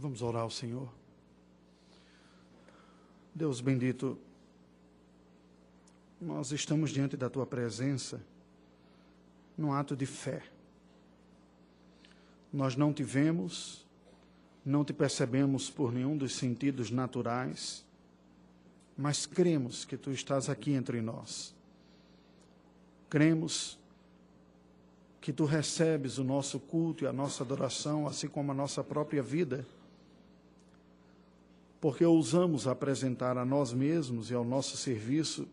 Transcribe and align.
Vamos 0.00 0.22
orar 0.22 0.42
ao 0.42 0.50
Senhor. 0.50 0.88
Deus 3.34 3.60
bendito, 3.60 4.16
nós 6.20 6.52
estamos 6.52 6.90
diante 6.90 7.16
da 7.16 7.28
tua 7.28 7.44
presença 7.44 8.22
num 9.56 9.72
ato 9.72 9.96
de 9.96 10.06
fé. 10.06 10.44
Nós 12.52 12.76
não 12.76 12.92
te 12.92 13.02
vemos, 13.02 13.84
não 14.64 14.84
te 14.84 14.92
percebemos 14.92 15.68
por 15.68 15.92
nenhum 15.92 16.16
dos 16.16 16.32
sentidos 16.36 16.92
naturais, 16.92 17.84
mas 18.96 19.26
cremos 19.26 19.84
que 19.84 19.96
tu 19.96 20.12
estás 20.12 20.48
aqui 20.48 20.74
entre 20.74 21.00
nós. 21.00 21.52
Cremos 23.10 23.76
que 25.20 25.32
tu 25.32 25.44
recebes 25.44 26.18
o 26.18 26.24
nosso 26.24 26.60
culto 26.60 27.02
e 27.02 27.06
a 27.08 27.12
nossa 27.12 27.42
adoração, 27.42 28.06
assim 28.06 28.28
como 28.28 28.52
a 28.52 28.54
nossa 28.54 28.84
própria 28.84 29.24
vida 29.24 29.66
porque 31.80 32.04
ousamos 32.04 32.66
apresentar 32.66 33.38
a 33.38 33.44
nós 33.44 33.72
mesmos 33.72 34.30
e 34.30 34.34
ao 34.34 34.44
nosso 34.44 34.76
serviço 34.76 35.46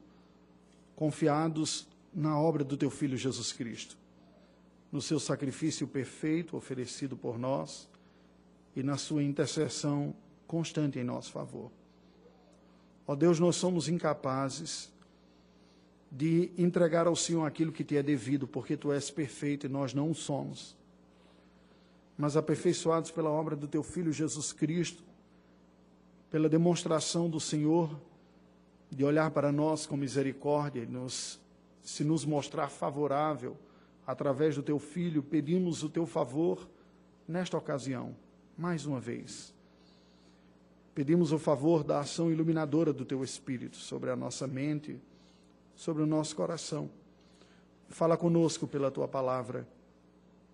confiados 0.95 1.87
na 2.13 2.39
obra 2.39 2.63
do 2.63 2.77
teu 2.77 2.89
Filho 2.89 3.17
Jesus 3.17 3.51
Cristo, 3.51 3.97
no 4.91 5.01
seu 5.01 5.19
sacrifício 5.19 5.87
perfeito 5.87 6.55
oferecido 6.55 7.15
por 7.17 7.37
nós 7.37 7.87
e 8.75 8.81
na 8.81 8.97
sua 8.97 9.23
intercessão 9.23 10.15
constante 10.47 10.97
em 10.97 11.03
nosso 11.03 11.31
favor. 11.31 11.71
Ó 13.07 13.15
Deus, 13.15 13.39
nós 13.39 13.55
somos 13.55 13.87
incapazes 13.87 14.91
de 16.11 16.51
entregar 16.57 17.07
ao 17.07 17.15
Senhor 17.15 17.45
aquilo 17.45 17.71
que 17.71 17.83
te 17.83 17.97
é 17.97 18.01
devido, 18.01 18.47
porque 18.47 18.77
tu 18.77 18.91
és 18.91 19.11
perfeito 19.11 19.65
e 19.65 19.69
nós 19.69 19.93
não 19.93 20.13
somos. 20.13 20.75
Mas 22.17 22.37
aperfeiçoados 22.37 23.11
pela 23.11 23.29
obra 23.29 23.55
do 23.55 23.67
teu 23.67 23.83
Filho 23.83 24.13
Jesus 24.13 24.53
Cristo, 24.53 25.03
pela 26.35 26.49
demonstração 26.49 27.29
do 27.29 27.39
Senhor 27.39 27.89
de 28.91 29.05
olhar 29.05 29.31
para 29.31 29.53
nós 29.53 29.85
com 29.85 29.95
misericórdia 29.95 30.81
e 30.81 30.85
nos, 30.85 31.39
se 31.81 32.03
nos 32.03 32.25
mostrar 32.25 32.67
favorável 32.67 33.55
através 34.05 34.53
do 34.53 34.61
teu 34.61 34.77
filho, 34.77 35.23
pedimos 35.23 35.81
o 35.81 35.87
teu 35.87 36.05
favor 36.05 36.67
nesta 37.25 37.57
ocasião, 37.57 38.13
mais 38.57 38.85
uma 38.85 38.99
vez. 38.99 39.53
Pedimos 40.93 41.31
o 41.31 41.39
favor 41.39 41.85
da 41.85 42.01
ação 42.01 42.29
iluminadora 42.29 42.91
do 42.91 43.05
teu 43.05 43.23
Espírito 43.23 43.77
sobre 43.77 44.11
a 44.11 44.15
nossa 44.17 44.45
mente, 44.45 44.99
sobre 45.73 46.03
o 46.03 46.05
nosso 46.05 46.35
coração. 46.35 46.89
Fala 47.87 48.17
conosco 48.17 48.67
pela 48.67 48.91
tua 48.91 49.07
palavra. 49.07 49.65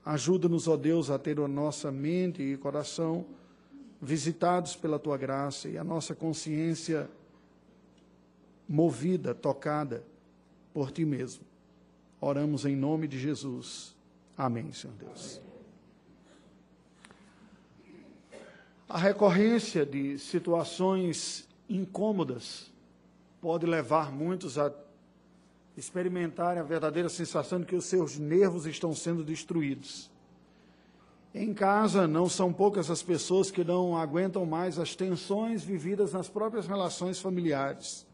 Ajuda-nos, 0.05 0.67
ó 0.67 0.77
Deus, 0.77 1.09
a 1.09 1.17
ter 1.17 1.39
a 1.39 1.47
nossa 1.47 1.91
mente 1.91 2.43
e 2.43 2.55
coração 2.55 3.25
visitados 4.01 4.75
pela 4.75 4.97
tua 4.97 5.17
graça 5.17 5.69
e 5.69 5.77
a 5.77 5.83
nossa 5.83 6.15
consciência 6.15 7.07
movida, 8.67 9.35
tocada 9.35 10.03
por 10.73 10.91
ti 10.91 11.05
mesmo. 11.05 11.43
Oramos 12.19 12.65
em 12.65 12.75
nome 12.75 13.07
de 13.07 13.19
Jesus. 13.19 13.95
Amém, 14.37 14.71
Senhor 14.73 14.95
Deus. 14.95 15.39
A 18.89 18.97
recorrência 18.97 19.85
de 19.85 20.17
situações 20.19 21.47
incômodas 21.69 22.71
pode 23.39 23.65
levar 23.65 24.11
muitos 24.11 24.57
a 24.57 24.73
experimentarem 25.77 26.59
a 26.59 26.65
verdadeira 26.65 27.07
sensação 27.07 27.59
de 27.59 27.65
que 27.65 27.75
os 27.75 27.85
seus 27.85 28.17
nervos 28.17 28.65
estão 28.65 28.93
sendo 28.93 29.23
destruídos. 29.23 30.10
Em 31.33 31.53
casa, 31.53 32.07
não 32.07 32.27
são 32.27 32.51
poucas 32.51 32.91
as 32.91 33.01
pessoas 33.01 33.49
que 33.49 33.63
não 33.63 33.95
aguentam 33.95 34.45
mais 34.45 34.77
as 34.77 34.95
tensões 34.95 35.63
vividas 35.63 36.11
nas 36.11 36.27
próprias 36.27 36.67
relações 36.67 37.21
familiares. 37.21 38.05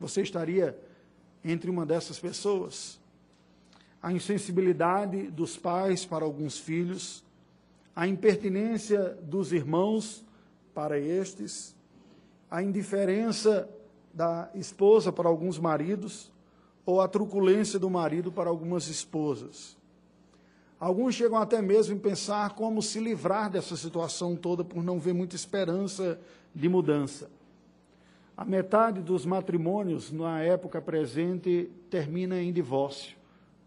Você 0.00 0.22
estaria 0.22 0.78
entre 1.44 1.70
uma 1.70 1.84
dessas 1.84 2.18
pessoas? 2.18 2.98
A 4.02 4.10
insensibilidade 4.10 5.24
dos 5.30 5.58
pais 5.58 6.06
para 6.06 6.24
alguns 6.24 6.58
filhos, 6.58 7.22
a 7.94 8.08
impertinência 8.08 9.18
dos 9.22 9.52
irmãos 9.52 10.24
para 10.74 10.98
estes, 10.98 11.74
a 12.50 12.62
indiferença 12.62 13.68
da 14.14 14.48
esposa 14.54 15.12
para 15.12 15.28
alguns 15.28 15.58
maridos, 15.58 16.32
ou 16.86 17.02
a 17.02 17.08
truculência 17.08 17.78
do 17.78 17.90
marido 17.90 18.32
para 18.32 18.48
algumas 18.48 18.88
esposas. 18.88 19.75
Alguns 20.78 21.14
chegam 21.14 21.38
até 21.38 21.62
mesmo 21.62 21.96
a 21.96 22.00
pensar 22.00 22.54
como 22.54 22.82
se 22.82 23.00
livrar 23.00 23.50
dessa 23.50 23.76
situação 23.76 24.36
toda 24.36 24.62
por 24.62 24.84
não 24.84 24.98
ver 24.98 25.14
muita 25.14 25.34
esperança 25.34 26.20
de 26.54 26.68
mudança. 26.68 27.30
A 28.36 28.44
metade 28.44 29.00
dos 29.00 29.24
matrimônios 29.24 30.12
na 30.12 30.42
época 30.42 30.82
presente 30.82 31.70
termina 31.88 32.42
em 32.42 32.52
divórcio, 32.52 33.16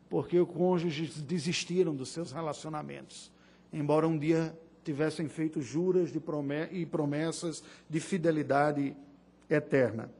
porque 0.08 0.40
os 0.40 0.48
cônjuges 0.48 1.20
desistiram 1.20 1.96
dos 1.96 2.10
seus 2.10 2.32
relacionamentos, 2.32 3.32
embora 3.74 4.08
um 4.08 4.18
dia 4.18 4.56
tivessem 4.84 5.28
feito 5.28 5.60
juras 5.60 6.12
e 6.72 6.86
promessas 6.86 7.64
de 7.90 8.00
fidelidade 8.00 8.96
eterna. 9.50 10.12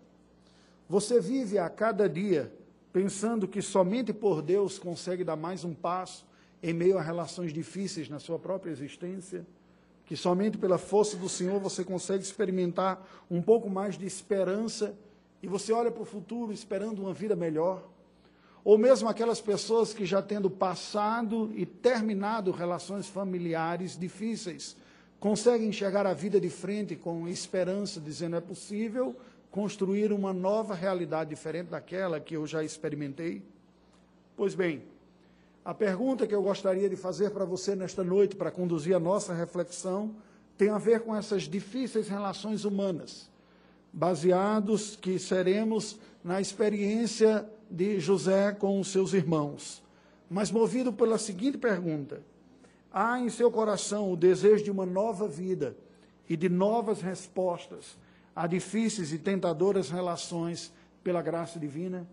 Você 0.88 1.22
vive 1.22 1.60
a 1.60 1.70
cada 1.70 2.10
dia 2.10 2.52
pensando 2.92 3.48
que 3.48 3.62
somente 3.62 4.12
por 4.12 4.42
Deus 4.42 4.80
consegue 4.80 5.24
dar 5.24 5.36
mais 5.36 5.64
um 5.64 5.76
passo 5.76 6.28
em 6.62 6.74
meio 6.74 6.98
a 6.98 7.02
relações 7.02 7.54
difíceis 7.54 8.10
na 8.10 8.20
sua 8.20 8.38
própria 8.38 8.72
existência, 8.72 9.46
que 10.06 10.16
somente 10.16 10.58
pela 10.58 10.78
força 10.78 11.16
do 11.16 11.30
Senhor 11.30 11.60
você 11.60 11.84
consegue 11.84 12.24
experimentar 12.24 13.08
um 13.30 13.42
pouco 13.42 13.70
mais 13.70 13.98
de 13.98 14.06
esperança 14.06 14.96
e 15.42 15.48
você 15.48 15.72
olha 15.72 15.92
para 15.92 16.02
o 16.02 16.06
futuro 16.06 16.52
esperando 16.52 17.00
uma 17.00 17.14
vida 17.14 17.36
melhor. 17.36 17.88
Ou 18.64 18.78
mesmo 18.78 19.08
aquelas 19.08 19.40
pessoas 19.40 19.94
que 19.94 20.06
já 20.06 20.22
tendo 20.22 20.50
passado 20.50 21.52
e 21.56 21.66
terminado 21.66 22.52
relações 22.52 23.08
familiares 23.08 23.98
difíceis, 23.98 24.76
conseguem 25.20 25.70
enxergar 25.70 26.06
a 26.06 26.14
vida 26.14 26.40
de 26.40 26.50
frente 26.50 26.96
com 26.96 27.28
esperança, 27.28 28.02
dizendo 28.02 28.36
é 28.36 28.42
possível 28.42 29.16
construir 29.52 30.12
uma 30.12 30.34
nova 30.34 30.76
realidade 30.76 31.30
diferente 31.30 31.70
daquela 31.70 32.20
que 32.20 32.36
eu 32.36 32.46
já 32.46 32.64
experimentei? 32.64 33.42
Pois 34.36 34.56
bem, 34.56 34.84
a 35.70 35.74
pergunta 35.76 36.26
que 36.26 36.34
eu 36.34 36.42
gostaria 36.42 36.90
de 36.90 36.96
fazer 36.96 37.30
para 37.30 37.46
você 37.46 37.76
nesta 37.76 38.04
noite, 38.04 38.36
para 38.36 38.50
conduzir 38.50 38.96
a 38.96 39.00
nossa 39.00 39.36
reflexão, 39.36 40.16
tem 40.58 40.70
a 40.70 40.80
ver 40.80 41.02
com 41.02 41.16
essas 41.16 41.44
difíceis 41.44 42.10
relações 42.10 42.66
humanas, 42.66 43.30
baseados 43.94 44.96
que 44.96 45.20
seremos 45.20 46.00
na 46.24 46.42
experiência 46.42 47.48
de 47.70 48.00
José 48.00 48.52
com 48.52 48.80
os 48.80 48.88
seus 48.88 49.14
irmãos. 49.14 49.84
Mas 50.28 50.50
movido 50.50 50.92
pela 50.92 51.20
seguinte 51.20 51.60
pergunta: 51.60 52.24
há 52.92 53.20
em 53.20 53.30
seu 53.30 53.52
coração 53.52 54.12
o 54.12 54.18
desejo 54.18 54.64
de 54.64 54.72
uma 54.72 54.88
nova 54.88 55.28
vida 55.28 55.78
e 56.28 56.36
de 56.36 56.50
novas 56.50 57.00
respostas 57.00 57.96
a 58.36 58.48
difíceis 58.48 59.14
e 59.14 59.20
tentadoras 59.20 59.92
relações 59.92 60.74
pela 61.04 61.22
graça 61.22 61.60
divina? 61.60 62.08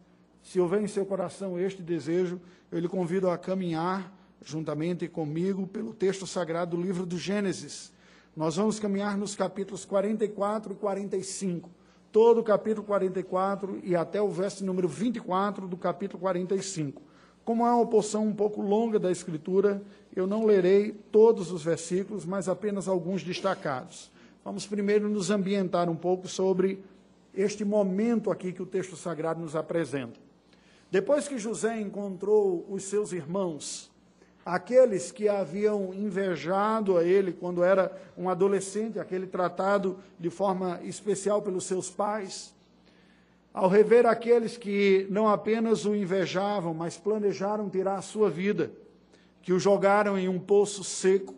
Se 0.47 0.61
houver 0.61 0.81
em 0.81 0.87
seu 0.87 1.05
coração 1.05 1.59
este 1.59 1.83
desejo, 1.83 2.41
eu 2.71 2.79
lhe 2.79 2.87
convido 2.87 3.29
a 3.29 3.37
caminhar 3.37 4.17
juntamente 4.45 5.09
comigo 5.09 5.67
pelo 5.67 5.93
texto 5.93 6.25
sagrado 6.25 6.77
do 6.77 6.81
livro 6.81 7.05
do 7.05 7.19
Gênesis. 7.19 7.93
Nós 8.37 8.55
vamos 8.55 8.79
caminhar 8.79 9.19
nos 9.19 9.35
capítulos 9.35 9.85
44 9.85 10.73
e 10.73 10.77
45. 10.77 11.69
Todo 12.13 12.43
o 12.43 12.45
capítulo 12.45 12.87
44 12.87 13.81
e 13.83 13.97
até 13.97 14.23
o 14.23 14.31
verso 14.31 14.65
número 14.65 14.87
24 14.87 15.67
do 15.67 15.77
capítulo 15.77 16.21
45. 16.21 17.03
Como 17.45 17.67
é 17.67 17.71
uma 17.73 17.87
porção 17.87 18.25
um 18.25 18.33
pouco 18.33 18.63
longa 18.63 19.01
da 19.01 19.11
Escritura, 19.11 19.83
eu 20.15 20.29
não 20.29 20.47
lerei 20.47 20.93
todos 21.11 21.51
os 21.51 21.65
versículos, 21.65 22.25
mas 22.25 22.49
apenas 22.49 22.87
alguns 22.87 23.25
destacados. 23.25 24.13
Vamos 24.45 24.65
primeiro 24.65 25.09
nos 25.09 25.29
ambientar 25.29 25.91
um 25.91 25.97
pouco 25.97 26.29
sobre 26.29 26.85
este 27.35 27.65
momento 27.65 28.31
aqui 28.31 28.53
que 28.53 28.63
o 28.63 28.67
texto 28.67 28.95
sagrado 28.95 29.41
nos 29.41 29.57
apresenta. 29.57 30.26
Depois 30.91 31.27
que 31.27 31.37
José 31.37 31.81
encontrou 31.81 32.65
os 32.71 32.85
seus 32.85 33.13
irmãos, 33.13 33.91
aqueles 34.45 35.11
que 35.11 35.29
haviam 35.29 35.93
invejado 35.93 36.97
a 36.97 37.03
ele 37.03 37.33
quando 37.33 37.65
era 37.65 37.91
um 38.17 38.29
adolescente, 38.29 39.01
aquele 39.01 39.27
tratado 39.27 39.99
de 40.19 40.31
forma 40.31 40.81
especial 40.85 41.43
pelos 41.43 41.65
seus 41.65 41.91
pais, 41.91 42.55
ao 43.53 43.69
rever 43.69 44.07
aqueles 44.07 44.57
que 44.57 45.09
não 45.11 45.27
apenas 45.27 45.87
o 45.87 45.95
invejavam, 45.95 46.73
mas 46.73 46.97
planejaram 46.97 47.69
tirar 47.69 47.97
a 47.97 48.03
sua 48.03 48.31
vida, 48.31 48.71
que 49.43 49.53
o 49.53 49.59
jogaram 49.59 50.17
em 50.17 50.29
um 50.29 50.39
poço 50.39 50.85
seco 50.85 51.35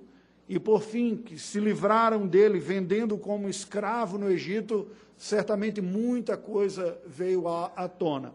e, 0.46 0.58
por 0.58 0.82
fim, 0.82 1.16
que 1.16 1.38
se 1.38 1.58
livraram 1.58 2.26
dele, 2.26 2.58
vendendo 2.58 3.16
como 3.16 3.48
escravo 3.48 4.18
no 4.18 4.30
Egito, 4.30 4.88
certamente 5.16 5.80
muita 5.80 6.36
coisa 6.36 6.98
veio 7.06 7.48
à, 7.48 7.72
à 7.74 7.88
tona 7.88 8.34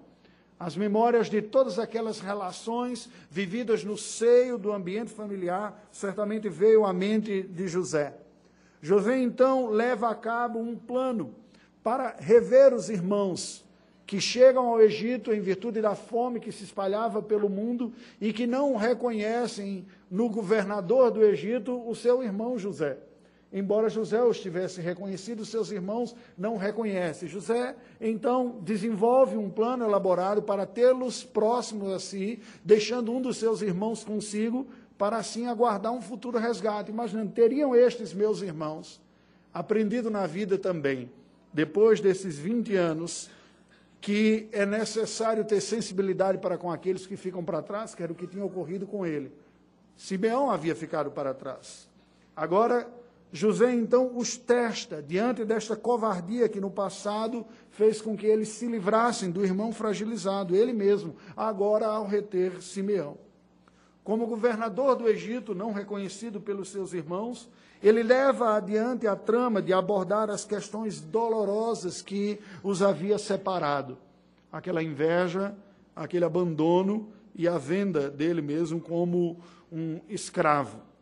as 0.59 0.75
memórias 0.75 1.29
de 1.29 1.41
todas 1.41 1.79
aquelas 1.79 2.19
relações 2.19 3.09
vividas 3.29 3.83
no 3.83 3.97
seio 3.97 4.57
do 4.57 4.71
ambiente 4.71 5.11
familiar, 5.11 5.88
certamente 5.91 6.47
veio 6.50 6.85
à 6.85 6.94
mente 6.94 7.44
de 7.44 7.67
José. 7.67 8.13
José 8.81 9.17
então 9.17 9.69
leva 9.69 10.09
a 10.09 10.15
cabo 10.15 10.59
um 10.59 10.75
plano 10.75 11.33
para 11.83 12.15
rever 12.19 12.73
os 12.73 12.89
irmãos 12.89 13.63
que 14.05 14.19
chegam 14.19 14.67
ao 14.67 14.81
Egito 14.81 15.33
em 15.33 15.39
virtude 15.39 15.81
da 15.81 15.95
fome 15.95 16.39
que 16.39 16.51
se 16.51 16.63
espalhava 16.63 17.21
pelo 17.21 17.50
mundo 17.50 17.94
e 18.19 18.33
que 18.33 18.45
não 18.45 18.75
reconhecem 18.75 19.85
no 20.09 20.29
governador 20.29 21.11
do 21.11 21.23
Egito 21.23 21.81
o 21.88 21.95
seu 21.95 22.21
irmão 22.21 22.57
José. 22.57 22.97
Embora 23.53 23.88
José 23.88 24.19
os 24.23 24.39
tivesse 24.39 24.81
reconhecido, 24.81 25.45
seus 25.45 25.71
irmãos 25.71 26.15
não 26.35 26.57
reconhecem. 26.57 27.29
José, 27.29 27.75
então, 28.01 28.57
desenvolve 28.61 29.38
um 29.38 29.47
plano 29.47 29.85
elaborado 29.85 30.41
para 30.41 30.65
tê-los 30.65 31.23
próximos 31.23 31.94
a 31.94 32.00
si, 32.00 32.41
deixando 32.65 33.13
um 33.13 33.21
dos 33.21 33.38
seus 33.38 33.61
irmãos 33.61 34.03
consigo, 34.03 34.65
para 34.97 35.17
assim 35.17 35.45
aguardar 35.45 35.91
um 35.91 36.01
futuro 36.01 36.39
resgate. 36.39 36.89
Imaginando, 36.89 37.31
teriam 37.31 37.75
estes 37.75 38.11
meus 38.11 38.41
irmãos 38.41 39.00
aprendido 39.53 40.09
na 40.09 40.25
vida 40.25 40.57
também, 40.57 41.11
depois 41.53 42.01
desses 42.01 42.39
20 42.39 42.75
anos, 42.75 43.29
que 44.01 44.50
é 44.51 44.65
necessário 44.65 45.45
ter 45.45 45.61
sensibilidade 45.61 46.39
para 46.39 46.57
com 46.57 46.71
aqueles 46.71 47.05
que 47.05 47.15
ficam 47.15 47.45
para 47.45 47.61
trás, 47.61 47.94
que 47.94 48.01
era 48.01 48.11
o 48.11 48.15
que 48.15 48.25
tinha 48.25 48.44
ocorrido 48.44 48.88
com 48.88 49.05
ele. 49.05 49.31
Simeão 49.95 50.50
havia 50.50 50.73
ficado 50.73 51.11
para 51.11 51.35
trás. 51.35 51.88
Agora, 52.35 52.91
José 53.35 53.74
então 53.74 54.15
os 54.15 54.38
testa 54.38 55.01
diante 55.01 55.44
desta 55.44 55.75
covardia 55.75 56.47
que 56.47 56.62
no 56.62 56.69
passado 56.69 57.44
fez 57.71 58.00
com 58.00 58.15
que 58.15 58.27
eles 58.27 58.50
se 58.50 58.68
livrassem 58.68 59.31
do 59.31 59.44
irmão 59.44 59.74
fragilizado, 59.74 60.56
ele 60.56 60.71
mesmo, 60.71 61.15
agora 61.35 61.88
ao 61.88 62.06
reter 62.06 62.62
Simeão. 62.62 63.18
Como 64.03 64.27
governador 64.27 64.95
do 64.95 65.09
Egito, 65.09 65.56
não 65.56 65.71
reconhecido 65.74 66.39
pelos 66.39 66.69
seus 66.69 66.94
irmãos, 66.94 67.50
ele 67.81 68.03
leva 68.03 68.56
adiante 68.56 69.07
a 69.07 69.15
trama 69.15 69.63
de 69.63 69.74
abordar 69.74 70.29
as 70.29 70.45
questões 70.45 71.01
dolorosas 71.01 72.03
que 72.03 72.39
os 72.62 72.83
havia 72.83 73.18
separado. 73.18 73.97
Aquela 74.51 74.83
inveja, 74.83 75.56
aquele 75.95 76.24
abandono 76.24 77.09
e 77.33 77.47
a 77.47 77.57
venda 77.57 78.12
dele 78.12 78.44
mesmo 78.44 78.79
como 78.79 79.39
um 79.71 80.00
escravo. 80.07 80.93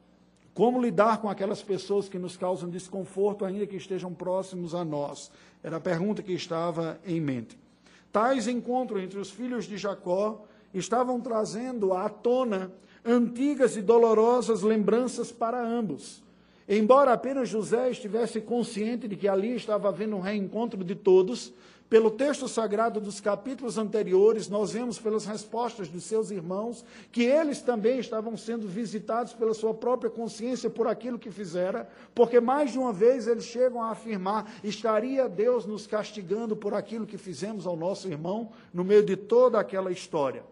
Como 0.54 0.82
lidar 0.82 1.22
com 1.22 1.30
aquelas 1.30 1.64
pessoas 1.64 2.10
que 2.10 2.20
nos 2.20 2.36
causam 2.36 2.70
desconforto, 2.70 3.46
ainda 3.46 3.66
que 3.66 3.78
estejam 3.78 4.14
próximos 4.14 4.76
a 4.76 4.84
nós? 4.84 5.32
Era 5.64 5.78
a 5.78 5.82
pergunta 5.82 6.22
que 6.22 6.34
estava 6.34 7.00
em 7.06 7.22
mente. 7.22 7.58
Tais 8.12 8.48
encontros 8.48 9.02
entre 9.02 9.18
os 9.18 9.32
filhos 9.32 9.66
de 9.66 9.78
Jacó 9.78 10.44
estavam 10.74 11.22
trazendo 11.22 11.94
à 11.94 12.10
tona 12.10 12.72
antigas 13.06 13.78
e 13.78 13.82
dolorosas 13.82 14.62
lembranças 14.62 15.32
para 15.32 15.62
ambos. 15.66 16.22
Embora 16.68 17.14
apenas 17.14 17.50
José 17.50 17.90
estivesse 17.90 18.40
consciente 18.42 19.08
de 19.08 19.16
que 19.16 19.28
ali 19.28 19.56
estava 19.56 19.90
havendo 19.90 20.16
um 20.16 20.22
reencontro 20.22 20.84
de 20.84 20.96
todos, 20.96 21.54
pelo 21.92 22.10
texto 22.10 22.48
sagrado 22.48 23.02
dos 23.02 23.20
capítulos 23.20 23.78
anteriores, 23.78 24.48
nós 24.48 24.72
vemos 24.72 24.98
pelas 24.98 25.26
respostas 25.26 25.90
dos 25.90 26.06
seus 26.06 26.32
irmãos 26.32 26.86
que 27.12 27.24
eles 27.24 27.62
também 27.62 28.00
estavam 28.00 28.38
sendo 28.38 28.66
visitados 28.66 29.34
pela 29.34 29.54
sua 29.54 29.74
própria 29.74 30.10
consciência 30.10 30.70
por 30.70 30.88
aquilo 30.88 31.20
que 31.20 31.30
fizera, 31.30 31.90
porque 32.16 32.40
mais 32.40 32.72
de 32.72 32.80
uma 32.80 32.94
vez 32.94 33.28
eles 33.28 33.44
chegam 33.44 33.84
a 33.84 33.92
afirmar: 33.92 34.50
estaria 34.64 35.28
Deus 35.28 35.66
nos 35.66 35.86
castigando 35.86 36.56
por 36.56 36.74
aquilo 36.74 37.06
que 37.06 37.18
fizemos 37.18 37.68
ao 37.68 37.76
nosso 37.76 38.08
irmão 38.08 38.54
no 38.74 38.86
meio 38.86 39.04
de 39.04 39.18
toda 39.18 39.60
aquela 39.60 39.92
história. 39.92 40.46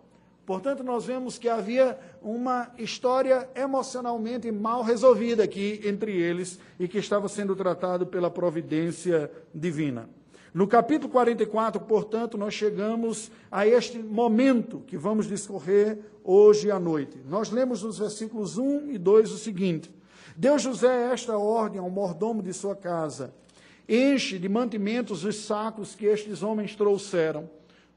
Portanto, 0.45 0.83
nós 0.83 1.05
vemos 1.05 1.37
que 1.37 1.47
havia 1.47 1.97
uma 2.21 2.69
história 2.77 3.49
emocionalmente 3.55 4.51
mal 4.51 4.83
resolvida 4.83 5.41
aqui 5.41 5.79
entre 5.85 6.11
eles 6.11 6.59
e 6.77 6.85
que 6.85 6.97
estava 6.97 7.29
sendo 7.29 7.55
tratado 7.55 8.05
pela 8.05 8.29
providência 8.29 9.31
divina. 9.55 10.18
No 10.51 10.67
capítulo 10.67 11.11
44, 11.11 11.79
portanto, 11.81 12.35
nós 12.35 12.55
chegamos 12.55 13.31
a 13.51 13.67
este 13.67 13.99
momento 13.99 14.79
que 14.87 14.97
vamos 14.97 15.27
discorrer 15.27 15.99
hoje 16.23 16.71
à 16.71 16.79
noite. 16.79 17.19
Nós 17.27 17.51
lemos 17.51 17.83
nos 17.83 17.99
versículos 17.99 18.57
1 18.57 18.91
e 18.91 18.97
2 18.97 19.31
o 19.31 19.37
seguinte: 19.37 19.93
Deu 20.35 20.57
José 20.57 21.11
esta 21.13 21.37
ordem 21.37 21.79
ao 21.79 21.89
mordomo 21.91 22.41
de 22.41 22.51
sua 22.51 22.75
casa: 22.75 23.31
Enche 23.87 24.39
de 24.39 24.49
mantimentos 24.49 25.23
os 25.23 25.35
sacos 25.35 25.93
que 25.93 26.07
estes 26.07 26.41
homens 26.41 26.75
trouxeram, 26.75 27.47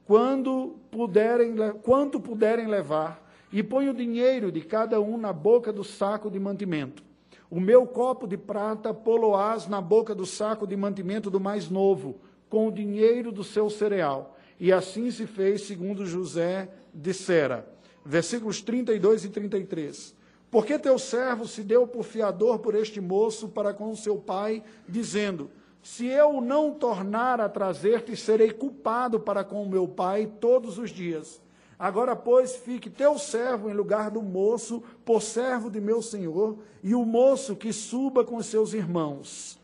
quando 0.05 0.75
puderem, 0.91 1.55
quanto 1.81 2.19
puderem 2.19 2.67
levar, 2.67 3.33
e 3.51 3.63
põe 3.63 3.89
o 3.89 3.95
dinheiro 3.95 4.51
de 4.51 4.61
cada 4.61 5.01
um 5.01 5.17
na 5.17 5.33
boca 5.33 5.73
do 5.73 5.83
saco 5.83 6.29
de 6.29 6.39
mantimento. 6.39 7.03
O 7.49 7.59
meu 7.59 7.87
copo 7.87 8.27
de 8.27 8.37
prata 8.37 8.93
poloás 8.93 9.67
na 9.67 9.81
boca 9.81 10.13
do 10.13 10.25
saco 10.25 10.67
de 10.67 10.77
mantimento 10.77 11.31
do 11.31 11.39
mais 11.39 11.67
novo 11.67 12.19
com 12.53 12.67
o 12.67 12.71
dinheiro 12.71 13.31
do 13.31 13.43
seu 13.43 13.67
cereal. 13.67 14.37
E 14.59 14.71
assim 14.71 15.09
se 15.09 15.25
fez, 15.25 15.63
segundo 15.63 16.05
José 16.05 16.69
dissera. 16.93 17.67
Versículos 18.05 18.61
32 18.61 19.25
e 19.25 19.29
33. 19.29 20.13
Porque 20.51 20.77
teu 20.77 20.99
servo 20.99 21.47
se 21.47 21.63
deu 21.63 21.87
por 21.87 22.03
fiador 22.03 22.59
por 22.59 22.75
este 22.75 23.01
moço 23.01 23.49
para 23.49 23.73
com 23.73 23.95
seu 23.95 24.17
pai, 24.17 24.63
dizendo: 24.87 25.49
Se 25.81 26.05
eu 26.05 26.39
não 26.39 26.71
tornar 26.75 27.41
a 27.41 27.49
trazer-te, 27.49 28.15
serei 28.15 28.51
culpado 28.51 29.19
para 29.19 29.43
com 29.43 29.65
meu 29.65 29.87
pai 29.87 30.31
todos 30.39 30.77
os 30.77 30.91
dias. 30.91 31.41
Agora, 31.79 32.15
pois, 32.15 32.55
fique 32.55 32.87
teu 32.87 33.17
servo 33.17 33.67
em 33.67 33.73
lugar 33.73 34.11
do 34.11 34.21
moço, 34.21 34.83
por 35.03 35.23
servo 35.23 35.71
de 35.71 35.81
meu 35.81 36.03
senhor, 36.03 36.59
e 36.83 36.93
o 36.93 37.03
moço 37.03 37.55
que 37.55 37.73
suba 37.73 38.23
com 38.23 38.39
seus 38.43 38.75
irmãos 38.75 39.59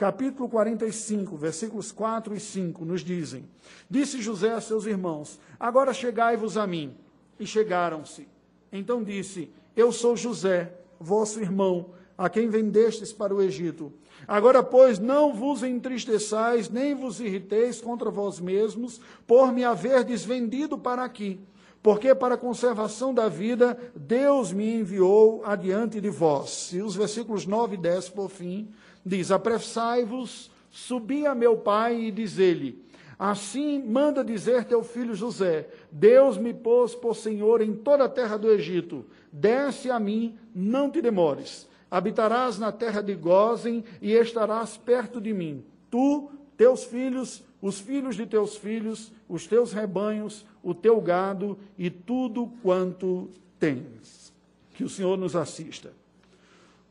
capítulo 0.00 0.48
45, 0.48 1.36
versículos 1.36 1.92
4 1.92 2.34
e 2.34 2.40
5, 2.40 2.86
nos 2.86 3.04
dizem: 3.04 3.44
Disse 3.88 4.22
José 4.22 4.50
a 4.50 4.60
seus 4.60 4.86
irmãos: 4.86 5.38
Agora 5.58 5.92
chegai-vos 5.92 6.56
a 6.56 6.66
mim. 6.66 6.96
E 7.38 7.46
chegaram-se. 7.46 8.26
Então 8.72 9.04
disse: 9.04 9.50
Eu 9.76 9.92
sou 9.92 10.16
José, 10.16 10.72
vosso 10.98 11.38
irmão, 11.38 11.90
a 12.16 12.30
quem 12.30 12.48
vendestes 12.48 13.12
para 13.12 13.34
o 13.34 13.42
Egito. 13.42 13.92
Agora, 14.26 14.62
pois, 14.62 14.98
não 14.98 15.34
vos 15.34 15.62
entristeçais, 15.62 16.70
nem 16.70 16.94
vos 16.94 17.20
irriteis 17.20 17.78
contra 17.78 18.10
vós 18.10 18.40
mesmos, 18.40 19.02
por 19.26 19.52
me 19.52 19.64
haverdes 19.64 20.24
vendido 20.24 20.78
para 20.78 21.04
aqui. 21.04 21.38
Porque 21.82 22.14
para 22.14 22.34
a 22.34 22.38
conservação 22.38 23.12
da 23.12 23.28
vida, 23.28 23.76
Deus 23.94 24.52
me 24.52 24.76
enviou 24.76 25.42
adiante 25.44 26.00
de 26.00 26.10
vós. 26.10 26.72
E 26.72 26.80
os 26.82 26.94
versículos 26.94 27.46
9 27.46 27.74
e 27.74 27.78
10, 27.78 28.10
por 28.10 28.28
fim, 28.28 28.68
diz: 29.04 29.30
Apressai-vos, 29.30 30.50
subi 30.70 31.26
a 31.26 31.34
meu 31.34 31.56
pai 31.56 32.00
e 32.00 32.10
diz-lhe: 32.10 32.82
Assim 33.18 33.82
manda 33.82 34.24
dizer 34.24 34.64
teu 34.64 34.82
filho 34.82 35.14
José: 35.14 35.68
Deus 35.92 36.38
me 36.38 36.54
pôs 36.54 36.94
por 36.94 37.14
senhor 37.14 37.60
em 37.60 37.74
toda 37.74 38.04
a 38.04 38.08
terra 38.08 38.38
do 38.38 38.50
Egito. 38.50 39.04
Desce 39.30 39.90
a 39.90 40.00
mim, 40.00 40.38
não 40.54 40.90
te 40.90 41.02
demores. 41.02 41.68
Habitarás 41.90 42.58
na 42.58 42.72
terra 42.72 43.02
de 43.02 43.14
Gozen 43.14 43.84
e 44.00 44.12
estarás 44.12 44.78
perto 44.78 45.20
de 45.20 45.34
mim. 45.34 45.62
Tu, 45.90 46.30
teus 46.56 46.84
filhos, 46.84 47.42
os 47.60 47.78
filhos 47.78 48.16
de 48.16 48.24
teus 48.24 48.56
filhos, 48.56 49.12
os 49.28 49.46
teus 49.46 49.72
rebanhos, 49.72 50.46
o 50.62 50.72
teu 50.72 50.98
gado 51.00 51.58
e 51.76 51.90
tudo 51.90 52.50
quanto 52.62 53.28
tens. 53.58 54.32
Que 54.72 54.82
o 54.82 54.88
Senhor 54.88 55.18
nos 55.18 55.36
assista. 55.36 55.92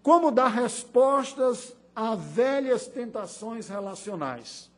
Como 0.03 0.29
dar 0.29 0.49
respostas 0.49 1.75
a 1.99 2.15
velhas 2.15 2.87
tentações 2.87 3.67
relacionais. 3.67 4.71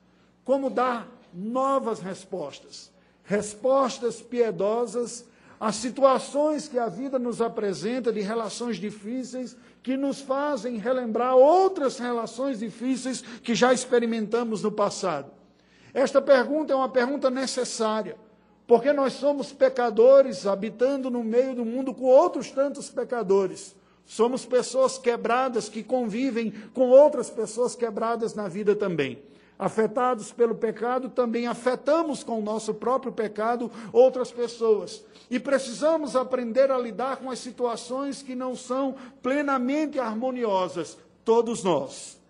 Como 0.44 0.72
dar 0.72 1.08
novas 1.32 2.00
respostas. 2.00 2.92
Respostas 3.24 4.20
piedosas 4.20 5.24
a 5.60 5.72
situações 5.72 6.68
que 6.68 6.80
a 6.80 6.88
vida 6.88 7.20
nos 7.20 7.40
apresenta 7.40 8.12
de 8.12 8.22
relações 8.22 8.78
difíceis 8.78 9.56
que 9.84 9.96
nos 9.96 10.20
fazem 10.20 10.78
relembrar 10.78 11.36
outras 11.36 12.00
relações 12.00 12.58
difíceis 12.58 13.22
que 13.22 13.54
já 13.54 13.72
experimentamos 13.72 14.64
no 14.64 14.72
passado. 14.72 15.30
Esta 15.94 16.24
pergunta 16.24 16.74
é 16.74 16.76
uma 16.76 16.90
pergunta 16.90 17.30
necessária, 17.30 18.18
porque 18.66 18.92
nós 18.92 19.14
somos 19.14 19.54
pecadores 19.54 20.48
habitando 20.48 21.12
no 21.12 21.24
meio 21.24 21.54
do 21.54 21.66
mundo 21.66 21.94
com 21.94 22.06
outros 22.06 22.50
tantos 22.50 22.90
pecadores. 22.90 23.76
Somos 24.12 24.46
pessoas 24.46 24.98
quebradas 24.98 25.70
que 25.70 25.82
convivem 25.82 26.52
com 26.74 26.90
outras 26.90 27.30
pessoas 27.30 27.78
quebradas 27.78 28.36
na 28.36 28.50
vida 28.50 28.76
também. 28.76 29.24
Afetados 29.58 30.34
pelo 30.34 30.54
pecado, 30.54 31.08
também 31.08 31.48
afetamos 31.48 32.22
com 32.22 32.38
o 32.38 32.42
nosso 32.42 32.74
próprio 32.74 33.14
pecado 33.14 33.72
outras 33.94 34.30
pessoas. 34.30 35.02
E 35.30 35.40
precisamos 35.40 36.14
aprender 36.14 36.70
a 36.72 36.78
lidar 36.78 37.20
com 37.20 37.32
as 37.32 37.40
situações 37.40 38.22
que 38.22 38.36
não 38.36 38.54
são 38.54 38.96
plenamente 39.24 39.98
harmoniosas, 39.98 40.98
todos 41.24 41.64
nós. 41.64 42.21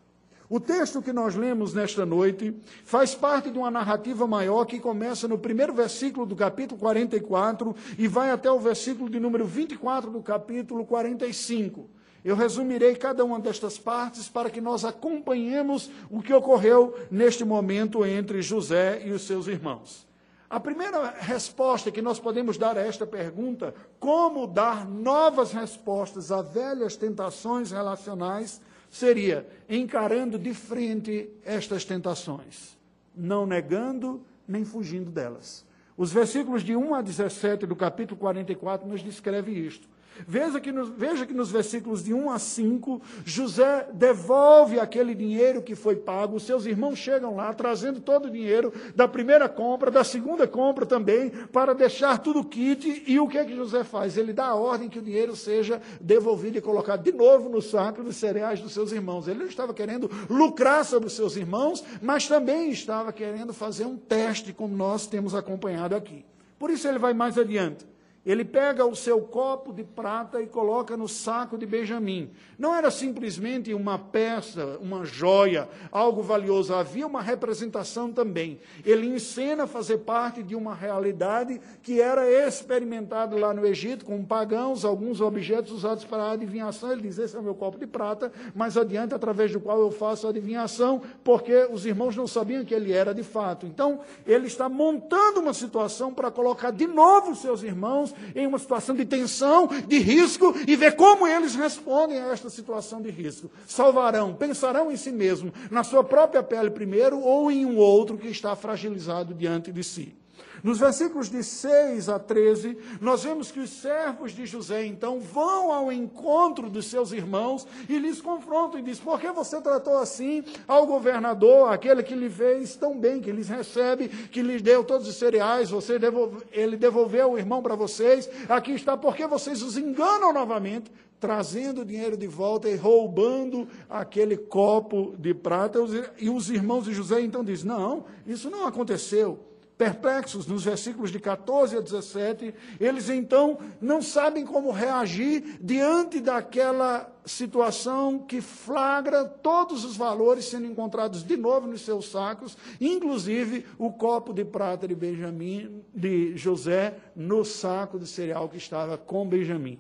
O 0.53 0.60
texto 0.60 1.01
que 1.01 1.13
nós 1.13 1.34
lemos 1.34 1.74
nesta 1.74 2.05
noite 2.05 2.53
faz 2.84 3.15
parte 3.15 3.50
de 3.50 3.58
uma 3.58 3.72
narrativa 3.72 4.27
maior 4.27 4.65
que 4.65 4.81
começa 4.81 5.25
no 5.25 5.38
primeiro 5.38 5.74
versículo 5.74 6.25
do 6.25 6.36
capítulo 6.36 6.77
44 6.77 7.74
e 7.98 8.05
vai 8.05 8.31
até 8.31 8.51
o 8.51 8.60
versículo 8.60 9.10
de 9.10 9.17
número 9.17 9.46
24 9.46 10.12
do 10.12 10.22
capítulo 10.22 10.86
45. 10.86 11.89
Eu 12.22 12.36
resumirei 12.36 12.96
cada 12.96 13.24
uma 13.24 13.39
destas 13.39 13.77
partes 13.77 14.27
para 14.27 14.50
que 14.50 14.60
nós 14.60 14.84
acompanhemos 14.84 15.89
o 16.10 16.22
que 16.22 16.34
ocorreu 16.34 16.98
neste 17.10 17.46
momento 17.46 18.05
entre 18.05 18.41
José 18.41 19.03
e 19.05 19.12
os 19.13 19.22
seus 19.22 19.48
irmãos. 19.48 20.05
A 20.50 20.60
primeira 20.60 21.15
resposta 21.17 21.89
que 21.89 22.01
nós 22.01 22.20
podemos 22.20 22.58
dar 22.58 22.77
a 22.77 22.81
esta 22.81 23.08
pergunta, 23.08 23.74
como 24.01 24.46
dar 24.46 24.86
novas 24.86 25.53
respostas 25.53 26.29
a 26.29 26.41
velhas 26.41 26.98
tentações 26.98 27.72
relacionais, 27.72 28.60
seria 28.91 29.48
encarando 29.69 30.38
de 30.38 30.53
frente 30.53 31.29
estas 31.45 31.86
tentações, 31.86 32.77
não 33.15 33.45
negando 33.45 34.21
nem 34.45 34.65
fugindo 34.65 35.10
delas. 35.10 35.65
Os 35.98 36.12
versículos 36.12 36.62
de 36.62 36.75
1 36.75 36.93
a 36.93 37.01
17 37.01 37.65
do 37.65 37.75
capítulo 37.75 38.19
44 38.19 38.88
nos 38.88 39.01
descreve 39.01 39.51
isto. 39.51 39.88
Veja 40.27 40.60
que, 40.60 40.72
nos, 40.72 40.89
veja 40.89 41.25
que 41.25 41.34
nos 41.34 41.50
versículos 41.51 42.03
de 42.03 42.13
1 42.13 42.30
a 42.30 42.38
5, 42.38 43.01
José 43.25 43.88
devolve 43.94 44.80
aquele 44.80 45.15
dinheiro 45.15 45.62
que 45.62 45.74
foi 45.74 45.96
pago. 45.96 46.39
Seus 46.39 46.65
irmãos 46.65 46.98
chegam 46.98 47.36
lá 47.36 47.53
trazendo 47.53 48.00
todo 48.00 48.25
o 48.25 48.30
dinheiro 48.30 48.74
da 48.96 49.08
primeira 49.08 49.48
compra, 49.50 49.89
da 49.89 50.03
segunda 50.03 50.48
compra 50.48 50.86
também, 50.86 51.30
para 51.30 51.74
deixar 51.74 52.18
tudo 52.20 52.44
kit. 52.44 53.03
E 53.08 53.20
o 53.20 53.27
que 53.27 53.38
é 53.38 53.46
que 53.46 53.56
José 53.56 53.84
faz? 53.84 54.18
Ele 54.18 54.34
dá 54.34 54.48
a 54.48 54.56
ordem 54.56 54.89
que 54.89 55.00
o 55.00 55.01
dinheiro 55.01 55.36
seja 55.36 55.82
devolvido 56.00 56.58
e 56.58 56.62
colocado 56.62 57.03
de 57.03 57.12
novo 57.12 57.50
no 57.50 57.62
saco 57.62 58.03
de 58.03 58.13
cereais 58.13 58.60
dos 58.60 58.74
seus 58.74 58.91
irmãos. 58.91 59.27
Ele 59.27 59.39
não 59.39 59.48
estava 59.48 59.74
querendo 59.74 60.10
lucrar 60.30 60.86
sobre 60.86 61.08
os 61.08 61.13
seus 61.13 61.36
irmãos, 61.36 61.84
mas 62.01 62.27
também 62.27 62.70
estava 62.70 63.12
querendo 63.12 63.53
fazer 63.53 63.86
um 63.86 63.98
teste, 63.98 64.53
como 64.53 64.75
nós 64.75 65.08
temos 65.08 65.34
acompanhado 65.34 65.96
aqui. 65.96 66.25
Por 66.60 66.70
isso 66.70 66.88
ele 66.88 67.00
vai 67.00 67.13
mais 67.13 67.38
adiante. 67.38 67.90
Ele 68.24 68.46
pega 68.46 68.86
o 68.86 68.96
seu 68.96 69.20
copo 69.22 69.74
de 69.74 69.84
prata 69.84 70.40
e 70.40 70.46
coloca 70.46 70.96
no 70.96 71.08
saco 71.08 71.58
de 71.58 71.66
Benjamim. 71.66 72.30
Não 72.56 72.75
era 72.75 72.92
simplesmente 72.92 73.74
uma 73.74 73.98
peça, 73.98 74.78
uma 74.80 75.04
joia, 75.04 75.68
algo 75.92 76.22
valioso, 76.22 76.72
havia 76.72 77.08
uma 77.08 77.22
representação 77.22 78.13
também. 78.13 78.60
Ele 78.86 79.08
encena 79.08 79.66
fazer 79.66 80.00
parte 80.00 80.44
de 80.44 80.56
uma 80.56 80.75
realidade 80.75 81.60
que 81.82 82.00
era 82.00 82.30
experimentada 82.30 83.36
lá 83.36 83.56
no 83.56 83.66
Egito 83.66 84.06
com 84.06 84.24
pagãos, 84.24 84.86
alguns 84.86 85.20
objetos 85.20 85.72
usados 85.72 86.06
para 86.06 86.32
adivinhação. 86.32 86.92
Ele 86.92 87.01
diz: 87.01 87.18
Esse 87.18 87.36
é 87.36 87.40
o 87.40 87.44
meu 87.44 87.56
copo 87.56 87.80
de 87.80 87.88
prata, 87.88 88.32
mais 88.54 88.78
adiante, 88.78 89.16
através 89.16 89.51
do 89.51 89.60
qual 89.60 89.80
eu 89.80 89.90
faço 89.90 90.28
a 90.28 90.30
adivinhação, 90.30 91.01
porque 91.24 91.68
os 91.72 91.88
irmãos 91.88 92.16
não 92.16 92.28
sabiam 92.28 92.63
que 92.63 92.75
ele 92.75 92.94
era 92.94 93.16
de 93.16 93.24
fato. 93.24 93.66
Então, 93.66 94.01
ele 94.28 94.46
está 94.46 94.70
montando 94.70 95.40
uma 95.40 95.56
situação 95.56 96.13
para 96.13 96.30
colocar 96.30 96.70
de 96.70 96.86
novo 96.86 97.36
seus 97.36 97.63
irmãos 97.63 98.11
em 98.36 98.48
uma 98.48 98.60
situação 98.60 98.96
de 98.96 99.06
tensão, 99.06 99.68
de 99.88 100.00
risco, 100.00 100.56
e 100.68 100.75
ver 100.75 100.96
como 100.96 101.27
eles 101.27 101.56
respondem 101.56 102.20
a 102.20 102.27
esta 102.27 102.50
situação 102.50 103.01
de 103.01 103.10
risco. 103.10 103.51
Salvarão, 103.65 104.34
pensarão 104.34 104.91
em 104.91 104.98
si 104.98 105.12
mesmo, 105.12 105.53
na 105.70 105.84
sua 105.84 106.03
própria 106.03 106.44
pele 106.44 106.70
primeiro, 106.70 107.20
ou 107.20 107.51
em 107.51 107.65
um 107.65 107.77
outro 107.77 108.18
que 108.18 108.27
está 108.27 108.56
fragilizado 108.56 109.34
diante 109.34 109.72
de 109.72 109.84
si. 109.84 110.21
Nos 110.63 110.77
versículos 110.77 111.30
de 111.30 111.44
6 111.44 112.08
a 112.08 112.20
13, 112.20 112.77
nós 113.00 113.24
vemos 113.24 113.51
que 113.51 113.60
os 113.60 113.70
servos 113.70 114.32
de 114.32 114.46
José, 114.46 114.86
então, 114.86 115.20
vão 115.20 115.72
ao 115.72 115.91
encontro 115.91 116.70
dos 116.70 116.86
seus 116.86 117.12
irmãos 117.12 117.65
e 117.89 117.98
lhes 117.98 118.22
confrontam 118.22 118.80
e 118.80 118.84
diz: 118.84 119.00
Por 119.00 119.20
que 119.20 119.32
você 119.32 119.60
tratou 119.60 119.98
assim 119.98 120.44
ao 120.68 120.86
governador, 120.86 121.72
aquele 121.72 122.03
que 122.03 122.13
lhe 122.13 122.30
fez 122.30 122.75
tão 122.75 123.00
bem, 123.00 123.22
que 123.22 123.32
lhes 123.32 123.50
recebe, 123.50 124.08
que 124.08 124.41
lhes 124.41 124.62
deu 124.62 124.84
todos 124.84 125.08
os 125.08 125.15
cereais, 125.15 125.72
você 125.72 125.98
devolve, 125.98 126.44
ele 126.51 126.77
devolveu 126.77 127.32
o 127.32 127.38
irmão 127.38 127.62
para 127.63 127.75
vocês, 127.75 128.30
aqui 128.48 128.74
está, 128.74 128.96
por 128.96 129.15
que 129.15 129.25
vocês 129.25 129.63
os 129.63 129.77
enganam 129.77 130.32
novamente? 130.32 130.91
trazendo 131.20 131.82
o 131.82 131.86
dinheiro 131.86 132.18
de 132.18 132.25
volta 132.25 132.68
e 132.68 132.75
roubando 132.75 133.68
aquele 133.88 134.36
copo 134.36 135.13
de 135.20 135.36
prata. 135.36 135.77
E 136.18 136.32
os 136.32 136.50
irmãos 136.50 136.86
de 136.86 136.96
José 136.96 137.22
então 137.22 137.44
dizem: 137.44 137.68
Não, 137.68 138.06
isso 138.25 138.50
não 138.50 138.65
aconteceu 138.65 139.50
perplexos 139.81 140.45
nos 140.45 140.63
versículos 140.63 141.11
de 141.11 141.19
14 141.19 141.75
a 141.75 141.81
17, 141.81 142.53
eles 142.79 143.09
então 143.09 143.57
não 143.81 144.00
sabem 144.00 144.45
como 144.45 144.69
reagir 144.69 145.57
diante 145.59 146.19
daquela 146.19 147.11
situação 147.25 148.19
que 148.19 148.41
flagra 148.41 149.25
todos 149.25 149.83
os 149.83 149.97
valores 149.97 150.45
sendo 150.45 150.67
encontrados 150.67 151.23
de 151.23 151.35
novo 151.35 151.65
nos 151.65 151.81
seus 151.81 152.11
sacos, 152.11 152.55
inclusive 152.79 153.65
o 153.79 153.91
copo 153.91 154.35
de 154.35 154.45
prata 154.45 154.88
de 154.88 154.93
Benjamim, 154.93 155.83
de 155.91 156.38
José, 156.38 156.95
no 157.15 157.43
saco 157.43 157.97
de 157.97 158.05
cereal 158.05 158.47
que 158.47 158.57
estava 158.57 159.00
com 159.00 159.27
Benjamim. 159.27 159.79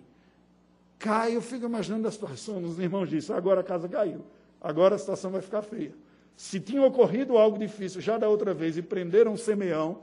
Cai, 0.97 1.35
eu 1.35 1.43
fico 1.43 1.67
imaginando 1.67 2.07
a 2.07 2.11
situação, 2.11 2.63
os 2.63 2.79
irmãos 2.79 3.07
disseram, 3.07 3.37
agora 3.37 3.61
a 3.61 3.63
casa 3.63 3.87
caiu, 3.87 4.25
agora 4.59 4.95
a 4.95 4.97
situação 4.97 5.29
vai 5.29 5.43
ficar 5.43 5.61
feia. 5.61 5.93
Se 6.35 6.59
tinha 6.59 6.83
ocorrido 6.83 7.37
algo 7.37 7.57
difícil 7.57 8.01
já 8.01 8.17
da 8.17 8.27
outra 8.27 8.53
vez 8.53 8.77
e 8.77 8.81
prenderam 8.81 9.37
Simeão, 9.37 9.99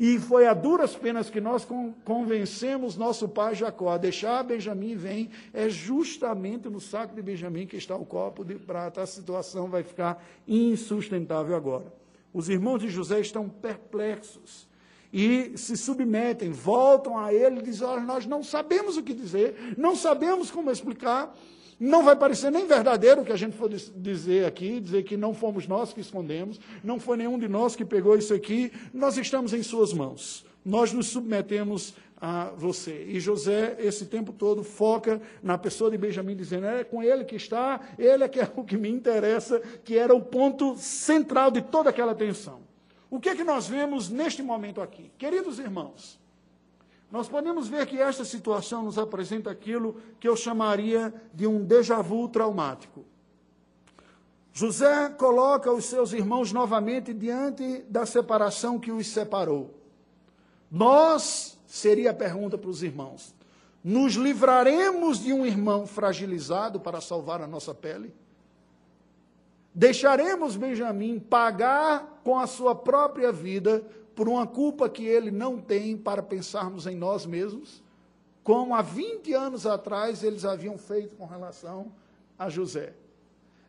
e 0.00 0.18
foi 0.18 0.46
a 0.46 0.54
duras 0.54 0.96
penas 0.96 1.30
que 1.30 1.40
nós 1.40 1.66
convencemos 2.04 2.96
nosso 2.96 3.28
pai 3.28 3.54
Jacó 3.54 3.90
a 3.90 3.98
deixar 3.98 4.42
Benjamim 4.42 4.96
vem, 4.96 5.30
é 5.52 5.68
justamente 5.68 6.68
no 6.68 6.80
saco 6.80 7.14
de 7.14 7.22
Benjamim 7.22 7.66
que 7.66 7.76
está 7.76 7.94
o 7.94 8.04
copo 8.04 8.44
de 8.44 8.54
prata. 8.54 9.02
A 9.02 9.06
situação 9.06 9.68
vai 9.68 9.82
ficar 9.82 10.24
insustentável 10.48 11.54
agora. 11.54 11.92
Os 12.32 12.48
irmãos 12.48 12.78
de 12.78 12.88
José 12.88 13.20
estão 13.20 13.48
perplexos 13.48 14.66
e 15.12 15.52
se 15.56 15.76
submetem, 15.76 16.50
voltam 16.50 17.16
a 17.16 17.32
ele 17.32 17.60
e 17.60 17.62
dizem: 17.62 17.86
Olha, 17.86 18.00
nós 18.00 18.26
não 18.26 18.42
sabemos 18.42 18.96
o 18.96 19.02
que 19.02 19.14
dizer, 19.14 19.74
não 19.78 19.94
sabemos 19.94 20.50
como 20.50 20.70
explicar. 20.70 21.36
Não 21.78 22.02
vai 22.02 22.16
parecer 22.16 22.50
nem 22.50 22.66
verdadeiro 22.66 23.22
o 23.22 23.24
que 23.24 23.32
a 23.32 23.36
gente 23.36 23.56
for 23.56 23.68
dizer 23.68 24.46
aqui, 24.46 24.80
dizer 24.80 25.02
que 25.02 25.16
não 25.16 25.34
fomos 25.34 25.66
nós 25.66 25.92
que 25.92 26.00
escondemos, 26.00 26.60
não 26.82 26.98
foi 26.98 27.16
nenhum 27.16 27.38
de 27.38 27.48
nós 27.48 27.74
que 27.74 27.84
pegou 27.84 28.16
isso 28.16 28.32
aqui, 28.32 28.72
nós 28.92 29.16
estamos 29.16 29.52
em 29.52 29.62
suas 29.62 29.92
mãos. 29.92 30.46
Nós 30.64 30.92
nos 30.92 31.08
submetemos 31.08 31.94
a 32.20 32.50
você. 32.56 33.04
E 33.08 33.20
José, 33.20 33.76
esse 33.78 34.06
tempo 34.06 34.32
todo, 34.32 34.64
foca 34.64 35.20
na 35.42 35.58
pessoa 35.58 35.90
de 35.90 35.98
Benjamim, 35.98 36.34
dizendo: 36.34 36.66
é 36.66 36.82
com 36.82 37.02
ele 37.02 37.24
que 37.24 37.36
está, 37.36 37.80
ele 37.98 38.24
é 38.24 38.28
que 38.28 38.40
é 38.40 38.50
o 38.56 38.64
que 38.64 38.78
me 38.78 38.88
interessa, 38.88 39.60
que 39.84 39.98
era 39.98 40.14
o 40.14 40.22
ponto 40.22 40.74
central 40.76 41.50
de 41.50 41.60
toda 41.60 41.90
aquela 41.90 42.14
tensão. 42.14 42.60
O 43.10 43.20
que 43.20 43.28
é 43.28 43.36
que 43.36 43.44
nós 43.44 43.68
vemos 43.68 44.08
neste 44.08 44.42
momento 44.42 44.80
aqui? 44.80 45.12
Queridos 45.18 45.58
irmãos, 45.58 46.18
nós 47.10 47.28
podemos 47.28 47.68
ver 47.68 47.86
que 47.86 48.00
esta 48.00 48.24
situação 48.24 48.82
nos 48.82 48.98
apresenta 48.98 49.50
aquilo 49.50 50.00
que 50.18 50.28
eu 50.28 50.36
chamaria 50.36 51.14
de 51.32 51.46
um 51.46 51.64
déjà 51.64 52.02
vu 52.02 52.28
traumático. 52.28 53.04
José 54.52 55.08
coloca 55.10 55.72
os 55.72 55.84
seus 55.84 56.12
irmãos 56.12 56.52
novamente 56.52 57.12
diante 57.12 57.84
da 57.88 58.06
separação 58.06 58.78
que 58.78 58.92
os 58.92 59.06
separou. 59.08 59.74
Nós, 60.70 61.58
seria 61.66 62.12
a 62.12 62.14
pergunta 62.14 62.56
para 62.56 62.70
os 62.70 62.82
irmãos, 62.82 63.34
nos 63.82 64.14
livraremos 64.14 65.18
de 65.18 65.32
um 65.32 65.44
irmão 65.44 65.86
fragilizado 65.86 66.80
para 66.80 67.00
salvar 67.00 67.42
a 67.42 67.46
nossa 67.46 67.74
pele? 67.74 68.14
Deixaremos 69.74 70.56
Benjamim 70.56 71.18
pagar 71.18 72.20
com 72.22 72.38
a 72.38 72.46
sua 72.46 72.74
própria 72.76 73.32
vida 73.32 73.84
por 74.14 74.28
uma 74.28 74.46
culpa 74.46 74.88
que 74.88 75.04
ele 75.04 75.30
não 75.30 75.58
tem 75.58 75.96
para 75.96 76.22
pensarmos 76.22 76.86
em 76.86 76.96
nós 76.96 77.26
mesmos, 77.26 77.82
como 78.42 78.74
há 78.74 78.82
20 78.82 79.32
anos 79.32 79.66
atrás 79.66 80.22
eles 80.22 80.44
haviam 80.44 80.76
feito 80.76 81.16
com 81.16 81.24
relação 81.24 81.90
a 82.38 82.48
José. 82.48 82.92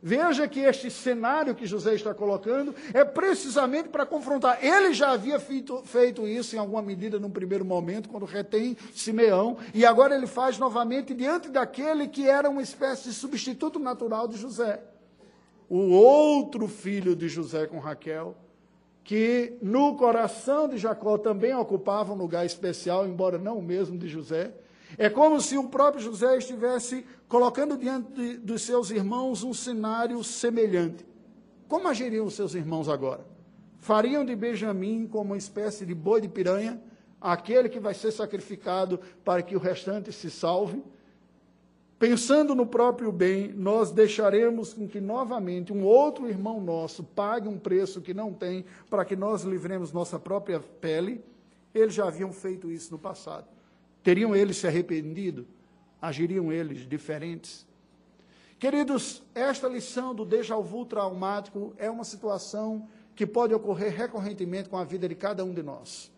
Veja 0.07 0.47
que 0.47 0.59
este 0.59 0.91
cenário 0.91 1.55
que 1.55 1.65
José 1.65 1.95
está 1.95 2.13
colocando 2.13 2.75
é 2.93 3.03
precisamente 3.03 3.89
para 3.89 4.05
confrontar. 4.05 4.63
Ele 4.63 4.93
já 4.93 5.11
havia 5.11 5.39
feito, 5.39 5.81
feito, 5.83 6.27
isso 6.27 6.55
em 6.55 6.59
alguma 6.59 6.81
medida 6.81 7.17
num 7.17 7.31
primeiro 7.31 7.65
momento, 7.65 8.09
quando 8.09 8.25
retém 8.25 8.77
Simeão, 8.93 9.57
e 9.73 9.83
agora 9.83 10.13
ele 10.13 10.27
faz 10.27 10.59
novamente 10.59 11.11
diante 11.13 11.49
daquele 11.49 12.07
que 12.07 12.29
era 12.29 12.47
uma 12.49 12.61
espécie 12.61 13.09
de 13.09 13.15
substituto 13.15 13.79
natural 13.79 14.27
de 14.27 14.37
José. 14.37 14.79
O 15.67 15.79
outro 15.93 16.67
filho 16.67 17.15
de 17.15 17.27
José 17.27 17.65
com 17.65 17.79
Raquel, 17.79 18.35
que 19.05 19.55
no 19.61 19.95
coração 19.95 20.67
de 20.67 20.79
Jacó 20.79 21.15
também 21.15 21.53
ocupava 21.53 22.11
um 22.11 22.17
lugar 22.17 22.43
especial, 22.43 23.07
embora 23.07 23.37
não 23.37 23.59
o 23.59 23.61
mesmo 23.61 23.95
de 23.99 24.09
José. 24.09 24.51
É 24.97 25.09
como 25.11 25.39
se 25.39 25.55
o 25.55 25.69
próprio 25.69 26.03
José 26.03 26.35
estivesse 26.37 27.05
colocando 27.27 27.77
diante 27.77 28.11
de, 28.13 28.37
dos 28.37 28.63
seus 28.63 28.89
irmãos 28.89 29.43
um 29.43 29.53
cenário 29.53 30.23
semelhante. 30.23 31.05
Como 31.67 31.87
agiriam 31.87 32.25
os 32.25 32.33
seus 32.33 32.55
irmãos 32.55 32.89
agora? 32.89 33.23
Fariam 33.77 34.25
de 34.25 34.35
Benjamim 34.35 35.05
como 35.05 35.33
uma 35.33 35.37
espécie 35.37 35.85
de 35.85 35.93
boi 35.93 36.19
de 36.19 36.27
piranha, 36.27 36.81
aquele 37.21 37.69
que 37.69 37.79
vai 37.79 37.93
ser 37.93 38.11
sacrificado 38.11 38.99
para 39.23 39.43
que 39.43 39.55
o 39.55 39.59
restante 39.59 40.11
se 40.11 40.31
salve? 40.31 40.83
Pensando 41.97 42.53
no 42.53 42.65
próprio 42.65 43.09
bem, 43.09 43.53
nós 43.53 43.89
deixaremos 43.89 44.73
com 44.73 44.87
que 44.87 44.99
novamente 44.99 45.71
um 45.71 45.85
outro 45.85 46.27
irmão 46.27 46.59
nosso 46.59 47.03
pague 47.03 47.47
um 47.47 47.57
preço 47.57 48.01
que 48.01 48.13
não 48.13 48.33
tem 48.33 48.65
para 48.89 49.05
que 49.05 49.15
nós 49.15 49.43
livremos 49.43 49.93
nossa 49.93 50.19
própria 50.19 50.59
pele. 50.59 51.23
Eles 51.73 51.93
já 51.93 52.07
haviam 52.07 52.33
feito 52.33 52.69
isso 52.69 52.91
no 52.91 52.99
passado. 52.99 53.47
Teriam 54.03 54.35
eles 54.35 54.57
se 54.57 54.67
arrependido? 54.67 55.47
Agiriam 56.01 56.51
eles 56.51 56.87
diferentes? 56.87 57.65
Queridos, 58.59 59.23
esta 59.33 59.67
lição 59.67 60.13
do 60.13 60.25
déjà 60.25 60.57
vu 60.57 60.85
traumático 60.85 61.73
é 61.77 61.89
uma 61.89 62.03
situação 62.03 62.87
que 63.15 63.25
pode 63.25 63.53
ocorrer 63.53 63.95
recorrentemente 63.95 64.67
com 64.67 64.77
a 64.77 64.83
vida 64.83 65.07
de 65.07 65.15
cada 65.15 65.45
um 65.45 65.53
de 65.53 65.63
nós. 65.63 66.11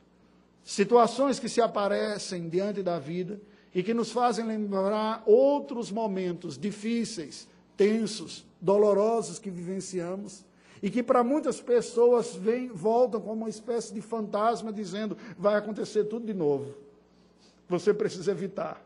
Situações 0.64 1.40
que 1.40 1.48
se 1.48 1.62
aparecem 1.62 2.50
diante 2.50 2.82
da 2.82 2.98
vida 2.98 3.40
e 3.74 3.84
que 3.84 3.94
nos 3.94 4.12
fazem 4.12 4.46
lembrar 4.46 5.24
outros 5.26 5.92
momentos 5.92 6.58
difíceis, 6.58 7.48
tensos, 7.76 8.46
dolorosos 8.60 9.40
que 9.40 9.50
vivenciamos 9.50 10.46
e 10.82 10.90
que 10.90 11.02
para 11.02 11.24
muitas 11.24 11.60
pessoas 11.60 12.36
vem, 12.36 12.68
voltam 12.68 13.20
como 13.22 13.34
uma 13.34 13.50
espécie 13.50 13.94
de 13.94 14.02
fantasma 14.02 14.72
dizendo: 14.72 15.18
vai 15.38 15.56
acontecer 15.56 16.06
tudo 16.06 16.26
de 16.26 16.34
novo. 16.34 16.76
Você 17.68 17.94
precisa 17.94 18.32
evitar. 18.32 18.84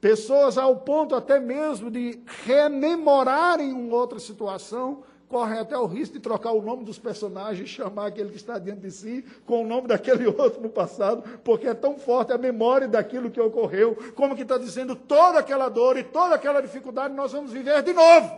Pessoas 0.00 0.58
ao 0.58 0.76
ponto 0.76 1.14
até 1.14 1.40
mesmo 1.40 1.90
de 1.90 2.20
rememorarem 2.44 3.72
uma 3.72 3.96
outra 3.96 4.18
situação, 4.18 5.02
correm 5.34 5.58
até 5.58 5.76
o 5.76 5.84
risco 5.84 6.14
de 6.14 6.20
trocar 6.20 6.52
o 6.52 6.62
nome 6.62 6.84
dos 6.84 6.96
personagens, 6.96 7.68
chamar 7.68 8.06
aquele 8.06 8.30
que 8.30 8.36
está 8.36 8.56
diante 8.56 8.82
de 8.82 8.90
si 8.92 9.24
com 9.44 9.64
o 9.64 9.66
nome 9.66 9.88
daquele 9.88 10.28
outro 10.30 10.62
no 10.62 10.68
passado, 10.68 11.24
porque 11.42 11.66
é 11.66 11.74
tão 11.74 11.98
forte 11.98 12.32
a 12.32 12.38
memória 12.38 12.86
daquilo 12.86 13.28
que 13.28 13.40
ocorreu, 13.40 13.96
como 14.14 14.36
que 14.36 14.42
está 14.42 14.56
dizendo 14.56 14.94
toda 14.94 15.40
aquela 15.40 15.68
dor 15.68 15.96
e 15.96 16.04
toda 16.04 16.36
aquela 16.36 16.60
dificuldade 16.60 17.14
nós 17.14 17.32
vamos 17.32 17.50
viver 17.50 17.82
de 17.82 17.92
novo. 17.92 18.30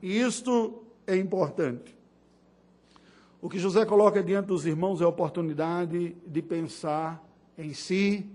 E 0.00 0.18
isto 0.18 0.82
é 1.06 1.14
importante. 1.14 1.94
O 3.42 3.50
que 3.50 3.58
José 3.58 3.84
coloca 3.84 4.22
diante 4.22 4.46
dos 4.46 4.64
irmãos 4.64 5.02
é 5.02 5.04
a 5.04 5.08
oportunidade 5.08 6.16
de 6.26 6.40
pensar 6.40 7.22
em 7.58 7.74
si, 7.74 8.26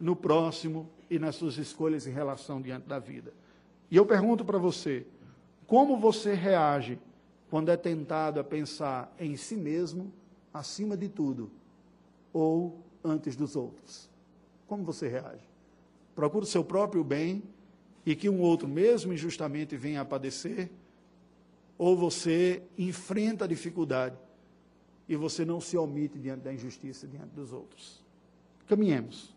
no 0.00 0.16
próximo 0.16 0.88
e 1.10 1.18
nas 1.18 1.36
suas 1.36 1.58
escolhas 1.58 2.06
em 2.06 2.12
relação 2.12 2.62
diante 2.62 2.86
da 2.86 2.98
vida. 2.98 3.34
E 3.90 3.96
eu 3.96 4.06
pergunto 4.06 4.42
para 4.42 4.56
você, 4.56 5.06
como 5.66 5.98
você 5.98 6.34
reage 6.34 6.98
quando 7.50 7.70
é 7.70 7.76
tentado 7.76 8.40
a 8.40 8.44
pensar 8.44 9.14
em 9.18 9.36
si 9.36 9.56
mesmo 9.56 10.12
acima 10.52 10.96
de 10.96 11.08
tudo 11.08 11.50
ou 12.32 12.78
antes 13.04 13.36
dos 13.36 13.56
outros? 13.56 14.08
Como 14.66 14.84
você 14.84 15.08
reage? 15.08 15.46
Procura 16.14 16.44
o 16.44 16.48
seu 16.48 16.64
próprio 16.64 17.04
bem 17.04 17.42
e 18.04 18.14
que 18.14 18.28
um 18.28 18.40
outro, 18.40 18.66
mesmo 18.66 19.12
injustamente, 19.12 19.76
venha 19.76 20.00
a 20.00 20.04
padecer? 20.04 20.70
ou 21.78 21.96
você 21.96 22.62
enfrenta 22.78 23.44
a 23.44 23.48
dificuldade 23.48 24.16
e 25.08 25.14
você 25.14 25.44
não 25.44 25.60
se 25.60 25.76
omite 25.76 26.18
diante 26.18 26.42
da 26.42 26.52
injustiça 26.52 27.06
diante 27.06 27.30
dos 27.34 27.52
outros. 27.52 28.02
Caminhemos. 28.66 29.34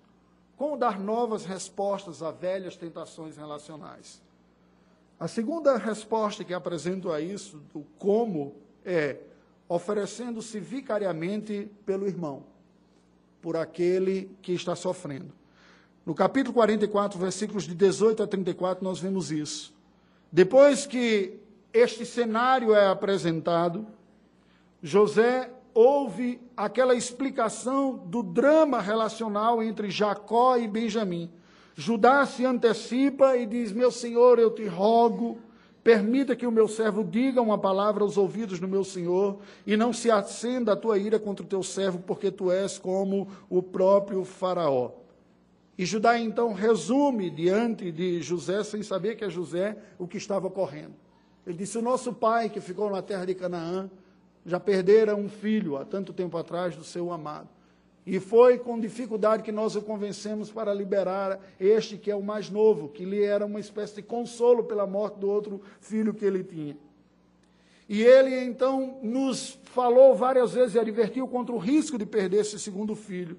Como 0.57 0.77
dar 0.77 0.99
novas 0.99 1.45
respostas 1.45 2.23
a 2.23 2.31
velhas 2.31 2.75
tentações 2.75 3.37
relacionais? 3.37 4.21
A 5.19 5.27
segunda 5.27 5.77
resposta 5.77 6.45
que 6.45 6.53
apresento 6.53 7.11
a 7.11 7.19
isso, 7.19 7.61
do 7.73 7.85
como, 7.97 8.55
é 8.85 9.17
oferecendo-se 9.67 10.59
vicariamente 10.59 11.69
pelo 11.85 12.07
irmão, 12.07 12.43
por 13.41 13.57
aquele 13.57 14.31
que 14.41 14.53
está 14.53 14.75
sofrendo. 14.75 15.33
No 16.05 16.15
capítulo 16.15 16.53
44, 16.53 17.19
versículos 17.19 17.65
de 17.65 17.75
18 17.75 18.23
a 18.23 18.27
34, 18.27 18.83
nós 18.83 18.99
vemos 18.99 19.29
isso. 19.29 19.73
Depois 20.31 20.87
que 20.87 21.37
este 21.73 22.05
cenário 22.05 22.73
é 22.73 22.87
apresentado, 22.87 23.85
José 24.81 25.51
ouve 25.73 26.41
aquela 26.55 26.95
explicação 26.95 27.97
do 27.97 28.23
drama 28.23 28.79
relacional 28.79 29.61
entre 29.61 29.91
Jacó 29.91 30.57
e 30.57 30.67
Benjamim. 30.67 31.29
Judá 31.79 32.25
se 32.25 32.45
antecipa 32.45 33.37
e 33.37 33.45
diz: 33.45 33.71
Meu 33.71 33.89
senhor, 33.89 34.37
eu 34.37 34.51
te 34.51 34.65
rogo, 34.65 35.39
permita 35.81 36.35
que 36.35 36.45
o 36.45 36.51
meu 36.51 36.67
servo 36.67 37.05
diga 37.05 37.41
uma 37.41 37.57
palavra 37.57 38.03
aos 38.03 38.17
ouvidos 38.17 38.59
do 38.59 38.67
meu 38.67 38.83
senhor, 38.83 39.39
e 39.65 39.77
não 39.77 39.93
se 39.93 40.11
acenda 40.11 40.73
a 40.73 40.75
tua 40.75 40.97
ira 40.97 41.17
contra 41.17 41.45
o 41.45 41.47
teu 41.47 41.63
servo, 41.63 41.99
porque 41.99 42.29
tu 42.29 42.51
és 42.51 42.77
como 42.77 43.29
o 43.49 43.63
próprio 43.63 44.25
Faraó. 44.25 44.91
E 45.77 45.85
Judá 45.85 46.19
então 46.19 46.51
resume 46.51 47.29
diante 47.29 47.93
de 47.93 48.21
José, 48.21 48.61
sem 48.65 48.83
saber 48.83 49.15
que 49.15 49.23
é 49.23 49.29
José, 49.29 49.77
o 49.97 50.05
que 50.05 50.17
estava 50.17 50.47
ocorrendo. 50.47 50.95
Ele 51.47 51.55
disse: 51.55 51.77
O 51.77 51.81
nosso 51.81 52.11
pai, 52.11 52.49
que 52.49 52.59
ficou 52.59 52.89
na 52.89 53.01
terra 53.01 53.23
de 53.23 53.35
Canaã, 53.35 53.89
já 54.45 54.59
perdera 54.59 55.15
um 55.15 55.29
filho 55.29 55.77
há 55.77 55.85
tanto 55.85 56.11
tempo 56.11 56.37
atrás 56.37 56.75
do 56.75 56.83
seu 56.83 57.09
amado. 57.09 57.47
E 58.11 58.19
foi 58.19 58.57
com 58.57 58.79
dificuldade 58.79 59.43
que 59.43 59.51
nós 59.51 59.75
o 59.75 59.83
convencemos 59.83 60.51
para 60.51 60.73
liberar 60.73 61.39
este 61.59 61.95
que 61.95 62.09
é 62.09 62.15
o 62.15 62.23
mais 62.23 62.49
novo, 62.49 62.89
que 62.89 63.05
lhe 63.05 63.21
era 63.21 63.45
uma 63.45 63.59
espécie 63.59 63.97
de 63.97 64.01
consolo 64.01 64.63
pela 64.63 64.87
morte 64.87 65.19
do 65.19 65.29
outro 65.29 65.61
filho 65.79 66.11
que 66.11 66.25
ele 66.25 66.43
tinha. 66.43 66.75
E 67.87 68.01
ele 68.01 68.35
então 68.43 68.97
nos 69.03 69.59
falou 69.65 70.15
várias 70.15 70.53
vezes 70.53 70.73
e 70.73 70.79
advertiu 70.79 71.27
contra 71.27 71.53
o 71.53 71.59
risco 71.59 71.99
de 71.99 72.05
perder 72.07 72.41
esse 72.41 72.57
segundo 72.57 72.95
filho. 72.95 73.37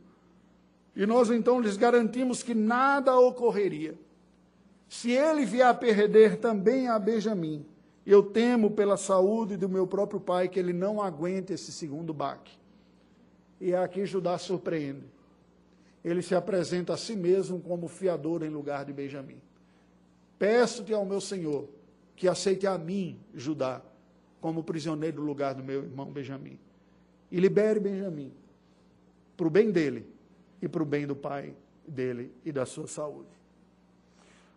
E 0.94 1.04
nós 1.04 1.33
então 1.33 1.61
lhes 1.61 1.76
garantimos 1.76 2.40
que 2.40 2.54
nada 2.54 3.18
ocorreria. 3.18 3.98
Se 4.88 5.11
ele 5.11 5.44
vier 5.44 5.66
a 5.66 5.74
perder 5.74 6.37
também 6.37 6.87
a 6.87 6.96
Benjamim, 6.96 7.66
eu 8.06 8.22
temo 8.22 8.70
pela 8.70 8.96
saúde 8.96 9.56
do 9.56 9.68
meu 9.68 9.85
próprio 9.85 10.20
pai 10.20 10.48
que 10.48 10.61
ele 10.61 10.72
não 10.72 11.02
aguente 11.02 11.52
esse 11.52 11.72
segundo 11.72 12.14
baque. 12.14 12.59
E 13.60 13.72
é 13.72 13.78
aqui 13.78 14.06
Judá 14.06 14.38
surpreende. 14.38 15.04
Ele 16.02 16.22
se 16.22 16.34
apresenta 16.34 16.94
a 16.94 16.96
si 16.96 17.14
mesmo 17.14 17.60
como 17.60 17.86
fiador 17.86 18.42
em 18.42 18.48
lugar 18.48 18.84
de 18.84 18.92
Benjamim. 18.92 19.40
Peço-te 20.38 20.94
ao 20.94 21.04
meu 21.04 21.20
Senhor 21.20 21.68
que 22.16 22.26
aceite 22.26 22.66
a 22.66 22.78
mim, 22.78 23.20
Judá, 23.34 23.82
como 24.40 24.64
prisioneiro 24.64 25.20
no 25.20 25.26
lugar 25.26 25.54
do 25.54 25.62
meu 25.62 25.82
irmão 25.82 26.10
Benjamim. 26.10 26.58
E 27.30 27.38
libere 27.38 27.78
Benjamim 27.78 28.32
para 29.36 29.46
o 29.46 29.50
bem 29.50 29.70
dele 29.70 30.06
e 30.60 30.68
para 30.68 30.82
o 30.82 30.86
bem 30.86 31.06
do 31.06 31.14
pai 31.14 31.54
dele 31.86 32.32
e 32.44 32.52
da 32.52 32.64
sua 32.64 32.86
saúde. 32.86 33.28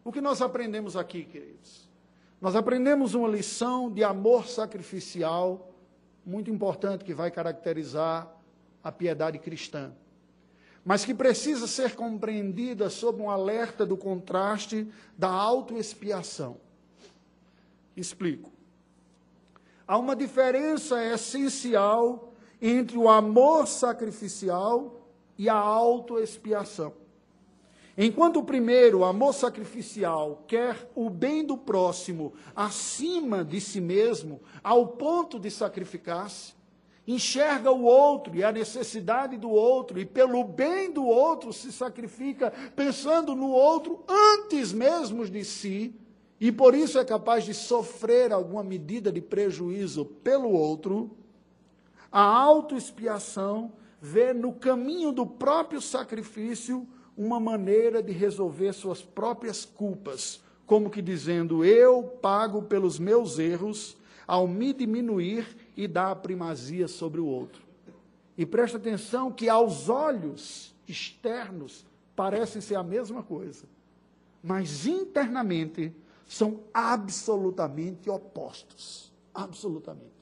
O 0.04 0.12
que 0.12 0.20
nós 0.20 0.42
aprendemos 0.42 0.98
aqui, 0.98 1.24
queridos? 1.24 1.90
Nós 2.42 2.56
aprendemos 2.56 3.14
uma 3.14 3.28
lição 3.28 3.90
de 3.90 4.04
amor 4.04 4.48
sacrificial 4.48 5.74
muito 6.26 6.52
importante 6.52 7.06
que 7.06 7.14
vai 7.14 7.32
caracterizar 7.32 8.30
a 8.84 8.92
piedade 8.92 9.40
cristã, 9.40 9.94
mas 10.84 11.06
que 11.06 11.14
precisa 11.14 11.66
ser 11.66 11.96
compreendida 11.96 12.90
sob 12.90 13.22
um 13.22 13.30
alerta 13.30 13.86
do 13.86 13.96
contraste 13.96 14.92
da 15.18 15.30
autoexpiação. 15.30 16.58
Explico. 17.96 18.52
Há 19.88 19.98
uma 19.98 20.16
diferença 20.16 21.04
essencial 21.06 22.34
entre 22.62 22.98
o 22.98 23.10
amor 23.10 23.68
sacrificial 23.68 25.08
e 25.38 25.48
a 25.48 25.56
autoexpiação. 25.56 26.94
Enquanto 27.98 28.40
o 28.40 28.44
primeiro, 28.44 29.00
o 29.00 29.06
amor 29.06 29.34
sacrificial, 29.34 30.44
quer 30.48 30.90
o 30.96 31.10
bem 31.10 31.46
do 31.46 31.56
próximo 31.56 32.34
acima 32.56 33.46
de 33.46 33.62
si 33.62 33.80
mesmo, 33.80 34.42
ao 34.64 34.88
ponto 34.88 35.40
de 35.40 35.52
sacrificar-se, 35.52 36.54
enxerga 37.08 37.72
o 37.72 37.84
outro 37.84 38.36
e 38.36 38.44
a 38.44 38.52
necessidade 38.52 39.38
do 39.38 39.50
outro, 39.50 40.00
e 40.00 40.06
pelo 40.06 40.44
bem 40.44 40.92
do 40.92 41.06
outro 41.06 41.52
se 41.52 41.72
sacrifica, 41.72 42.52
pensando 42.76 43.36
no 43.36 43.50
outro 43.50 44.04
antes 44.08 44.72
mesmo 44.72 45.26
de 45.26 45.44
si, 45.44 45.94
e 46.40 46.52
por 46.52 46.74
isso 46.74 47.00
é 47.00 47.06
capaz 47.06 47.44
de 47.44 47.54
sofrer 47.54 48.32
alguma 48.32 48.64
medida 48.64 49.12
de 49.12 49.22
prejuízo 49.22 50.06
pelo 50.06 50.52
outro, 50.52 51.12
a 52.12 52.22
autoexpiação 52.22 53.74
vê 54.00 54.34
no 54.34 54.54
caminho 54.54 55.12
do 55.12 55.26
próprio 55.26 55.82
sacrifício 55.82 56.88
uma 57.18 57.40
maneira 57.40 58.02
de 58.02 58.12
resolver 58.12 58.74
suas 58.74 59.02
próprias 59.02 59.66
culpas, 59.66 60.42
como 60.66 60.90
que 60.90 61.02
dizendo: 61.02 61.64
Eu 61.64 62.04
pago 62.04 62.64
pelos 62.64 63.00
meus 63.00 63.40
erros 63.40 63.98
ao 64.28 64.48
me 64.48 64.74
diminuir 64.74 65.63
e 65.76 65.88
dar 65.88 66.12
a 66.12 66.16
primazia 66.16 66.88
sobre 66.88 67.20
o 67.20 67.26
outro. 67.26 67.62
E 68.38 68.46
presta 68.46 68.78
atenção 68.78 69.32
que 69.32 69.50
aos 69.50 69.90
olhos 69.90 70.74
externos 70.88 71.86
parecem 72.16 72.62
ser 72.62 72.76
a 72.76 72.84
mesma 72.84 73.24
coisa, 73.24 73.66
mas 74.42 74.86
internamente 74.86 75.94
são 76.28 76.62
absolutamente 76.74 78.10
opostos. 78.10 79.12
Absolutamente. 79.34 80.14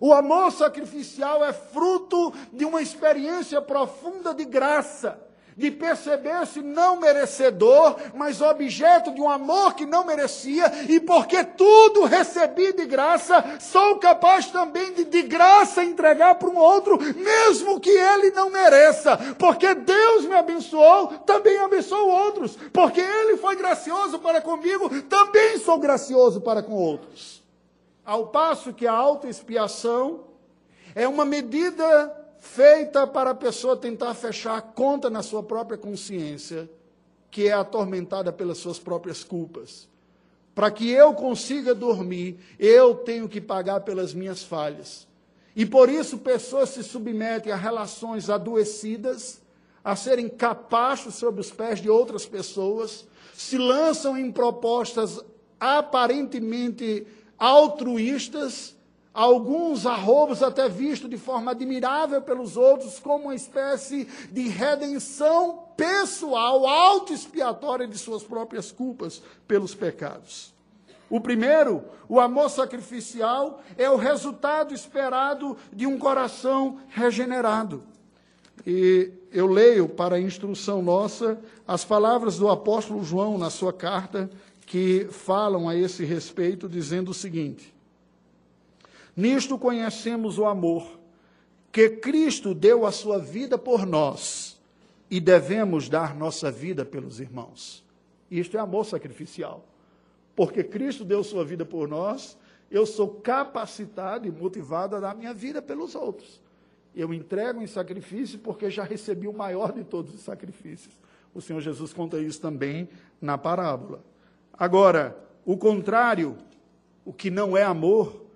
O 0.00 0.12
amor 0.12 0.52
sacrificial 0.52 1.44
é 1.44 1.52
fruto 1.52 2.32
de 2.52 2.64
uma 2.64 2.82
experiência 2.82 3.60
profunda 3.60 4.34
de 4.34 4.44
graça 4.44 5.27
de 5.58 5.72
perceber-se 5.72 6.62
não 6.62 7.00
merecedor, 7.00 7.96
mas 8.14 8.40
objeto 8.40 9.10
de 9.10 9.20
um 9.20 9.28
amor 9.28 9.74
que 9.74 9.84
não 9.84 10.06
merecia, 10.06 10.72
e 10.88 11.00
porque 11.00 11.42
tudo 11.42 12.04
recebi 12.04 12.72
de 12.72 12.86
graça, 12.86 13.44
sou 13.58 13.98
capaz 13.98 14.46
também 14.46 14.92
de 14.92 15.08
de 15.08 15.22
graça 15.22 15.82
entregar 15.82 16.36
para 16.36 16.48
um 16.48 16.56
outro, 16.56 16.96
mesmo 17.16 17.80
que 17.80 17.90
ele 17.90 18.30
não 18.30 18.50
mereça, 18.50 19.16
porque 19.36 19.74
Deus 19.74 20.26
me 20.26 20.34
abençoou, 20.34 21.08
também 21.26 21.58
abençoo 21.58 22.08
outros, 22.08 22.56
porque 22.72 23.00
ele 23.00 23.36
foi 23.36 23.56
gracioso 23.56 24.20
para 24.20 24.40
comigo, 24.40 24.88
também 25.02 25.58
sou 25.58 25.78
gracioso 25.78 26.40
para 26.40 26.62
com 26.62 26.74
outros. 26.74 27.42
Ao 28.04 28.28
passo 28.28 28.72
que 28.72 28.86
a 28.86 28.92
autoexpiação 28.92 30.20
é 30.94 31.06
uma 31.08 31.24
medida 31.24 32.14
feita 32.38 33.06
para 33.06 33.30
a 33.30 33.34
pessoa 33.34 33.76
tentar 33.76 34.14
fechar 34.14 34.56
a 34.56 34.62
conta 34.62 35.10
na 35.10 35.22
sua 35.22 35.42
própria 35.42 35.76
consciência, 35.76 36.68
que 37.30 37.48
é 37.48 37.52
atormentada 37.52 38.32
pelas 38.32 38.58
suas 38.58 38.78
próprias 38.78 39.22
culpas. 39.22 39.88
Para 40.54 40.70
que 40.70 40.90
eu 40.90 41.14
consiga 41.14 41.74
dormir, 41.74 42.38
eu 42.58 42.94
tenho 42.94 43.28
que 43.28 43.40
pagar 43.40 43.80
pelas 43.80 44.12
minhas 44.14 44.42
falhas. 44.42 45.06
E 45.54 45.66
por 45.66 45.88
isso 45.88 46.18
pessoas 46.18 46.70
se 46.70 46.82
submetem 46.82 47.52
a 47.52 47.56
relações 47.56 48.30
adoecidas, 48.30 49.40
a 49.84 49.94
serem 49.96 50.28
capachos 50.28 51.14
sobre 51.14 51.40
os 51.40 51.50
pés 51.50 51.80
de 51.80 51.88
outras 51.88 52.26
pessoas, 52.26 53.06
se 53.34 53.56
lançam 53.56 54.16
em 54.16 54.32
propostas 54.32 55.20
aparentemente 55.60 57.06
altruístas, 57.38 58.76
alguns 59.18 59.84
arrobos 59.84 60.44
até 60.44 60.68
visto 60.68 61.08
de 61.08 61.18
forma 61.18 61.50
admirável 61.50 62.22
pelos 62.22 62.56
outros 62.56 63.00
como 63.00 63.24
uma 63.24 63.34
espécie 63.34 64.06
de 64.30 64.46
redenção 64.46 65.64
pessoal, 65.76 66.64
auto-expiatória 66.64 67.88
de 67.88 67.98
suas 67.98 68.22
próprias 68.22 68.70
culpas 68.70 69.20
pelos 69.48 69.74
pecados. 69.74 70.54
O 71.10 71.20
primeiro, 71.20 71.82
o 72.08 72.20
amor 72.20 72.48
sacrificial, 72.48 73.60
é 73.76 73.90
o 73.90 73.96
resultado 73.96 74.72
esperado 74.72 75.56
de 75.72 75.84
um 75.84 75.98
coração 75.98 76.78
regenerado. 76.88 77.82
E 78.64 79.10
eu 79.32 79.48
leio 79.48 79.88
para 79.88 80.14
a 80.14 80.20
instrução 80.20 80.80
nossa 80.80 81.40
as 81.66 81.84
palavras 81.84 82.38
do 82.38 82.48
apóstolo 82.48 83.02
João 83.02 83.36
na 83.36 83.50
sua 83.50 83.72
carta, 83.72 84.30
que 84.64 85.08
falam 85.10 85.68
a 85.68 85.74
esse 85.74 86.04
respeito, 86.04 86.68
dizendo 86.68 87.10
o 87.10 87.14
seguinte: 87.14 87.74
Nisto 89.18 89.58
conhecemos 89.58 90.38
o 90.38 90.46
amor, 90.46 90.96
que 91.72 91.90
Cristo 91.90 92.54
deu 92.54 92.86
a 92.86 92.92
sua 92.92 93.18
vida 93.18 93.58
por 93.58 93.84
nós 93.84 94.60
e 95.10 95.18
devemos 95.18 95.88
dar 95.88 96.14
nossa 96.14 96.52
vida 96.52 96.84
pelos 96.84 97.18
irmãos. 97.18 97.84
Isto 98.30 98.56
é 98.56 98.60
amor 98.60 98.84
sacrificial. 98.84 99.66
Porque 100.36 100.62
Cristo 100.62 101.04
deu 101.04 101.24
sua 101.24 101.44
vida 101.44 101.64
por 101.64 101.88
nós, 101.88 102.38
eu 102.70 102.86
sou 102.86 103.08
capacitado 103.08 104.28
e 104.28 104.30
motivado 104.30 104.94
a 104.94 105.00
dar 105.00 105.16
minha 105.16 105.34
vida 105.34 105.60
pelos 105.60 105.96
outros. 105.96 106.40
Eu 106.94 107.12
entrego 107.12 107.60
em 107.60 107.66
sacrifício 107.66 108.38
porque 108.38 108.70
já 108.70 108.84
recebi 108.84 109.26
o 109.26 109.32
maior 109.32 109.72
de 109.72 109.82
todos 109.82 110.14
os 110.14 110.20
sacrifícios. 110.20 110.96
O 111.34 111.40
Senhor 111.40 111.60
Jesus 111.60 111.92
conta 111.92 112.20
isso 112.20 112.40
também 112.40 112.88
na 113.20 113.36
parábola. 113.36 114.00
Agora, 114.52 115.18
o 115.44 115.56
contrário, 115.56 116.38
o 117.04 117.12
que 117.12 117.32
não 117.32 117.56
é 117.56 117.64
amor, 117.64 118.27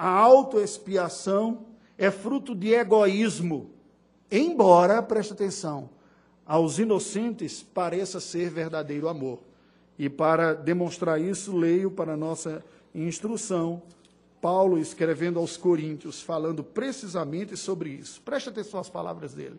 a 0.00 0.08
autoexpiação 0.08 1.66
é 1.98 2.08
fruto 2.08 2.54
de 2.54 2.72
egoísmo, 2.72 3.68
embora, 4.30 5.02
preste 5.02 5.32
atenção, 5.32 5.90
aos 6.46 6.78
inocentes 6.78 7.64
pareça 7.64 8.20
ser 8.20 8.48
verdadeiro 8.48 9.08
amor. 9.08 9.40
E 9.98 10.08
para 10.08 10.54
demonstrar 10.54 11.20
isso, 11.20 11.56
leio 11.56 11.90
para 11.90 12.16
nossa 12.16 12.64
instrução 12.94 13.82
Paulo 14.40 14.78
escrevendo 14.78 15.40
aos 15.40 15.56
Coríntios, 15.56 16.22
falando 16.22 16.62
precisamente 16.62 17.56
sobre 17.56 17.90
isso. 17.90 18.20
Preste 18.20 18.50
atenção 18.50 18.78
às 18.78 18.88
palavras 18.88 19.34
dele. 19.34 19.58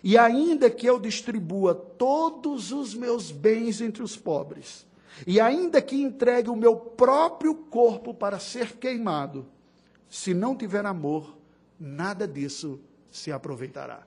E 0.00 0.16
ainda 0.16 0.70
que 0.70 0.86
eu 0.86 1.00
distribua 1.00 1.74
todos 1.74 2.70
os 2.70 2.94
meus 2.94 3.32
bens 3.32 3.80
entre 3.80 4.04
os 4.04 4.16
pobres, 4.16 4.86
e 5.26 5.40
ainda 5.40 5.82
que 5.82 6.00
entregue 6.00 6.50
o 6.50 6.54
meu 6.54 6.76
próprio 6.76 7.52
corpo 7.52 8.14
para 8.14 8.38
ser 8.38 8.76
queimado, 8.76 9.44
se 10.08 10.32
não 10.32 10.56
tiver 10.56 10.84
amor, 10.86 11.36
nada 11.78 12.26
disso 12.26 12.80
se 13.10 13.32
aproveitará. 13.32 14.06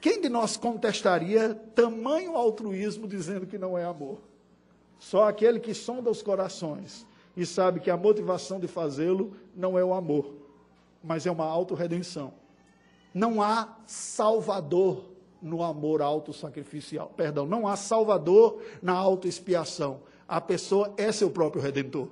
Quem 0.00 0.20
de 0.20 0.28
nós 0.28 0.56
contestaria 0.56 1.54
tamanho 1.74 2.36
altruísmo 2.36 3.08
dizendo 3.08 3.46
que 3.46 3.58
não 3.58 3.76
é 3.76 3.84
amor? 3.84 4.20
Só 4.98 5.28
aquele 5.28 5.58
que 5.58 5.74
sonda 5.74 6.10
os 6.10 6.22
corações 6.22 7.06
e 7.36 7.44
sabe 7.44 7.80
que 7.80 7.90
a 7.90 7.96
motivação 7.96 8.58
de 8.58 8.66
fazê-lo 8.66 9.36
não 9.54 9.78
é 9.78 9.84
o 9.84 9.94
amor, 9.94 10.34
mas 11.02 11.26
é 11.26 11.30
uma 11.30 11.44
autorredenção. 11.44 12.32
Não 13.12 13.42
há 13.42 13.76
salvador 13.86 15.04
no 15.40 15.62
amor 15.62 16.02
autossacrificial. 16.02 17.12
Perdão, 17.16 17.46
não 17.46 17.66
há 17.66 17.76
salvador 17.76 18.62
na 18.82 18.92
autoexpiação. 18.92 20.00
A 20.26 20.40
pessoa 20.40 20.92
é 20.96 21.10
seu 21.10 21.30
próprio 21.30 21.62
redentor. 21.62 22.08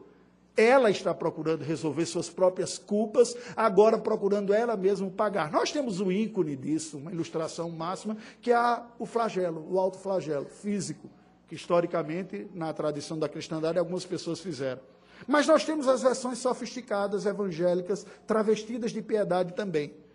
Ela 0.57 0.91
está 0.91 1.13
procurando 1.13 1.63
resolver 1.63 2.07
suas 2.07 2.31
próprias 2.31 2.79
culpas, 2.79 3.37
agora 3.55 3.99
procurando 3.99 4.55
ela 4.55 4.77
mesma 4.77 5.11
pagar. 5.11 5.51
Nós 5.53 5.71
temos 5.71 6.01
o 6.01 6.11
ícone 6.11 6.57
disso, 6.57 6.97
uma 6.97 7.13
ilustração 7.13 7.71
máxima, 7.71 8.17
que 8.41 8.51
é 8.51 8.81
o 8.99 9.05
flagelo, 9.05 9.67
o 9.71 9.79
alto 9.79 9.99
flagelo 9.99 10.47
físico, 10.47 11.11
que 11.47 11.55
historicamente, 11.55 12.49
na 12.55 12.73
tradição 12.73 13.19
da 13.19 13.29
cristandade, 13.29 13.79
algumas 13.79 14.07
pessoas 14.07 14.41
fizeram. 14.41 14.81
Mas 15.27 15.47
nós 15.47 15.65
temos 15.65 15.89
as 15.89 16.03
versões 16.03 16.39
sofisticadas, 16.39 17.27
evangélicas, 17.27 18.07
travestidas 18.27 18.93
de 18.93 19.03
piedade 19.03 19.53
também. 19.55 20.06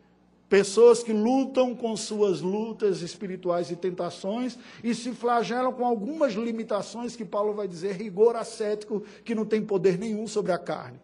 Pessoas 0.52 1.02
que 1.02 1.14
lutam 1.14 1.74
com 1.74 1.96
suas 1.96 2.42
lutas 2.42 3.02
espirituais 3.02 3.72
e 3.72 3.76
tentações 3.78 4.60
e 4.84 4.94
se 4.94 5.14
flagelam 5.14 5.72
com 5.72 5.86
algumas 5.86 6.34
limitações 6.34 7.16
que 7.16 7.24
Paulo 7.24 7.54
vai 7.54 7.70
dizer 7.70 7.96
rigor 7.96 8.36
ascético 8.36 9.02
que 9.24 9.34
não 9.34 9.46
tem 9.46 9.62
poder 9.62 9.98
nenhum 9.98 10.28
sobre 10.28 10.52
a 10.52 10.58
carne 10.58 11.00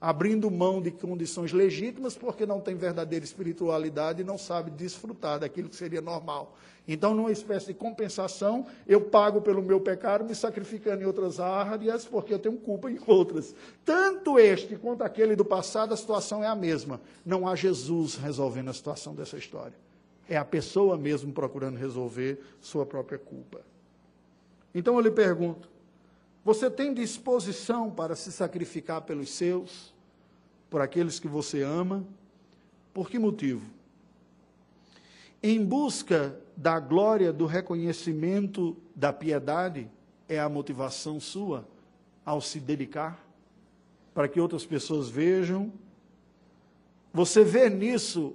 abrindo 0.00 0.50
mão 0.50 0.80
de 0.80 0.90
condições 0.90 1.52
legítimas, 1.52 2.16
porque 2.16 2.46
não 2.46 2.60
tem 2.60 2.76
verdadeira 2.76 3.24
espiritualidade 3.24 4.22
e 4.22 4.24
não 4.24 4.38
sabe 4.38 4.70
desfrutar 4.70 5.40
daquilo 5.40 5.68
que 5.68 5.76
seria 5.76 6.00
normal. 6.00 6.56
Então, 6.86 7.14
numa 7.14 7.30
espécie 7.30 7.66
de 7.66 7.74
compensação, 7.74 8.66
eu 8.86 9.00
pago 9.00 9.42
pelo 9.42 9.60
meu 9.60 9.78
pecado, 9.78 10.24
me 10.24 10.34
sacrificando 10.34 11.02
em 11.02 11.06
outras 11.06 11.38
áreas, 11.38 12.06
porque 12.06 12.32
eu 12.32 12.38
tenho 12.38 12.56
culpa 12.56 12.90
em 12.90 12.98
outras. 13.06 13.54
Tanto 13.84 14.38
este 14.38 14.74
quanto 14.76 15.02
aquele 15.02 15.36
do 15.36 15.44
passado, 15.44 15.92
a 15.92 15.96
situação 15.96 16.42
é 16.42 16.46
a 16.46 16.54
mesma. 16.54 16.98
Não 17.26 17.46
há 17.46 17.54
Jesus 17.54 18.14
resolvendo 18.14 18.70
a 18.70 18.72
situação 18.72 19.14
dessa 19.14 19.36
história. 19.36 19.74
É 20.26 20.38
a 20.38 20.44
pessoa 20.44 20.96
mesmo 20.96 21.30
procurando 21.32 21.76
resolver 21.76 22.40
sua 22.60 22.86
própria 22.86 23.18
culpa. 23.18 23.60
Então, 24.74 24.94
eu 24.94 25.00
lhe 25.00 25.10
pergunto: 25.10 25.68
você 26.48 26.70
tem 26.70 26.94
disposição 26.94 27.90
para 27.90 28.16
se 28.16 28.32
sacrificar 28.32 29.02
pelos 29.02 29.28
seus, 29.28 29.92
por 30.70 30.80
aqueles 30.80 31.20
que 31.20 31.28
você 31.28 31.60
ama? 31.60 32.02
Por 32.94 33.10
que 33.10 33.18
motivo? 33.18 33.70
Em 35.42 35.62
busca 35.62 36.40
da 36.56 36.80
glória, 36.80 37.34
do 37.34 37.44
reconhecimento, 37.44 38.74
da 38.96 39.12
piedade, 39.12 39.90
é 40.26 40.40
a 40.40 40.48
motivação 40.48 41.20
sua 41.20 41.68
ao 42.24 42.40
se 42.40 42.58
dedicar, 42.58 43.22
para 44.14 44.26
que 44.26 44.40
outras 44.40 44.64
pessoas 44.64 45.10
vejam. 45.10 45.70
Você 47.12 47.44
vê 47.44 47.68
nisso, 47.68 48.34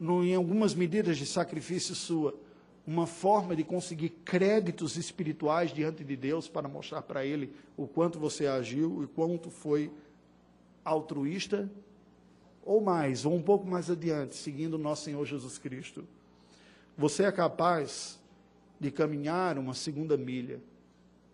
no, 0.00 0.24
em 0.24 0.34
algumas 0.34 0.74
medidas 0.74 1.18
de 1.18 1.26
sacrifício 1.26 1.94
sua, 1.94 2.34
uma 2.86 3.06
forma 3.06 3.56
de 3.56 3.64
conseguir 3.64 4.10
créditos 4.24 4.96
espirituais 4.96 5.72
diante 5.72 6.04
de 6.04 6.16
Deus 6.16 6.48
para 6.48 6.68
mostrar 6.68 7.02
para 7.02 7.26
Ele 7.26 7.52
o 7.76 7.86
quanto 7.88 8.18
você 8.18 8.46
agiu 8.46 9.02
e 9.02 9.06
quanto 9.08 9.50
foi 9.50 9.90
altruísta, 10.84 11.68
ou 12.64 12.80
mais, 12.80 13.24
ou 13.24 13.34
um 13.34 13.42
pouco 13.42 13.66
mais 13.66 13.90
adiante, 13.90 14.36
seguindo 14.36 14.74
o 14.74 14.78
nosso 14.78 15.04
Senhor 15.04 15.24
Jesus 15.24 15.58
Cristo. 15.58 16.06
Você 16.96 17.24
é 17.24 17.32
capaz 17.32 18.20
de 18.78 18.90
caminhar 18.90 19.58
uma 19.58 19.74
segunda 19.74 20.16
milha 20.16 20.60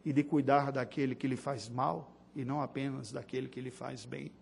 e 0.05 0.12
de 0.12 0.23
cuidar 0.23 0.73
daquele 0.73 1.15
que 1.15 1.27
lhe 1.27 1.37
faz 1.37 1.69
mal 1.69 2.12
e 2.35 2.45
não 2.45 2.62
apenas 2.62 3.12
daquele 3.12 3.49
que 3.49 3.61
lhe 3.61 3.71
faz 3.71 4.07
bem. 4.07 4.33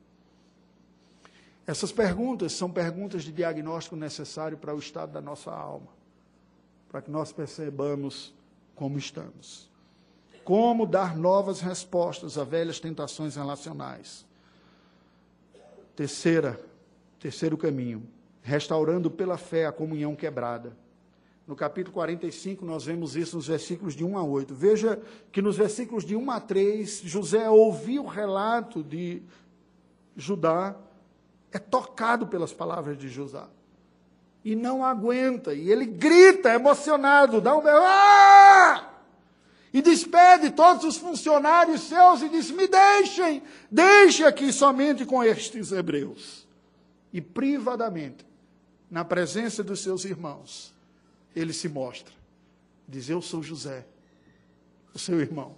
Essas 1.67 1.91
perguntas 1.93 2.53
são 2.53 2.71
perguntas 2.71 3.25
de 3.25 3.33
diagnóstico 3.33 3.97
necessário 3.97 4.57
para 4.57 4.75
o 4.75 4.79
estado 4.79 5.13
da 5.13 5.21
nossa 5.21 5.53
alma 5.53 6.00
para 6.91 7.01
que 7.01 7.11
nós 7.11 7.33
percebamos 7.33 8.35
como 8.75 8.99
estamos. 8.99 9.71
Como 10.45 10.87
dar 10.87 11.17
novas 11.17 11.61
respostas 11.61 12.37
a 12.37 12.45
velhas 12.45 12.81
tentações 12.81 13.37
relacionais. 13.37 14.27
Terceira, 15.95 16.61
terceiro 17.19 17.57
caminho, 17.57 18.03
restaurando 18.43 19.11
pela 19.11 19.37
fé 19.37 19.67
a 19.67 19.73
comunhão 19.73 20.17
quebrada. 20.17 20.77
No 21.47 21.55
capítulo 21.55 21.95
45, 21.95 22.65
nós 22.65 22.85
vemos 22.85 23.17
isso 23.17 23.37
nos 23.37 23.47
versículos 23.47 23.95
de 23.95 24.05
1 24.05 24.19
a 24.19 24.25
8. 24.25 24.55
Veja 24.55 25.01
que 25.31 25.43
nos 25.43 25.57
versículos 25.57 26.05
de 26.05 26.17
1 26.17 26.31
a 26.31 26.41
3, 26.41 27.03
José 27.05 27.49
ouviu 27.49 28.05
o 28.05 28.09
relato 28.09 28.83
de 28.83 29.23
Judá, 30.17 30.77
é 31.53 31.59
tocado 31.59 32.27
pelas 32.27 32.53
palavras 32.53 32.97
de 32.99 33.09
José. 33.09 33.43
E 34.45 34.57
não 34.57 34.85
aguenta, 34.85 35.53
e 35.53 35.71
ele 35.71 35.85
grita 35.85 36.55
emocionado, 36.55 37.41
dá 37.41 37.57
um 37.57 37.63
ah! 37.67 38.91
E 39.73 39.81
despede 39.81 40.51
todos 40.51 40.85
os 40.85 40.97
funcionários 40.97 41.83
seus 41.83 42.23
e 42.23 42.29
diz: 42.29 42.51
Me 42.51 42.67
deixem, 42.67 43.43
deixe 43.71 44.25
aqui 44.25 44.53
somente 44.53 45.07
com 45.07 45.23
estes 45.23 45.71
hebreus. 45.71 46.47
E 47.13 47.21
privadamente, 47.21 48.27
na 48.91 49.05
presença 49.05 49.63
dos 49.63 49.81
seus 49.81 50.05
irmãos, 50.05 50.75
ele 51.37 51.53
se 51.53 51.69
mostra. 51.69 52.13
Diz: 52.89 53.09
Eu 53.09 53.23
sou 53.23 53.43
José, 53.43 53.87
o 54.93 54.99
seu 54.99 55.21
irmão. 55.21 55.57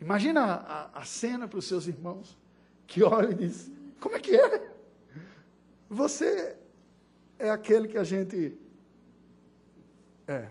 Imagina 0.00 0.42
a, 0.42 1.00
a 1.00 1.04
cena 1.04 1.46
para 1.46 1.58
os 1.58 1.66
seus 1.66 1.86
irmãos, 1.86 2.36
que 2.88 3.04
olha 3.04 3.30
e 3.30 3.34
diz: 3.34 3.70
Como 4.00 4.16
é 4.16 4.18
que 4.18 4.34
é? 4.34 4.68
Você 5.88 6.56
é 7.40 7.50
aquele 7.50 7.88
que 7.88 7.98
a 7.98 8.04
gente 8.04 8.56
é. 10.28 10.46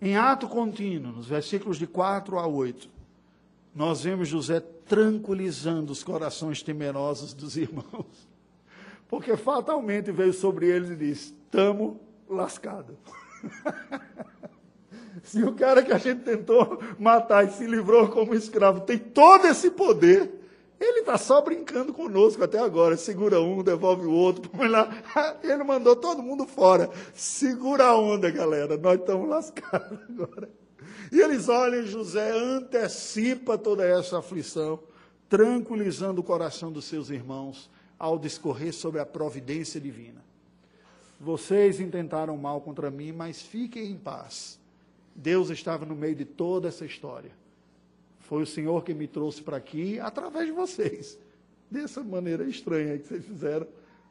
Em 0.00 0.16
ato 0.16 0.48
contínuo, 0.48 1.12
nos 1.12 1.26
versículos 1.26 1.76
de 1.76 1.86
4 1.86 2.38
a 2.38 2.46
8, 2.46 2.88
nós 3.74 4.02
vemos 4.02 4.28
José 4.28 4.60
tranquilizando 4.60 5.92
os 5.92 6.02
corações 6.02 6.62
temerosos 6.62 7.34
dos 7.34 7.56
irmãos. 7.56 8.28
Porque 9.06 9.36
fatalmente 9.36 10.10
veio 10.10 10.32
sobre 10.32 10.66
eles 10.66 10.90
e 10.90 10.96
disse: 10.96 11.34
Estamos 11.46 11.96
lascados. 12.28 12.96
se 15.22 15.42
o 15.42 15.54
cara 15.54 15.82
que 15.82 15.92
a 15.92 15.98
gente 15.98 16.22
tentou 16.22 16.80
matar 16.98 17.46
e 17.46 17.50
se 17.50 17.66
livrou 17.66 18.08
como 18.08 18.34
escravo 18.34 18.80
tem 18.80 18.98
todo 18.98 19.46
esse 19.46 19.70
poder, 19.70 20.37
ele 20.80 21.00
está 21.00 21.18
só 21.18 21.40
brincando 21.40 21.92
conosco 21.92 22.44
até 22.44 22.58
agora. 22.58 22.96
Segura 22.96 23.40
um, 23.40 23.62
devolve 23.62 24.06
o 24.06 24.12
outro. 24.12 24.50
Ele 25.42 25.64
mandou 25.64 25.96
todo 25.96 26.22
mundo 26.22 26.46
fora. 26.46 26.88
Segura 27.12 27.86
a 27.86 27.96
onda, 27.96 28.30
galera. 28.30 28.76
Nós 28.76 29.00
estamos 29.00 29.28
lascados 29.28 29.98
agora. 30.08 30.48
E 31.10 31.20
eles 31.20 31.48
olham, 31.48 31.84
José 31.84 32.30
antecipa 32.30 33.58
toda 33.58 33.84
essa 33.84 34.18
aflição, 34.18 34.78
tranquilizando 35.28 36.20
o 36.20 36.24
coração 36.24 36.70
dos 36.70 36.84
seus 36.84 37.10
irmãos 37.10 37.68
ao 37.98 38.18
discorrer 38.18 38.72
sobre 38.72 39.00
a 39.00 39.06
providência 39.06 39.80
divina. 39.80 40.22
Vocês 41.20 41.80
intentaram 41.80 42.36
mal 42.36 42.60
contra 42.60 42.90
mim, 42.90 43.10
mas 43.10 43.42
fiquem 43.42 43.90
em 43.90 43.96
paz. 43.96 44.60
Deus 45.14 45.50
estava 45.50 45.84
no 45.84 45.96
meio 45.96 46.14
de 46.14 46.24
toda 46.24 46.68
essa 46.68 46.84
história. 46.84 47.32
Foi 48.28 48.42
o 48.42 48.46
Senhor 48.46 48.84
que 48.84 48.92
me 48.92 49.08
trouxe 49.08 49.40
para 49.40 49.56
aqui 49.56 49.98
através 49.98 50.44
de 50.44 50.52
vocês. 50.52 51.18
Dessa 51.70 52.04
maneira 52.04 52.44
estranha 52.44 52.98
que 52.98 53.06
vocês 53.06 53.24
fizeram 53.24 53.66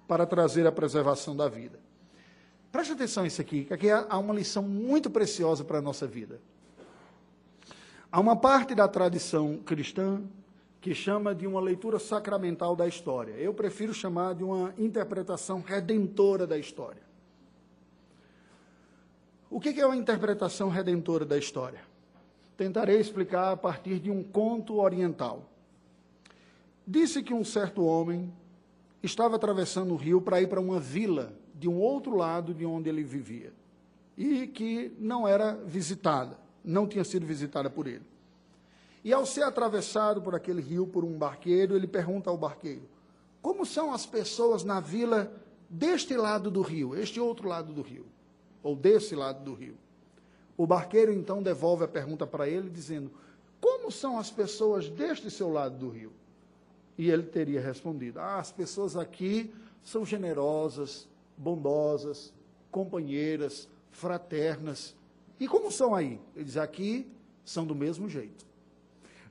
para 0.08 0.26
trazer 0.26 0.66
a 0.66 0.72
preservação 0.72 1.36
da 1.36 1.48
vida. 1.48 1.80
Preste 2.72 2.94
atenção 2.94 3.26
nisso 3.26 3.40
aqui, 3.40 3.66
que 3.66 3.74
aqui 3.76 3.92
há 3.92 4.18
uma 4.18 4.34
lição 4.34 4.64
muito 4.64 5.08
preciosa 5.08 5.64
para 5.64 5.78
a 5.78 5.82
nossa 5.84 6.08
vida. 6.08 6.42
Há 8.12 8.20
uma 8.20 8.36
parte 8.36 8.74
da 8.74 8.88
tradição 8.88 9.58
cristã 9.58 10.24
que 10.82 10.96
chama 10.96 11.36
de 11.36 11.46
uma 11.46 11.62
leitura 11.62 12.00
sacramental 12.00 12.76
da 12.76 12.88
história. 12.88 13.34
Eu 13.34 13.54
prefiro 13.54 13.94
chamar 13.94 14.34
de 14.34 14.44
uma 14.44 14.74
interpretação 14.80 15.62
redentora 15.62 16.48
da 16.48 16.58
história. 16.58 17.04
O 19.48 19.60
que 19.60 19.80
é 19.80 19.86
uma 19.86 19.96
interpretação 19.96 20.70
redentora 20.70 21.24
da 21.24 21.38
história? 21.38 21.87
Tentarei 22.58 23.00
explicar 23.00 23.52
a 23.52 23.58
partir 23.58 24.00
de 24.00 24.10
um 24.10 24.24
conto 24.24 24.78
oriental. 24.80 25.48
Disse 26.86 27.22
que 27.22 27.34
um 27.34 27.44
certo 27.44 27.86
homem 27.86 28.34
estava 29.04 29.36
atravessando 29.36 29.94
o 29.94 29.98
rio 29.98 30.20
para 30.20 30.42
ir 30.42 30.48
para 30.48 30.60
uma 30.60 30.80
vila 30.80 31.34
de 31.54 31.70
um 31.70 31.80
outro 31.80 32.16
lado 32.16 32.54
de 32.54 32.66
onde 32.66 32.90
ele 32.90 33.04
vivia 33.04 33.54
e 34.18 34.48
que 34.48 34.92
não 34.98 35.28
era 35.28 35.54
visitada, 35.54 36.38
não 36.66 36.88
tinha 36.88 37.04
sido 37.04 37.26
visitada 37.26 37.70
por 37.70 37.86
ele. 37.86 38.04
E 39.04 39.14
ao 39.14 39.26
ser 39.26 39.44
atravessado 39.44 40.22
por 40.22 40.34
aquele 40.34 40.62
rio 40.62 40.88
por 40.88 41.06
um 41.06 41.18
barqueiro, 41.18 41.76
ele 41.76 41.88
pergunta 41.88 42.30
ao 42.30 42.38
barqueiro: 42.38 42.90
Como 43.42 43.66
são 43.66 43.94
as 43.94 44.06
pessoas 44.06 44.64
na 44.64 44.80
vila 44.80 45.32
deste 45.70 46.16
lado 46.18 46.50
do 46.50 46.62
rio, 46.62 46.96
este 46.96 47.20
outro 47.20 47.48
lado 47.48 47.72
do 47.72 47.82
rio, 47.82 48.06
ou 48.64 48.76
desse 48.76 49.16
lado 49.16 49.44
do 49.44 49.54
rio? 49.54 49.78
O 50.58 50.66
barqueiro 50.66 51.14
então 51.14 51.44
devolve 51.44 51.84
a 51.84 51.88
pergunta 51.88 52.26
para 52.26 52.50
ele, 52.50 52.68
dizendo: 52.68 53.12
Como 53.62 53.92
são 53.92 54.18
as 54.18 54.32
pessoas 54.32 54.90
deste 54.90 55.30
seu 55.30 55.50
lado 55.50 55.78
do 55.78 55.90
rio? 55.90 56.12
E 56.98 57.12
ele 57.12 57.24
teria 57.24 57.62
respondido: 57.62 58.20
Ah, 58.20 58.40
as 58.40 58.52
pessoas 58.52 58.98
aqui 58.98 59.54
são 59.84 60.04
generosas, 60.04 61.08
bondosas, 61.38 62.34
companheiras, 62.72 63.70
fraternas. 63.92 64.96
E 65.40 65.48
como 65.48 65.72
são 65.72 65.94
aí? 65.94 66.20
Ele 66.36 66.46
diz: 66.46 66.58
Aqui 66.58 67.08
são 67.46 67.64
do 67.64 67.76
mesmo 67.76 68.10
jeito. 68.10 68.44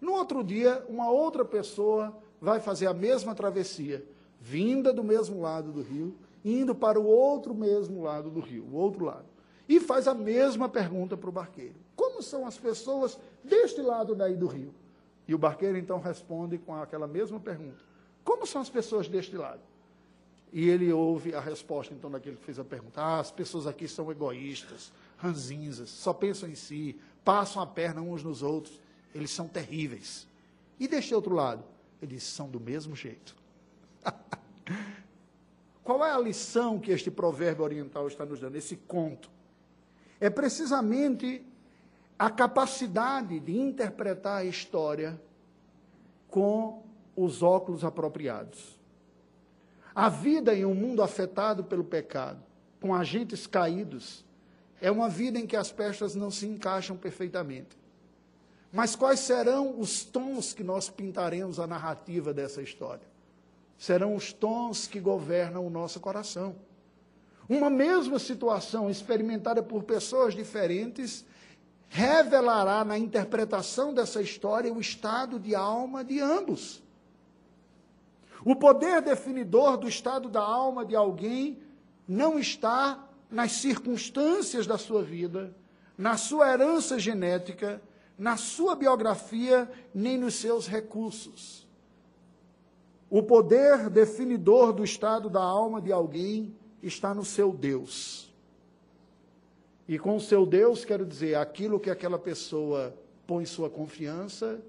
No 0.00 0.12
outro 0.12 0.44
dia, 0.44 0.84
uma 0.88 1.10
outra 1.10 1.44
pessoa 1.44 2.16
vai 2.40 2.60
fazer 2.60 2.86
a 2.86 2.94
mesma 2.94 3.34
travessia, 3.34 4.04
vinda 4.40 4.92
do 4.92 5.02
mesmo 5.02 5.40
lado 5.40 5.72
do 5.72 5.82
rio, 5.82 6.14
indo 6.44 6.72
para 6.72 7.00
o 7.00 7.06
outro 7.06 7.52
mesmo 7.52 8.02
lado 8.02 8.30
do 8.30 8.38
rio, 8.38 8.64
o 8.70 8.76
outro 8.76 9.06
lado 9.06 9.35
e 9.68 9.80
faz 9.80 10.06
a 10.06 10.14
mesma 10.14 10.68
pergunta 10.68 11.16
para 11.16 11.28
o 11.28 11.32
barqueiro: 11.32 11.74
Como 11.94 12.22
são 12.22 12.46
as 12.46 12.56
pessoas 12.56 13.18
deste 13.42 13.80
lado 13.80 14.14
daí 14.14 14.36
do 14.36 14.46
rio? 14.46 14.72
E 15.26 15.34
o 15.34 15.38
barqueiro 15.38 15.76
então 15.76 15.98
responde 16.00 16.58
com 16.58 16.74
aquela 16.74 17.06
mesma 17.06 17.40
pergunta: 17.40 17.82
Como 18.24 18.46
são 18.46 18.60
as 18.60 18.70
pessoas 18.70 19.08
deste 19.08 19.36
lado? 19.36 19.60
E 20.52 20.68
ele 20.68 20.92
ouve 20.92 21.34
a 21.34 21.40
resposta 21.40 21.92
então 21.92 22.10
daquele 22.10 22.36
que 22.36 22.44
fez 22.44 22.58
a 22.58 22.64
pergunta: 22.64 23.00
Ah, 23.00 23.18
as 23.18 23.30
pessoas 23.30 23.66
aqui 23.66 23.88
são 23.88 24.10
egoístas, 24.10 24.92
ranzinzas, 25.18 25.90
só 25.90 26.12
pensam 26.12 26.48
em 26.48 26.54
si, 26.54 26.96
passam 27.24 27.60
a 27.60 27.66
perna 27.66 28.00
uns 28.00 28.22
nos 28.22 28.42
outros, 28.42 28.80
eles 29.14 29.30
são 29.30 29.48
terríveis. 29.48 30.28
E 30.78 30.86
deste 30.86 31.14
outro 31.14 31.34
lado? 31.34 31.64
Eles 32.00 32.22
são 32.22 32.48
do 32.48 32.60
mesmo 32.60 32.94
jeito. 32.94 33.34
Qual 35.82 36.04
é 36.04 36.10
a 36.10 36.18
lição 36.18 36.78
que 36.78 36.90
este 36.90 37.10
provérbio 37.10 37.64
oriental 37.64 38.06
está 38.06 38.24
nos 38.26 38.38
dando? 38.40 38.56
Esse 38.56 38.76
conto 38.76 39.30
é 40.20 40.30
precisamente 40.30 41.44
a 42.18 42.30
capacidade 42.30 43.38
de 43.40 43.58
interpretar 43.58 44.38
a 44.38 44.44
história 44.44 45.20
com 46.28 46.82
os 47.14 47.42
óculos 47.42 47.84
apropriados. 47.84 48.78
A 49.94 50.08
vida 50.08 50.54
em 50.54 50.64
um 50.64 50.74
mundo 50.74 51.02
afetado 51.02 51.64
pelo 51.64 51.84
pecado, 51.84 52.42
com 52.80 52.94
agentes 52.94 53.46
caídos, 53.46 54.24
é 54.80 54.90
uma 54.90 55.08
vida 55.08 55.38
em 55.38 55.46
que 55.46 55.56
as 55.56 55.72
peças 55.72 56.14
não 56.14 56.30
se 56.30 56.46
encaixam 56.46 56.96
perfeitamente. 56.96 57.76
Mas 58.72 58.94
quais 58.94 59.20
serão 59.20 59.78
os 59.80 60.04
tons 60.04 60.52
que 60.52 60.62
nós 60.62 60.88
pintaremos 60.90 61.58
a 61.58 61.66
narrativa 61.66 62.34
dessa 62.34 62.60
história? 62.60 63.06
Serão 63.78 64.14
os 64.14 64.32
tons 64.32 64.86
que 64.86 65.00
governam 65.00 65.66
o 65.66 65.70
nosso 65.70 66.00
coração. 66.00 66.56
Uma 67.48 67.70
mesma 67.70 68.18
situação 68.18 68.90
experimentada 68.90 69.62
por 69.62 69.84
pessoas 69.84 70.34
diferentes 70.34 71.24
revelará 71.88 72.84
na 72.84 72.98
interpretação 72.98 73.94
dessa 73.94 74.20
história 74.20 74.72
o 74.72 74.80
estado 74.80 75.38
de 75.38 75.54
alma 75.54 76.04
de 76.04 76.20
ambos. 76.20 76.82
O 78.44 78.54
poder 78.54 79.00
definidor 79.00 79.76
do 79.76 79.88
estado 79.88 80.28
da 80.28 80.40
alma 80.40 80.84
de 80.84 80.96
alguém 80.96 81.58
não 82.06 82.38
está 82.38 83.08
nas 83.30 83.52
circunstâncias 83.52 84.66
da 84.66 84.78
sua 84.78 85.02
vida, 85.02 85.54
na 85.96 86.16
sua 86.16 86.52
herança 86.52 86.98
genética, 86.98 87.80
na 88.18 88.36
sua 88.36 88.74
biografia, 88.74 89.70
nem 89.94 90.18
nos 90.18 90.34
seus 90.34 90.66
recursos. 90.66 91.66
O 93.08 93.22
poder 93.22 93.88
definidor 93.88 94.72
do 94.72 94.84
estado 94.84 95.30
da 95.30 95.42
alma 95.42 95.80
de 95.80 95.92
alguém 95.92 96.54
está 96.82 97.14
no 97.14 97.24
seu 97.24 97.52
Deus. 97.52 98.32
E 99.88 99.98
com 99.98 100.16
o 100.16 100.20
seu 100.20 100.44
Deus, 100.44 100.84
quero 100.84 101.06
dizer, 101.06 101.36
aquilo 101.36 101.78
que 101.78 101.90
aquela 101.90 102.18
pessoa 102.18 102.94
põe 103.26 103.44
sua 103.44 103.70
confiança, 103.70 104.60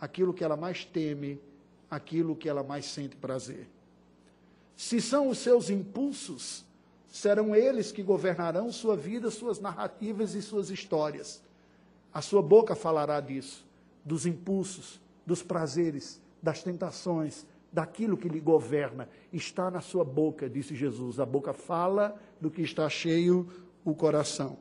aquilo 0.00 0.32
que 0.32 0.42
ela 0.42 0.56
mais 0.56 0.84
teme, 0.84 1.40
aquilo 1.90 2.34
que 2.34 2.48
ela 2.48 2.62
mais 2.62 2.86
sente 2.86 3.16
prazer. 3.16 3.68
Se 4.76 5.00
são 5.00 5.28
os 5.28 5.38
seus 5.38 5.70
impulsos, 5.70 6.64
serão 7.08 7.54
eles 7.54 7.92
que 7.92 8.02
governarão 8.02 8.72
sua 8.72 8.96
vida, 8.96 9.30
suas 9.30 9.60
narrativas 9.60 10.34
e 10.34 10.42
suas 10.42 10.70
histórias. 10.70 11.42
A 12.12 12.20
sua 12.20 12.42
boca 12.42 12.74
falará 12.74 13.20
disso, 13.20 13.64
dos 14.04 14.26
impulsos, 14.26 15.00
dos 15.24 15.42
prazeres, 15.42 16.20
das 16.42 16.62
tentações, 16.62 17.46
daquilo 17.74 18.16
que 18.16 18.28
lhe 18.28 18.38
governa 18.38 19.08
está 19.32 19.68
na 19.68 19.80
sua 19.80 20.04
boca, 20.04 20.48
disse 20.48 20.76
Jesus. 20.76 21.18
A 21.18 21.26
boca 21.26 21.52
fala 21.52 22.16
do 22.40 22.48
que 22.48 22.62
está 22.62 22.88
cheio 22.88 23.48
o 23.84 23.92
coração. 23.94 24.56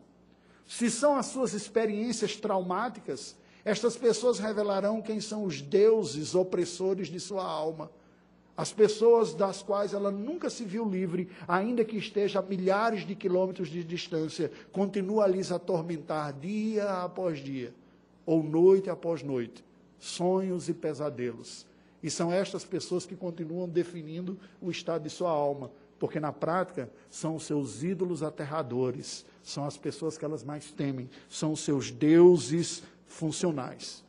Se 0.66 0.90
são 0.90 1.16
as 1.16 1.28
suas 1.28 1.54
experiências 1.54 2.36
traumáticas, 2.36 3.38
estas 3.64 3.96
pessoas 3.96 4.40
revelarão 4.40 5.00
quem 5.00 5.22
são 5.22 5.44
os 5.44 5.62
deuses 5.62 6.34
opressores 6.34 7.08
de 7.08 7.20
sua 7.20 7.46
alma. 7.46 7.92
As 8.58 8.74
pessoas 8.74 9.36
das 9.36 9.62
quais 9.62 9.94
ela 9.94 10.10
nunca 10.10 10.50
se 10.50 10.64
viu 10.64 10.88
livre, 10.88 11.30
ainda 11.48 11.86
que 11.86 11.98
esteja 11.98 12.40
a 12.40 12.42
milhares 12.42 13.06
de 13.06 13.14
quilômetros 13.14 13.70
de 13.70 13.84
distância, 13.84 14.52
continua 14.72 15.26
a 15.26 15.28
lhes 15.28 15.52
atormentar 15.52 16.34
dia 16.34 17.04
após 17.04 17.40
dia, 17.40 17.74
ou 18.26 18.44
noite 18.44 18.90
após 18.90 19.22
noite, 19.22 19.64
sonhos 20.00 20.68
e 20.68 20.74
pesadelos. 20.74 21.66
E 22.04 22.12
são 22.12 22.34
estas 22.34 22.66
pessoas 22.66 23.06
que 23.06 23.16
continuam 23.16 23.68
definindo 23.68 24.38
o 24.62 24.70
estado 24.70 25.04
de 25.04 25.10
sua 25.10 25.32
alma, 25.32 25.72
porque 25.98 26.20
na 26.20 26.34
prática 26.34 26.92
são 27.10 27.38
os 27.38 27.44
seus 27.44 27.82
ídolos 27.82 28.22
aterradores, 28.22 29.26
são 29.42 29.66
as 29.66 29.78
pessoas 29.78 30.18
que 30.18 30.26
elas 30.26 30.44
mais 30.44 30.70
temem, 30.70 31.10
são 31.30 31.54
os 31.54 31.62
seus 31.62 31.92
deuses 31.92 32.84
funcionais. 33.08 34.04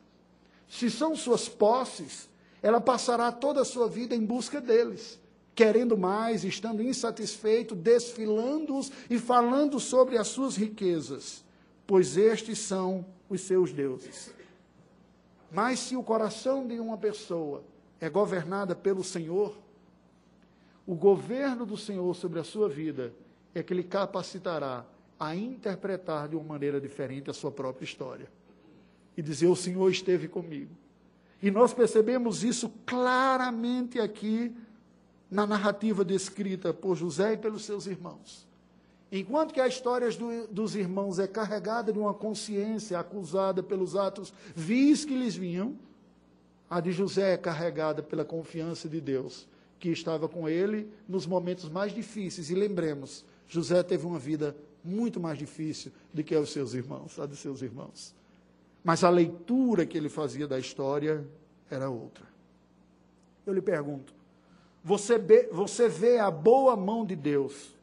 Se 0.67 0.91
são 0.91 1.15
suas 1.15 1.47
posses, 1.47 2.29
ela 2.61 2.81
passará 2.81 3.31
toda 3.31 3.61
a 3.61 3.65
sua 3.65 3.87
vida 3.87 4.13
em 4.13 4.25
busca 4.25 4.59
deles, 4.59 5.17
querendo 5.53 5.97
mais, 5.97 6.43
estando 6.43 6.83
insatisfeito, 6.83 7.73
desfilando-os 7.73 8.91
e 9.09 9.17
falando 9.17 9.79
sobre 9.79 10.17
as 10.17 10.27
suas 10.27 10.57
riquezas, 10.57 11.45
pois 11.87 12.17
estes 12.17 12.59
são 12.59 13.05
os 13.29 13.39
seus 13.39 13.71
deuses. 13.71 14.33
Mas 15.49 15.79
se 15.79 15.95
o 15.95 16.03
coração 16.03 16.67
de 16.67 16.77
uma 16.77 16.97
pessoa 16.97 17.63
é 17.99 18.09
governada 18.09 18.75
pelo 18.75 19.03
Senhor, 19.03 19.57
o 20.85 20.95
governo 20.95 21.65
do 21.65 21.77
Senhor 21.77 22.13
sobre 22.15 22.39
a 22.39 22.43
sua 22.43 22.69
vida 22.69 23.13
é 23.53 23.63
que 23.63 23.73
lhe 23.73 23.83
capacitará 23.83 24.85
a 25.19 25.35
interpretar 25.35 26.27
de 26.27 26.35
uma 26.35 26.43
maneira 26.43 26.79
diferente 26.79 27.29
a 27.29 27.33
sua 27.33 27.51
própria 27.51 27.85
história 27.85 28.27
e 29.17 29.21
dizer: 29.21 29.47
O 29.47 29.55
Senhor 29.55 29.89
esteve 29.89 30.27
comigo. 30.27 30.75
E 31.41 31.49
nós 31.49 31.73
percebemos 31.73 32.43
isso 32.43 32.71
claramente 32.85 33.99
aqui 33.99 34.55
na 35.29 35.45
narrativa 35.45 36.03
descrita 36.03 36.73
por 36.73 36.95
José 36.95 37.33
e 37.33 37.37
pelos 37.37 37.65
seus 37.65 37.87
irmãos. 37.87 38.47
Enquanto 39.11 39.53
que 39.53 39.61
a 39.61 39.67
história 39.67 40.09
do, 40.11 40.47
dos 40.47 40.75
irmãos 40.75 41.19
é 41.19 41.27
carregada 41.27 41.91
de 41.91 41.99
uma 41.99 42.13
consciência 42.13 42.99
acusada 42.99 43.63
pelos 43.63 43.95
atos 43.95 44.33
vis 44.55 45.05
que 45.05 45.15
lhes 45.15 45.35
vinham, 45.35 45.75
a 46.69 46.79
de 46.79 46.91
José 46.91 47.33
é 47.33 47.37
carregada 47.37 48.01
pela 48.01 48.25
confiança 48.25 48.89
de 48.89 48.99
Deus, 48.99 49.47
que 49.79 49.89
estava 49.89 50.27
com 50.27 50.49
ele 50.49 50.89
nos 51.07 51.27
momentos 51.27 51.69
mais 51.69 51.93
difíceis. 51.93 52.49
E 52.49 52.55
lembremos, 52.55 53.23
José 53.47 53.83
teve 53.83 54.05
uma 54.05 54.19
vida 54.19 54.55
muito 54.83 55.19
mais 55.19 55.37
difícil 55.37 55.91
do 56.13 56.23
que 56.23 56.35
os 56.35 56.51
seus 56.51 56.73
irmãos, 56.73 57.19
a 57.19 57.25
dos 57.25 57.39
seus 57.39 57.61
irmãos. 57.61 58.13
Mas 58.83 59.03
a 59.03 59.09
leitura 59.09 59.85
que 59.85 59.97
ele 59.97 60.09
fazia 60.09 60.47
da 60.47 60.59
história 60.59 61.25
era 61.69 61.89
outra. 61.89 62.25
Eu 63.45 63.53
lhe 63.53 63.61
pergunto: 63.61 64.13
você 64.83 65.19
você 65.51 65.89
vê 65.89 66.19
a 66.19 66.29
boa 66.29 66.75
mão 66.75 67.05
de 67.05 67.15
Deus 67.15 67.75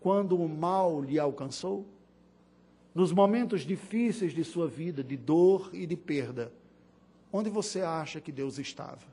quando 0.00 0.36
o 0.36 0.48
mal 0.48 1.02
lhe 1.02 1.18
alcançou? 1.18 1.86
Nos 2.94 3.12
momentos 3.12 3.62
difíceis 3.62 4.34
de 4.34 4.44
sua 4.44 4.66
vida, 4.66 5.02
de 5.02 5.16
dor 5.16 5.70
e 5.72 5.86
de 5.86 5.96
perda, 5.96 6.52
onde 7.32 7.50
você 7.50 7.80
acha 7.80 8.20
que 8.20 8.32
Deus 8.32 8.58
estava? 8.58 9.06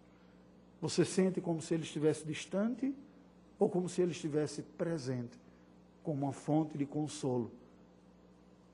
Você 0.81 1.03
sente 1.03 1.41
como 1.41 1.61
se 1.61 1.73
ele 1.73 1.83
estivesse 1.83 2.25
distante 2.25 2.93
ou 3.59 3.69
como 3.69 3.89
se 3.89 4.01
ele 4.01 4.11
estivesse 4.11 4.61
presente, 4.61 5.39
como 6.03 6.25
uma 6.25 6.33
fonte 6.33 6.77
de 6.77 6.85
consolo? 6.85 7.51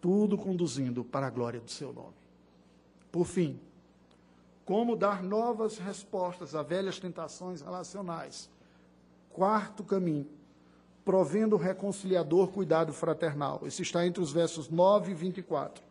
Tudo 0.02 0.38
conduzindo 0.38 1.04
para 1.04 1.28
a 1.28 1.30
glória 1.30 1.60
do 1.60 1.72
seu 1.72 1.94
nome. 1.94 2.14
Por 3.12 3.26
fim, 3.26 3.60
como 4.66 4.96
dar 4.96 5.22
novas 5.22 5.78
respostas 5.78 6.56
a 6.56 6.64
velhas 6.64 7.00
tentações 7.00 7.62
relacionais. 7.62 8.50
Quarto 9.32 9.84
caminho, 9.84 10.28
provendo 11.04 11.56
o 11.56 11.60
reconciliador 11.60 12.48
cuidado 12.48 12.94
fraternal. 12.94 13.62
Esse 13.66 13.82
está 13.82 14.06
entre 14.06 14.22
os 14.22 14.32
versos 14.32 14.70
9 14.70 15.12
e 15.12 15.16
24. 15.16 15.84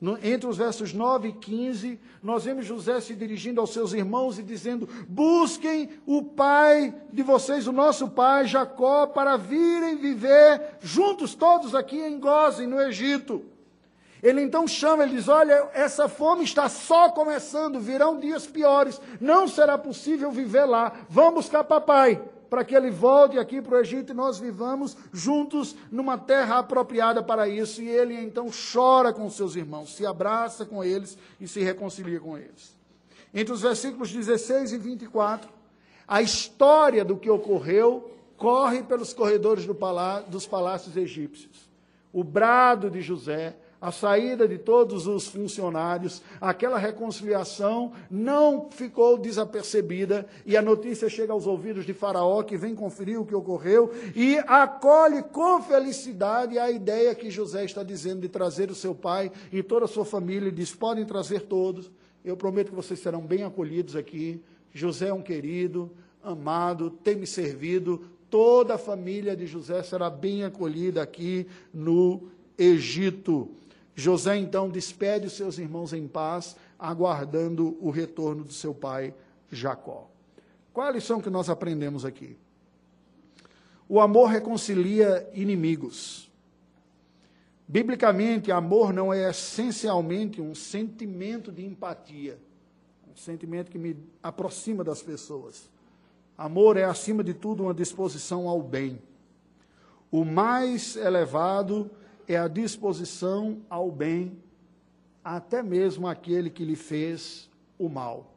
No, 0.00 0.18
entre 0.22 0.46
os 0.46 0.56
versos 0.56 0.92
9 0.92 1.28
e 1.28 1.32
15, 1.32 2.00
nós 2.22 2.44
vemos 2.44 2.66
José 2.66 3.00
se 3.00 3.14
dirigindo 3.14 3.60
aos 3.60 3.72
seus 3.72 3.92
irmãos 3.92 4.38
e 4.38 4.42
dizendo: 4.42 4.88
Busquem 5.08 5.90
o 6.06 6.22
pai 6.22 6.94
de 7.12 7.22
vocês, 7.22 7.66
o 7.66 7.72
nosso 7.72 8.08
pai 8.08 8.46
Jacó, 8.46 9.06
para 9.06 9.36
virem 9.36 9.96
viver 9.96 10.78
juntos 10.80 11.34
todos 11.34 11.74
aqui 11.74 11.98
em 11.98 12.18
Gozen, 12.18 12.66
no 12.66 12.80
Egito. 12.80 13.44
Ele 14.22 14.40
então 14.40 14.66
chama, 14.66 15.02
ele 15.02 15.16
diz: 15.16 15.28
Olha, 15.28 15.68
essa 15.74 16.08
fome 16.08 16.44
está 16.44 16.68
só 16.68 17.10
começando, 17.10 17.78
virão 17.78 18.18
dias 18.18 18.46
piores, 18.46 19.00
não 19.20 19.46
será 19.46 19.76
possível 19.76 20.30
viver 20.30 20.64
lá. 20.64 20.92
Vamos 21.10 21.44
buscar 21.44 21.62
papai, 21.62 22.22
para 22.54 22.64
que 22.64 22.72
ele 22.72 22.88
volte 22.88 23.36
aqui 23.36 23.60
para 23.60 23.74
o 23.74 23.80
Egito 23.80 24.12
e 24.12 24.14
nós 24.14 24.38
vivamos 24.38 24.96
juntos 25.12 25.74
numa 25.90 26.16
terra 26.16 26.60
apropriada 26.60 27.20
para 27.20 27.48
isso. 27.48 27.82
E 27.82 27.88
ele 27.88 28.14
então 28.14 28.48
chora 28.72 29.12
com 29.12 29.28
seus 29.28 29.56
irmãos, 29.56 29.96
se 29.96 30.06
abraça 30.06 30.64
com 30.64 30.84
eles 30.84 31.18
e 31.40 31.48
se 31.48 31.58
reconcilia 31.64 32.20
com 32.20 32.38
eles. 32.38 32.72
Entre 33.34 33.52
os 33.52 33.62
versículos 33.62 34.12
16 34.12 34.70
e 34.70 34.78
24, 34.78 35.50
a 36.06 36.22
história 36.22 37.04
do 37.04 37.16
que 37.16 37.28
ocorreu 37.28 38.08
corre 38.36 38.84
pelos 38.84 39.12
corredores 39.12 39.66
do 39.66 39.74
palá 39.74 40.20
dos 40.20 40.46
palácios 40.46 40.96
egípcios. 40.96 41.68
O 42.12 42.22
brado 42.22 42.88
de 42.88 43.00
José, 43.00 43.56
a 43.84 43.92
saída 43.92 44.48
de 44.48 44.56
todos 44.56 45.06
os 45.06 45.28
funcionários, 45.28 46.22
aquela 46.40 46.78
reconciliação 46.78 47.92
não 48.10 48.70
ficou 48.70 49.18
desapercebida 49.18 50.26
e 50.46 50.56
a 50.56 50.62
notícia 50.62 51.06
chega 51.06 51.34
aos 51.34 51.46
ouvidos 51.46 51.84
de 51.84 51.92
Faraó, 51.92 52.42
que 52.42 52.56
vem 52.56 52.74
conferir 52.74 53.20
o 53.20 53.26
que 53.26 53.34
ocorreu 53.34 53.92
e 54.16 54.38
acolhe 54.46 55.22
com 55.22 55.62
felicidade 55.62 56.58
a 56.58 56.70
ideia 56.70 57.14
que 57.14 57.30
José 57.30 57.66
está 57.66 57.82
dizendo 57.82 58.22
de 58.22 58.28
trazer 58.30 58.70
o 58.70 58.74
seu 58.74 58.94
pai 58.94 59.30
e 59.52 59.62
toda 59.62 59.84
a 59.84 59.88
sua 59.88 60.06
família. 60.06 60.50
Diz: 60.50 60.74
podem 60.74 61.04
trazer 61.04 61.42
todos, 61.42 61.92
eu 62.24 62.38
prometo 62.38 62.70
que 62.70 62.76
vocês 62.76 63.00
serão 63.00 63.20
bem 63.20 63.44
acolhidos 63.44 63.96
aqui. 63.96 64.40
José 64.72 65.08
é 65.08 65.14
um 65.14 65.20
querido, 65.20 65.90
amado, 66.22 66.88
tem 66.88 67.16
me 67.16 67.26
servido. 67.26 68.02
Toda 68.30 68.76
a 68.76 68.78
família 68.78 69.36
de 69.36 69.46
José 69.46 69.82
será 69.82 70.08
bem 70.08 70.42
acolhida 70.42 71.02
aqui 71.02 71.46
no 71.70 72.22
Egito. 72.56 73.50
José 73.94 74.36
então 74.36 74.68
despede 74.68 75.26
os 75.26 75.34
seus 75.34 75.58
irmãos 75.58 75.92
em 75.92 76.08
paz, 76.08 76.56
aguardando 76.78 77.76
o 77.80 77.90
retorno 77.90 78.42
do 78.44 78.52
seu 78.52 78.74
pai 78.74 79.14
Jacó. 79.50 80.10
Qual 80.72 80.86
a 80.86 80.90
lição 80.90 81.20
que 81.20 81.30
nós 81.30 81.48
aprendemos 81.48 82.04
aqui? 82.04 82.36
O 83.88 84.00
amor 84.00 84.26
reconcilia 84.26 85.28
inimigos. 85.32 86.30
Biblicamente, 87.66 88.50
amor 88.50 88.92
não 88.92 89.12
é 89.12 89.30
essencialmente 89.30 90.40
um 90.40 90.54
sentimento 90.54 91.52
de 91.52 91.64
empatia, 91.64 92.38
um 93.10 93.16
sentimento 93.16 93.70
que 93.70 93.78
me 93.78 93.96
aproxima 94.22 94.82
das 94.82 95.02
pessoas. 95.02 95.70
Amor 96.36 96.76
é, 96.76 96.84
acima 96.84 97.22
de 97.22 97.32
tudo, 97.32 97.62
uma 97.62 97.74
disposição 97.74 98.48
ao 98.48 98.60
bem. 98.60 99.00
O 100.10 100.24
mais 100.24 100.96
elevado 100.96 101.90
é 102.26 102.36
a 102.36 102.48
disposição 102.48 103.62
ao 103.68 103.90
bem, 103.90 104.38
até 105.22 105.62
mesmo 105.62 106.06
aquele 106.06 106.50
que 106.50 106.64
lhe 106.64 106.76
fez 106.76 107.50
o 107.78 107.88
mal. 107.88 108.34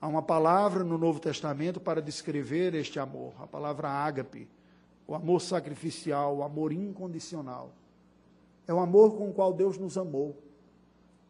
Há 0.00 0.06
uma 0.08 0.22
palavra 0.22 0.84
no 0.84 0.98
Novo 0.98 1.18
Testamento 1.18 1.80
para 1.80 2.02
descrever 2.02 2.74
este 2.74 2.98
amor, 2.98 3.32
a 3.40 3.46
palavra 3.46 3.88
ágape, 3.88 4.48
o 5.06 5.14
amor 5.14 5.40
sacrificial, 5.40 6.36
o 6.36 6.42
amor 6.42 6.72
incondicional. 6.72 7.72
É 8.66 8.74
o 8.74 8.78
amor 8.78 9.16
com 9.16 9.30
o 9.30 9.32
qual 9.32 9.52
Deus 9.52 9.78
nos 9.78 9.96
amou. 9.96 10.36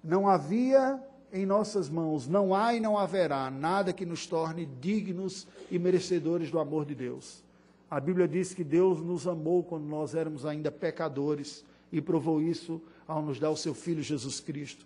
Não 0.02 0.28
havia 0.28 1.00
em 1.32 1.44
nossas 1.44 1.88
mãos, 1.88 2.26
não 2.26 2.54
há 2.54 2.74
e 2.74 2.80
não 2.80 2.96
haverá 2.96 3.50
nada 3.50 3.92
que 3.92 4.06
nos 4.06 4.26
torne 4.26 4.66
dignos 4.66 5.46
e 5.70 5.78
merecedores 5.78 6.50
do 6.50 6.58
amor 6.58 6.84
de 6.84 6.94
Deus. 6.94 7.45
A 7.90 8.00
Bíblia 8.00 8.26
diz 8.26 8.52
que 8.52 8.64
Deus 8.64 9.00
nos 9.00 9.26
amou 9.26 9.62
quando 9.62 9.84
nós 9.84 10.14
éramos 10.14 10.44
ainda 10.44 10.72
pecadores 10.72 11.64
e 11.92 12.00
provou 12.00 12.42
isso 12.42 12.82
ao 13.06 13.22
nos 13.22 13.38
dar 13.38 13.50
o 13.50 13.56
seu 13.56 13.74
Filho 13.74 14.02
Jesus 14.02 14.40
Cristo. 14.40 14.84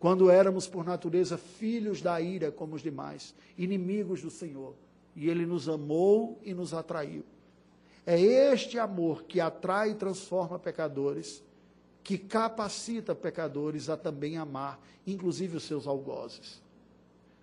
Quando 0.00 0.30
éramos, 0.30 0.66
por 0.66 0.84
natureza, 0.84 1.36
filhos 1.36 2.00
da 2.00 2.20
ira 2.20 2.50
como 2.50 2.74
os 2.76 2.82
demais, 2.82 3.34
inimigos 3.56 4.22
do 4.22 4.30
Senhor. 4.30 4.74
E 5.14 5.28
Ele 5.28 5.44
nos 5.44 5.68
amou 5.68 6.38
e 6.42 6.54
nos 6.54 6.72
atraiu. 6.72 7.24
É 8.06 8.18
este 8.18 8.78
amor 8.78 9.24
que 9.24 9.40
atrai 9.40 9.90
e 9.90 9.94
transforma 9.94 10.58
pecadores, 10.58 11.42
que 12.02 12.16
capacita 12.16 13.14
pecadores 13.14 13.90
a 13.90 13.96
também 13.96 14.38
amar, 14.38 14.80
inclusive 15.06 15.58
os 15.58 15.64
seus 15.64 15.86
algozes. 15.86 16.62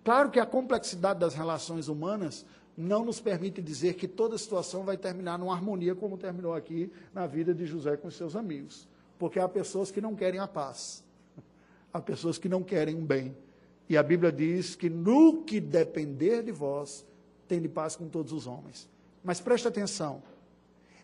Claro 0.02 0.30
que 0.30 0.40
a 0.40 0.46
complexidade 0.46 1.20
das 1.20 1.34
relações 1.34 1.88
humanas 1.88 2.44
não 2.76 3.04
nos 3.04 3.20
permite 3.20 3.62
dizer 3.62 3.94
que 3.94 4.06
toda 4.06 4.36
situação 4.36 4.84
vai 4.84 4.96
terminar 4.96 5.38
numa 5.38 5.54
harmonia 5.54 5.94
como 5.94 6.18
terminou 6.18 6.54
aqui 6.54 6.92
na 7.14 7.26
vida 7.26 7.54
de 7.54 7.64
José 7.64 7.96
com 7.96 8.08
os 8.08 8.16
seus 8.16 8.36
amigos. 8.36 8.86
Porque 9.18 9.40
há 9.40 9.48
pessoas 9.48 9.90
que 9.90 10.00
não 10.00 10.14
querem 10.14 10.40
a 10.40 10.46
paz. 10.46 11.02
Há 11.92 12.00
pessoas 12.00 12.36
que 12.36 12.48
não 12.48 12.62
querem 12.62 12.94
um 12.94 13.06
bem. 13.06 13.34
E 13.88 13.96
a 13.96 14.02
Bíblia 14.02 14.30
diz 14.30 14.74
que 14.74 14.90
no 14.90 15.42
que 15.44 15.58
depender 15.60 16.42
de 16.42 16.52
vós, 16.52 17.06
tem 17.48 17.62
de 17.62 17.68
paz 17.68 17.96
com 17.96 18.08
todos 18.08 18.32
os 18.32 18.46
homens. 18.46 18.88
Mas 19.24 19.40
preste 19.40 19.66
atenção, 19.66 20.22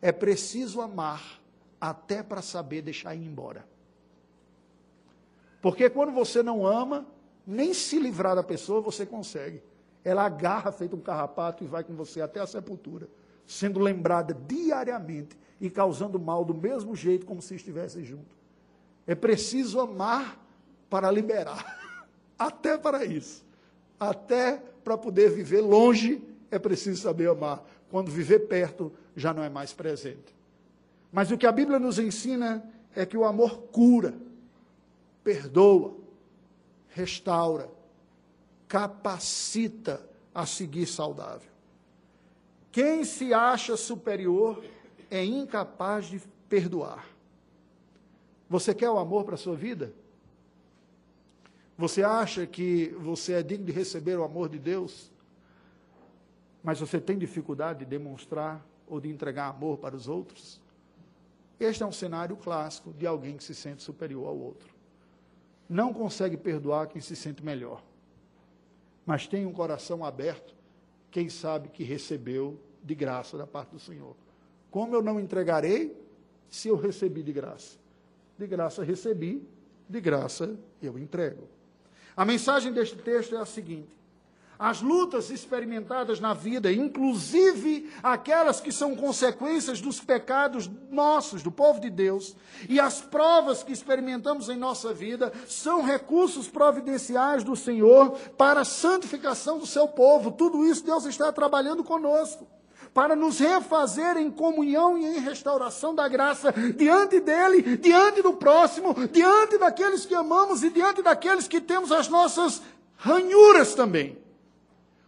é 0.00 0.12
preciso 0.12 0.80
amar 0.80 1.40
até 1.80 2.22
para 2.22 2.42
saber 2.42 2.82
deixar 2.82 3.14
ir 3.14 3.24
embora. 3.24 3.66
Porque 5.60 5.88
quando 5.88 6.12
você 6.12 6.42
não 6.42 6.66
ama, 6.66 7.06
nem 7.46 7.72
se 7.72 7.98
livrar 7.98 8.34
da 8.34 8.42
pessoa 8.42 8.80
você 8.80 9.06
consegue. 9.06 9.62
Ela 10.04 10.24
agarra 10.24 10.72
feito 10.72 10.96
um 10.96 11.00
carrapato 11.00 11.62
e 11.62 11.66
vai 11.66 11.84
com 11.84 11.94
você 11.94 12.20
até 12.20 12.40
a 12.40 12.46
sepultura, 12.46 13.08
sendo 13.46 13.78
lembrada 13.78 14.34
diariamente 14.34 15.36
e 15.60 15.70
causando 15.70 16.18
mal 16.18 16.44
do 16.44 16.54
mesmo 16.54 16.94
jeito 16.96 17.24
como 17.24 17.40
se 17.40 17.54
estivesse 17.54 18.04
junto. 18.04 18.36
É 19.06 19.14
preciso 19.14 19.80
amar 19.80 20.38
para 20.90 21.10
liberar. 21.10 21.80
Até 22.38 22.76
para 22.76 23.04
isso. 23.04 23.44
Até 23.98 24.60
para 24.82 24.98
poder 24.98 25.30
viver 25.30 25.60
longe 25.60 26.22
é 26.50 26.58
preciso 26.58 27.00
saber 27.00 27.28
amar. 27.28 27.64
Quando 27.90 28.10
viver 28.10 28.40
perto 28.40 28.92
já 29.14 29.32
não 29.32 29.42
é 29.42 29.48
mais 29.48 29.72
presente. 29.72 30.34
Mas 31.12 31.30
o 31.30 31.38
que 31.38 31.46
a 31.46 31.52
Bíblia 31.52 31.78
nos 31.78 31.98
ensina 31.98 32.64
é 32.94 33.06
que 33.06 33.16
o 33.16 33.24
amor 33.24 33.62
cura, 33.70 34.14
perdoa, 35.22 35.94
restaura, 36.88 37.68
capacita 38.72 40.02
a 40.34 40.46
seguir 40.46 40.86
saudável. 40.86 41.50
Quem 42.70 43.04
se 43.04 43.34
acha 43.34 43.76
superior 43.76 44.64
é 45.10 45.22
incapaz 45.22 46.06
de 46.06 46.22
perdoar. 46.48 47.06
Você 48.48 48.74
quer 48.74 48.88
o 48.88 48.96
amor 48.96 49.24
para 49.24 49.34
a 49.34 49.36
sua 49.36 49.54
vida? 49.54 49.92
Você 51.76 52.02
acha 52.02 52.46
que 52.46 52.96
você 52.98 53.34
é 53.34 53.42
digno 53.42 53.66
de 53.66 53.72
receber 53.72 54.18
o 54.18 54.24
amor 54.24 54.48
de 54.48 54.58
Deus? 54.58 55.12
Mas 56.64 56.80
você 56.80 56.98
tem 56.98 57.18
dificuldade 57.18 57.80
de 57.80 57.84
demonstrar 57.84 58.64
ou 58.86 58.98
de 58.98 59.10
entregar 59.10 59.48
amor 59.48 59.76
para 59.76 59.94
os 59.94 60.08
outros? 60.08 60.62
Este 61.60 61.82
é 61.82 61.86
um 61.86 61.92
cenário 61.92 62.38
clássico 62.38 62.90
de 62.94 63.06
alguém 63.06 63.36
que 63.36 63.44
se 63.44 63.54
sente 63.54 63.82
superior 63.82 64.26
ao 64.28 64.38
outro. 64.38 64.72
Não 65.68 65.92
consegue 65.92 66.38
perdoar 66.38 66.86
quem 66.86 67.02
se 67.02 67.14
sente 67.14 67.44
melhor. 67.44 67.91
Mas 69.04 69.26
tem 69.26 69.46
um 69.46 69.52
coração 69.52 70.04
aberto, 70.04 70.54
quem 71.10 71.28
sabe 71.28 71.68
que 71.68 71.82
recebeu 71.82 72.58
de 72.82 72.94
graça 72.94 73.36
da 73.36 73.46
parte 73.46 73.70
do 73.70 73.78
Senhor. 73.78 74.16
Como 74.70 74.94
eu 74.94 75.02
não 75.02 75.20
entregarei 75.20 75.96
se 76.48 76.68
eu 76.68 76.76
recebi 76.76 77.22
de 77.22 77.32
graça? 77.32 77.76
De 78.38 78.46
graça 78.46 78.82
recebi, 78.82 79.46
de 79.88 80.00
graça 80.00 80.56
eu 80.80 80.98
entrego. 80.98 81.48
A 82.16 82.24
mensagem 82.24 82.72
deste 82.72 82.96
texto 82.96 83.34
é 83.36 83.38
a 83.38 83.46
seguinte: 83.46 83.90
as 84.58 84.80
lutas 84.80 85.30
experimentadas 85.30 86.20
na 86.20 86.34
vida, 86.34 86.72
inclusive 86.72 87.90
aquelas 88.02 88.60
que 88.60 88.70
são 88.70 88.94
consequências 88.94 89.80
dos 89.80 90.00
pecados 90.00 90.70
nossos, 90.90 91.42
do 91.42 91.50
povo 91.50 91.80
de 91.80 91.90
Deus, 91.90 92.36
e 92.68 92.78
as 92.78 93.00
provas 93.00 93.62
que 93.62 93.72
experimentamos 93.72 94.48
em 94.48 94.56
nossa 94.56 94.94
vida, 94.94 95.32
são 95.48 95.82
recursos 95.82 96.48
providenciais 96.48 97.42
do 97.42 97.56
Senhor 97.56 98.12
para 98.36 98.60
a 98.60 98.64
santificação 98.64 99.58
do 99.58 99.66
seu 99.66 99.88
povo. 99.88 100.30
Tudo 100.30 100.64
isso 100.64 100.84
Deus 100.84 101.04
está 101.06 101.32
trabalhando 101.32 101.82
conosco 101.82 102.46
para 102.94 103.16
nos 103.16 103.38
refazer 103.38 104.16
em 104.18 104.30
comunhão 104.30 104.98
e 104.98 105.04
em 105.04 105.18
restauração 105.18 105.94
da 105.94 106.06
graça 106.08 106.52
diante 106.76 107.20
dele, 107.20 107.78
diante 107.78 108.22
do 108.22 108.34
próximo, 108.34 108.94
diante 109.10 109.58
daqueles 109.58 110.04
que 110.04 110.14
amamos 110.14 110.62
e 110.62 110.70
diante 110.70 111.02
daqueles 111.02 111.48
que 111.48 111.60
temos 111.60 111.90
as 111.90 112.08
nossas 112.08 112.62
ranhuras 112.96 113.74
também. 113.74 114.21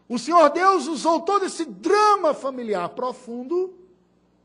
O 0.09 0.19
Senhor 0.19 0.51
Deus 0.51 0.87
usou 0.87 1.21
todo 1.21 1.47
esse 1.47 1.65
drama 1.65 2.35
familiar 2.35 2.91
profundo 2.91 3.75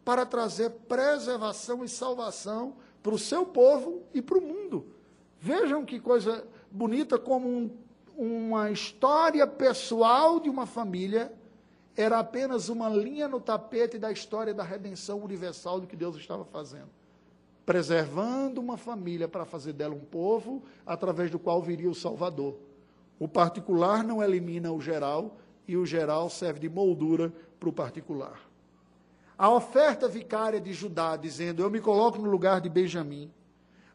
para 0.06 0.26
trazer 0.26 0.70
preservação 0.88 1.84
e 1.84 1.90
salvação 1.90 2.76
para 3.04 3.14
o 3.14 3.20
seu 3.20 3.46
povo 3.46 4.04
e 4.14 4.22
para 4.22 4.38
o 4.38 4.42
mundo. 4.42 4.88
Vejam 5.40 5.86
que 5.86 6.00
coisa 6.00 6.48
bonita, 6.72 7.18
como 7.18 7.48
um, 7.48 7.72
uma 8.18 8.72
história 8.72 9.46
pessoal 9.46 10.40
de 10.40 10.50
uma 10.50 10.66
família 10.66 11.34
era 11.96 12.20
apenas 12.20 12.70
uma 12.70 12.88
linha 12.88 13.28
no 13.28 13.42
tapete 13.42 13.98
da 13.98 14.12
história 14.12 14.54
da 14.54 14.64
redenção 14.64 15.20
universal 15.20 15.82
do 15.82 15.88
que 15.88 15.98
Deus 15.98 16.16
estava 16.16 16.46
fazendo. 16.46 16.90
Preservando 17.66 18.62
uma 18.62 18.78
família 18.78 19.28
para 19.28 19.44
fazer 19.44 19.74
dela 19.74 19.94
um 19.94 20.00
povo, 20.00 20.64
através 20.86 21.30
do 21.30 21.38
qual 21.38 21.62
viria 21.62 21.90
o 21.90 21.96
Salvador. 21.96 22.58
O 23.20 23.28
particular 23.28 24.02
não 24.04 24.24
elimina 24.24 24.72
o 24.72 24.80
geral, 24.80 25.38
e 25.70 25.78
o 25.78 25.86
geral 25.86 26.32
serve 26.32 26.60
de 26.60 26.68
moldura 26.68 27.32
para 27.60 27.70
o 27.70 27.74
particular. 27.74 28.40
A 29.38 29.52
oferta 29.52 30.08
vicária 30.08 30.60
de 30.60 30.74
Judá, 30.74 31.16
dizendo: 31.16 31.62
Eu 31.62 31.70
me 31.70 31.80
coloco 31.80 32.18
no 32.18 32.28
lugar 32.28 32.60
de 32.60 32.68
Benjamim, 32.68 33.32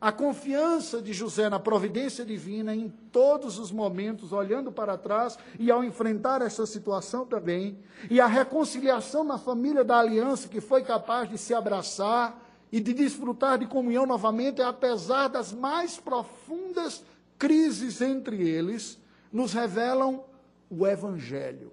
a 0.00 0.12
confiança 0.12 1.02
de 1.02 1.12
José 1.12 1.48
na 1.48 1.58
providência 1.58 2.24
divina 2.24 2.72
em 2.76 2.88
todos 3.10 3.58
os 3.58 3.72
momentos, 3.72 4.32
olhando 4.32 4.70
para 4.70 4.96
trás 4.96 5.36
e 5.58 5.68
ao 5.68 5.82
enfrentar 5.82 6.42
essa 6.42 6.64
situação 6.64 7.26
também, 7.26 7.76
e 8.08 8.20
a 8.20 8.26
reconciliação 8.26 9.24
na 9.24 9.36
família 9.36 9.82
da 9.82 9.98
aliança 9.98 10.48
que 10.48 10.60
foi 10.60 10.84
capaz 10.84 11.28
de 11.28 11.36
se 11.36 11.52
abraçar 11.52 12.40
e 12.70 12.78
de 12.78 12.94
desfrutar 12.94 13.58
de 13.58 13.66
comunhão 13.66 14.06
novamente, 14.06 14.62
apesar 14.62 15.26
das 15.26 15.52
mais 15.52 15.96
profundas 15.96 17.02
crises 17.36 18.00
entre 18.00 18.48
eles, 18.48 18.96
nos 19.32 19.52
revelam 19.52 20.22
o 20.70 20.86
Evangelho, 20.86 21.72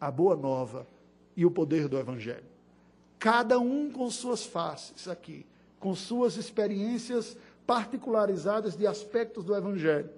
a 0.00 0.10
boa 0.10 0.36
nova 0.36 0.86
e 1.36 1.44
o 1.44 1.50
poder 1.50 1.88
do 1.88 1.98
Evangelho. 1.98 2.44
Cada 3.18 3.58
um 3.58 3.90
com 3.90 4.10
suas 4.10 4.44
faces 4.44 5.08
aqui, 5.08 5.46
com 5.80 5.94
suas 5.94 6.36
experiências 6.36 7.36
particularizadas 7.66 8.76
de 8.76 8.86
aspectos 8.86 9.44
do 9.44 9.54
Evangelho. 9.54 10.10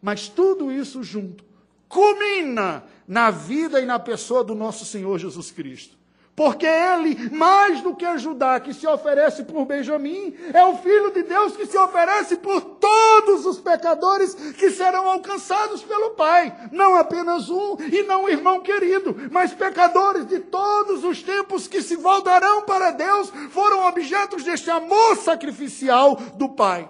Mas 0.00 0.28
tudo 0.28 0.70
isso 0.70 1.02
junto 1.02 1.44
culmina 1.88 2.84
na 3.06 3.30
vida 3.30 3.80
e 3.80 3.86
na 3.86 3.98
pessoa 3.98 4.42
do 4.42 4.54
nosso 4.54 4.84
Senhor 4.84 5.18
Jesus 5.18 5.50
Cristo. 5.50 5.96
Porque 6.36 6.66
ele, 6.66 7.30
mais 7.30 7.80
do 7.80 7.94
que 7.94 8.18
Judá, 8.18 8.58
que 8.58 8.74
se 8.74 8.86
oferece 8.86 9.44
por 9.44 9.64
Benjamim, 9.64 10.34
é 10.52 10.64
o 10.64 10.76
Filho 10.76 11.12
de 11.12 11.22
Deus 11.22 11.56
que 11.56 11.64
se 11.64 11.78
oferece 11.78 12.36
por 12.36 12.60
todos 12.60 13.46
os 13.46 13.60
pecadores 13.60 14.34
que 14.34 14.70
serão 14.70 15.08
alcançados 15.08 15.82
pelo 15.82 16.10
Pai. 16.10 16.52
Não 16.72 16.96
apenas 16.96 17.48
um 17.48 17.76
e 17.80 18.02
não 18.02 18.24
um 18.24 18.28
irmão 18.28 18.60
querido, 18.60 19.16
mas 19.30 19.54
pecadores 19.54 20.26
de 20.26 20.40
todos 20.40 21.04
os 21.04 21.22
tempos 21.22 21.68
que 21.68 21.80
se 21.80 21.94
voltarão 21.94 22.62
para 22.62 22.90
Deus 22.90 23.32
foram 23.50 23.86
objetos 23.86 24.42
deste 24.42 24.70
amor 24.70 25.16
sacrificial 25.16 26.16
do 26.34 26.48
Pai. 26.48 26.88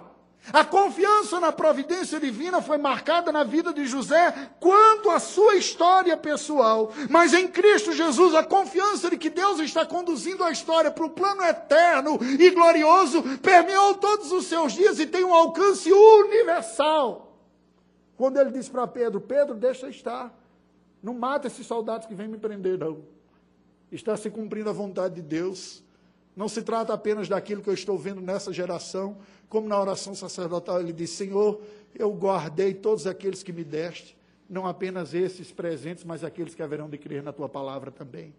A 0.53 0.63
confiança 0.63 1.39
na 1.39 1.51
providência 1.51 2.19
divina 2.19 2.61
foi 2.61 2.77
marcada 2.77 3.31
na 3.31 3.43
vida 3.43 3.73
de 3.73 3.85
José 3.87 4.51
quanto 4.59 5.09
à 5.09 5.19
sua 5.19 5.55
história 5.55 6.15
pessoal. 6.15 6.91
Mas 7.09 7.33
em 7.33 7.47
Cristo 7.47 7.91
Jesus, 7.91 8.35
a 8.35 8.43
confiança 8.43 9.09
de 9.09 9.17
que 9.17 9.29
Deus 9.29 9.59
está 9.59 9.85
conduzindo 9.85 10.43
a 10.43 10.51
história 10.51 10.91
para 10.91 11.05
o 11.05 11.09
plano 11.09 11.43
eterno 11.43 12.19
e 12.21 12.49
glorioso 12.51 13.23
permeou 13.39 13.95
todos 13.95 14.31
os 14.31 14.45
seus 14.45 14.73
dias 14.73 14.99
e 14.99 15.05
tem 15.05 15.23
um 15.23 15.33
alcance 15.33 15.91
universal. 15.91 17.39
Quando 18.17 18.39
ele 18.39 18.51
disse 18.51 18.69
para 18.69 18.87
Pedro: 18.87 19.19
Pedro, 19.19 19.55
deixa 19.55 19.89
estar. 19.89 20.33
Não 21.01 21.13
mata 21.13 21.47
esses 21.47 21.65
soldados 21.65 22.07
que 22.07 22.15
vêm 22.15 22.27
me 22.27 22.37
prender, 22.37 22.77
não. 22.77 23.03
Está 23.91 24.17
se 24.17 24.29
cumprindo 24.29 24.69
a 24.69 24.73
vontade 24.73 25.15
de 25.15 25.21
Deus. 25.21 25.84
Não 26.35 26.49
se 26.49 26.61
trata 26.61 26.93
apenas 26.93 27.29
daquilo 27.29 27.61
que 27.61 27.69
eu 27.69 27.73
estou 27.73 27.97
vendo 27.97 28.19
nessa 28.19 28.51
geração, 28.51 29.17
como 29.47 29.69
na 29.69 29.79
oração 29.79 30.13
sacerdotal 30.13 30.81
ele 30.81 30.91
diz: 30.91 31.11
Senhor, 31.11 31.61
eu 31.93 32.11
guardei 32.11 32.73
todos 32.73 33.07
aqueles 33.07 33.41
que 33.41 33.53
me 33.53 33.63
deste, 33.63 34.17
não 34.49 34.67
apenas 34.67 35.13
esses 35.13 35.51
presentes, 35.51 36.03
mas 36.03 36.23
aqueles 36.23 36.53
que 36.53 36.61
haverão 36.61 36.89
de 36.89 36.97
crer 36.97 37.23
na 37.23 37.31
tua 37.31 37.47
palavra 37.47 37.89
também. 37.89 38.35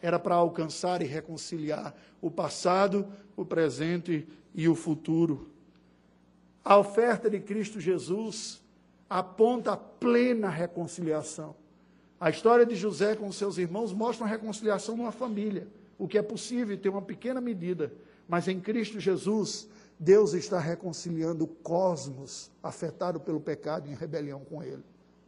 Era 0.00 0.18
para 0.18 0.34
alcançar 0.34 1.00
e 1.00 1.06
reconciliar 1.06 1.94
o 2.20 2.30
passado, 2.30 3.06
o 3.34 3.44
presente 3.44 4.28
e 4.54 4.68
o 4.68 4.74
futuro. 4.74 5.48
A 6.62 6.76
oferta 6.76 7.30
de 7.30 7.40
Cristo 7.40 7.80
Jesus 7.80 8.60
aponta 9.08 9.72
a 9.72 9.76
plena 9.76 10.50
reconciliação. 10.50 11.56
A 12.20 12.30
história 12.30 12.66
de 12.66 12.74
José 12.74 13.16
com 13.16 13.32
seus 13.32 13.58
irmãos 13.58 13.92
mostra 13.92 14.24
uma 14.24 14.30
reconciliação 14.30 14.96
numa 14.96 15.12
família 15.12 15.66
o 16.02 16.08
que 16.08 16.18
é 16.18 16.22
possível 16.22 16.76
ter 16.76 16.88
uma 16.88 17.00
pequena 17.00 17.40
medida, 17.40 17.92
mas 18.26 18.48
em 18.48 18.58
Cristo 18.58 18.98
Jesus, 18.98 19.68
Deus 19.96 20.32
está 20.32 20.58
reconciliando 20.58 21.44
o 21.44 21.46
cosmos 21.46 22.50
afetado 22.60 23.20
pelo 23.20 23.40
pecado 23.40 23.88
em 23.88 23.94
rebelião 23.94 24.40
com 24.40 24.64
Ele. 24.64 24.82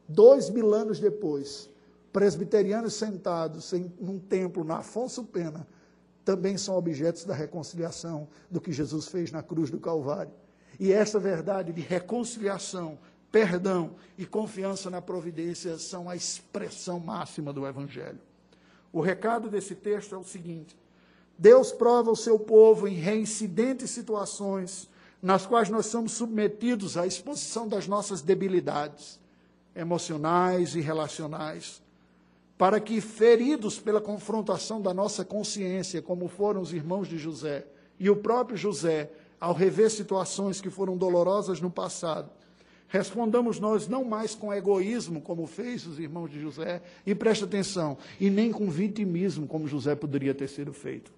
Dois 0.08 0.50
mil 0.50 0.74
anos 0.74 0.98
depois, 0.98 1.70
presbiterianos 2.12 2.94
sentados 2.94 3.72
em 3.72 3.92
um 4.00 4.18
templo 4.18 4.64
na 4.64 4.78
Afonso 4.78 5.22
Pena 5.22 5.64
também 6.24 6.58
são 6.58 6.76
objetos 6.76 7.24
da 7.24 7.34
reconciliação 7.34 8.26
do 8.50 8.60
que 8.60 8.72
Jesus 8.72 9.06
fez 9.06 9.30
na 9.30 9.44
cruz 9.44 9.70
do 9.70 9.78
Calvário. 9.78 10.32
E 10.80 10.92
essa 10.92 11.20
verdade 11.20 11.72
de 11.72 11.82
reconciliação, 11.82 12.98
perdão 13.30 13.94
e 14.18 14.26
confiança 14.26 14.90
na 14.90 15.00
providência 15.00 15.78
são 15.78 16.10
a 16.10 16.16
expressão 16.16 16.98
máxima 16.98 17.52
do 17.52 17.64
Evangelho. 17.64 18.18
O 18.94 19.00
recado 19.00 19.50
desse 19.50 19.74
texto 19.74 20.14
é 20.14 20.18
o 20.18 20.22
seguinte: 20.22 20.78
Deus 21.36 21.72
prova 21.72 22.12
o 22.12 22.16
seu 22.16 22.38
povo 22.38 22.86
em 22.86 22.94
reincidentes 22.94 23.90
situações 23.90 24.88
nas 25.20 25.44
quais 25.44 25.68
nós 25.68 25.86
somos 25.86 26.12
submetidos 26.12 26.96
à 26.96 27.04
exposição 27.04 27.66
das 27.66 27.88
nossas 27.88 28.22
debilidades 28.22 29.18
emocionais 29.74 30.76
e 30.76 30.80
relacionais, 30.80 31.82
para 32.56 32.78
que, 32.78 33.00
feridos 33.00 33.80
pela 33.80 34.00
confrontação 34.00 34.80
da 34.80 34.94
nossa 34.94 35.24
consciência, 35.24 36.00
como 36.00 36.28
foram 36.28 36.60
os 36.60 36.72
irmãos 36.72 37.08
de 37.08 37.18
José 37.18 37.66
e 37.98 38.08
o 38.08 38.14
próprio 38.14 38.56
José, 38.56 39.10
ao 39.40 39.52
rever 39.52 39.90
situações 39.90 40.60
que 40.60 40.70
foram 40.70 40.96
dolorosas 40.96 41.60
no 41.60 41.70
passado, 41.70 42.30
respondamos 42.88 43.58
nós 43.58 43.88
não 43.88 44.04
mais 44.04 44.34
com 44.34 44.52
egoísmo, 44.52 45.20
como 45.20 45.46
fez 45.46 45.86
os 45.86 45.98
irmãos 45.98 46.30
de 46.30 46.40
José, 46.40 46.82
e 47.04 47.14
preste 47.14 47.44
atenção, 47.44 47.98
e 48.20 48.30
nem 48.30 48.52
com 48.52 48.70
vitimismo, 48.70 49.46
como 49.46 49.66
José 49.66 49.94
poderia 49.94 50.34
ter 50.34 50.48
sido 50.48 50.72
feito 50.72 51.12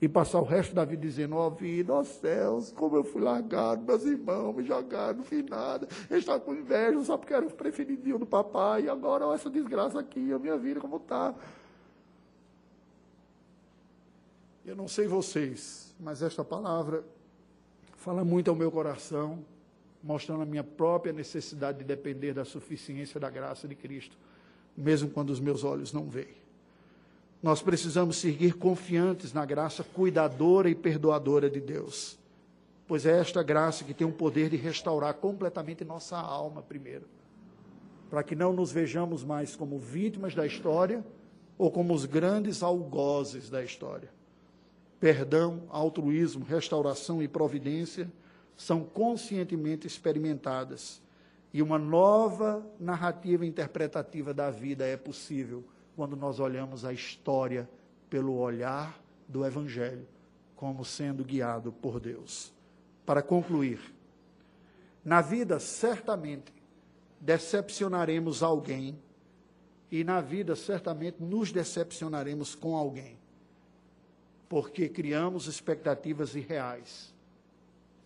e 0.00 0.08
passar 0.08 0.40
o 0.40 0.44
resto 0.44 0.74
da 0.74 0.84
vida 0.84 1.02
dizendo, 1.02 1.36
ó 1.36 1.46
oh, 1.46 1.50
vida, 1.50 1.92
ó 1.92 2.00
oh, 2.00 2.04
céus, 2.04 2.72
como 2.72 2.96
eu 2.96 3.04
fui 3.04 3.20
largado, 3.20 3.84
meus 3.84 4.02
irmãos 4.04 4.54
me 4.56 4.64
jogaram, 4.64 5.18
não 5.18 5.24
fiz 5.24 5.44
nada, 5.44 5.86
estava 6.10 6.40
com 6.40 6.54
inveja 6.54 7.02
só 7.04 7.18
porque 7.18 7.34
era 7.34 7.44
o 7.44 7.50
preferidinho 7.50 8.18
do 8.18 8.24
papai, 8.24 8.84
e 8.84 8.88
agora 8.88 9.26
olha 9.26 9.34
essa 9.34 9.50
desgraça 9.50 10.00
aqui, 10.00 10.32
a 10.32 10.38
minha 10.38 10.56
vida 10.56 10.80
como 10.80 10.96
está. 10.96 11.34
Eu 14.64 14.74
não 14.74 14.88
sei 14.88 15.06
vocês, 15.06 15.94
mas 16.00 16.22
esta 16.22 16.42
palavra 16.42 17.04
fala 17.96 18.24
muito 18.24 18.48
ao 18.48 18.56
meu 18.56 18.70
coração, 18.70 19.44
mostrando 20.02 20.42
a 20.42 20.46
minha 20.46 20.64
própria 20.64 21.12
necessidade 21.12 21.78
de 21.78 21.84
depender 21.84 22.32
da 22.32 22.44
suficiência 22.44 23.20
da 23.20 23.28
graça 23.28 23.68
de 23.68 23.74
Cristo, 23.74 24.16
mesmo 24.76 25.10
quando 25.10 25.30
os 25.30 25.40
meus 25.40 25.62
olhos 25.64 25.92
não 25.92 26.08
veem. 26.08 26.40
Nós 27.42 27.62
precisamos 27.62 28.16
seguir 28.16 28.54
confiantes 28.54 29.32
na 29.32 29.44
graça 29.44 29.82
cuidadora 29.82 30.68
e 30.68 30.74
perdoadora 30.74 31.48
de 31.48 31.60
Deus, 31.60 32.18
pois 32.86 33.06
é 33.06 33.18
esta 33.18 33.42
graça 33.42 33.84
que 33.84 33.94
tem 33.94 34.06
o 34.06 34.12
poder 34.12 34.50
de 34.50 34.56
restaurar 34.56 35.14
completamente 35.14 35.84
nossa 35.84 36.18
alma, 36.18 36.62
primeiro, 36.62 37.06
para 38.10 38.22
que 38.22 38.34
não 38.34 38.52
nos 38.52 38.72
vejamos 38.72 39.24
mais 39.24 39.54
como 39.56 39.78
vítimas 39.78 40.34
da 40.34 40.46
história 40.46 41.04
ou 41.56 41.70
como 41.70 41.94
os 41.94 42.04
grandes 42.04 42.62
algozes 42.62 43.48
da 43.48 43.62
história. 43.62 44.10
Perdão, 44.98 45.62
altruísmo, 45.70 46.44
restauração 46.44 47.22
e 47.22 47.28
providência 47.28 48.10
são 48.60 48.84
conscientemente 48.84 49.86
experimentadas 49.86 51.00
e 51.50 51.62
uma 51.62 51.78
nova 51.78 52.62
narrativa 52.78 53.46
interpretativa 53.46 54.34
da 54.34 54.50
vida 54.50 54.84
é 54.84 54.98
possível 54.98 55.64
quando 55.96 56.14
nós 56.14 56.38
olhamos 56.38 56.84
a 56.84 56.92
história 56.92 57.66
pelo 58.10 58.36
olhar 58.36 59.02
do 59.26 59.46
Evangelho, 59.46 60.06
como 60.54 60.84
sendo 60.84 61.24
guiado 61.24 61.72
por 61.72 61.98
Deus. 61.98 62.52
Para 63.06 63.22
concluir, 63.22 63.80
na 65.02 65.22
vida 65.22 65.58
certamente 65.58 66.52
decepcionaremos 67.18 68.42
alguém 68.42 69.00
e 69.90 70.04
na 70.04 70.20
vida 70.20 70.54
certamente 70.54 71.16
nos 71.18 71.50
decepcionaremos 71.50 72.54
com 72.54 72.76
alguém, 72.76 73.16
porque 74.50 74.86
criamos 74.86 75.46
expectativas 75.46 76.34
irreais. 76.34 77.18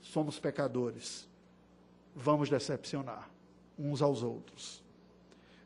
Somos 0.04 0.38
pecadores. 0.38 1.26
Vamos 2.14 2.48
decepcionar 2.48 3.28
uns 3.76 4.02
aos 4.02 4.22
outros. 4.22 4.82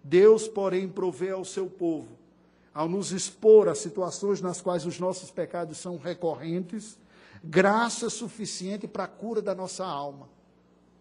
Deus, 0.02 0.48
porém, 0.48 0.88
provê 0.88 1.30
ao 1.30 1.44
seu 1.44 1.68
povo, 1.68 2.08
ao 2.72 2.88
nos 2.88 3.10
expor 3.10 3.68
a 3.68 3.74
situações 3.74 4.40
nas 4.40 4.60
quais 4.60 4.86
os 4.86 4.98
nossos 4.98 5.30
pecados 5.30 5.76
são 5.76 5.98
recorrentes, 5.98 6.96
graça 7.42 8.08
suficiente 8.08 8.86
para 8.86 9.04
a 9.04 9.08
cura 9.08 9.42
da 9.42 9.54
nossa 9.54 9.84
alma, 9.84 10.28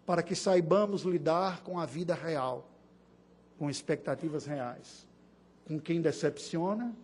para 0.04 0.22
que 0.22 0.34
saibamos 0.34 1.02
lidar 1.02 1.62
com 1.62 1.78
a 1.78 1.86
vida 1.86 2.14
real, 2.14 2.68
com 3.56 3.70
expectativas 3.70 4.44
reais, 4.44 5.06
com 5.64 5.80
quem 5.80 6.02
decepciona 6.02 6.94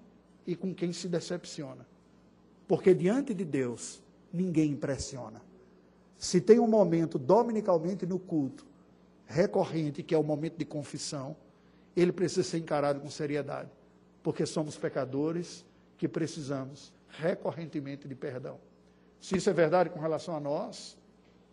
e 0.47 0.57
com 0.57 0.74
quem 0.74 0.93
se 0.93 1.09
decepciona. 1.09 1.87
Porque 2.66 2.93
diante 2.93 3.32
de 3.32 3.45
Deus, 3.45 4.03
ninguém 4.32 4.72
impressiona. 4.72 5.41
Se 6.25 6.41
tem 6.41 6.59
um 6.59 6.66
momento 6.66 7.18
dominicalmente 7.18 8.07
no 8.07 8.18
culto, 8.18 8.64
recorrente, 9.27 10.03
que 10.03 10.14
é 10.14 10.18
o 10.18 10.22
momento 10.22 10.57
de 10.57 10.64
confissão, 10.64 11.37
ele 11.95 12.12
precisa 12.12 12.43
ser 12.43 12.57
encarado 12.57 12.99
com 12.99 13.11
seriedade, 13.11 13.68
porque 14.22 14.47
somos 14.47 14.75
pecadores 14.75 15.66
que 15.99 16.09
precisamos 16.09 16.95
recorrentemente 17.11 18.09
de 18.09 18.14
perdão. 18.14 18.59
Se 19.20 19.37
isso 19.37 19.51
é 19.51 19.53
verdade 19.53 19.91
com 19.91 20.01
relação 20.01 20.35
a 20.35 20.41
nós, 20.41 20.97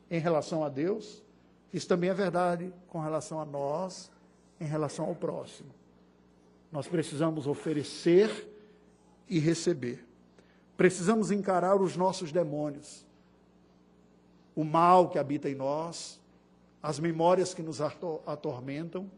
em 0.10 0.20
relação 0.20 0.64
a 0.64 0.70
Deus, 0.70 1.22
isso 1.74 1.90
também 1.90 2.10
é 2.10 2.14
verdade 2.14 2.74
com 2.88 3.02
relação 3.02 3.42
a 3.42 3.46
nós, 3.46 4.10
em 4.58 4.66
relação 4.66 5.04
ao 5.04 5.16
próximo. 5.16 5.70
Nós 6.72 6.88
precisamos 6.88 7.46
oferecer 7.46 8.50
e 9.28 9.38
receber. 9.38 10.08
Precisamos 10.78 11.30
encarar 11.30 11.76
os 11.76 11.98
nossos 11.98 12.32
demônios, 12.32 13.06
o 14.56 14.64
mal 14.64 15.10
que 15.10 15.18
habita 15.18 15.50
em 15.50 15.56
nós, 15.56 16.20
as 16.82 17.00
memórias 17.00 17.54
que 17.54 17.62
nos 17.62 17.80
atormentam 17.82 19.10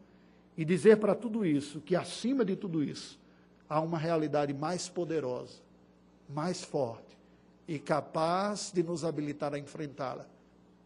e 0.57 0.65
dizer 0.65 0.97
para 0.97 1.15
tudo 1.15 1.45
isso 1.45 1.81
que, 1.81 1.95
acima 1.95 2.43
de 2.43 2.55
tudo 2.55 2.83
isso, 2.83 3.19
há 3.69 3.79
uma 3.79 3.97
realidade 3.97 4.53
mais 4.53 4.87
poderosa, 4.89 5.59
mais 6.29 6.63
forte 6.63 7.17
e 7.67 7.79
capaz 7.79 8.71
de 8.71 8.83
nos 8.83 9.03
habilitar 9.03 9.53
a 9.53 9.59
enfrentá-la, 9.59 10.27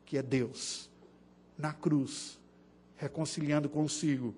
que 0.05 0.17
é 0.17 0.21
Deus, 0.21 0.89
na 1.57 1.73
cruz, 1.73 2.39
reconciliando 2.95 3.67
consigo 3.67 4.33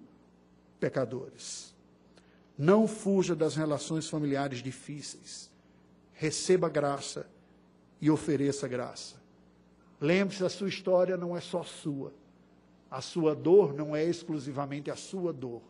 pecadores. 0.79 1.75
Não 2.57 2.87
fuja 2.87 3.35
das 3.35 3.55
relações 3.55 4.09
familiares 4.09 4.63
difíceis. 4.63 5.49
Receba 6.13 6.67
graça 6.67 7.27
e 8.01 8.09
ofereça 8.09 8.67
graça. 8.67 9.18
Lembre-se, 9.99 10.43
a 10.43 10.49
sua 10.49 10.69
história 10.69 11.17
não 11.17 11.35
é 11.35 11.41
só 11.41 11.63
sua. 11.63 12.13
A 12.89 13.01
sua 13.01 13.35
dor 13.35 13.73
não 13.73 13.95
é 13.95 14.03
exclusivamente 14.03 14.89
a 14.89 14.95
sua 14.95 15.33
dor. 15.33 15.61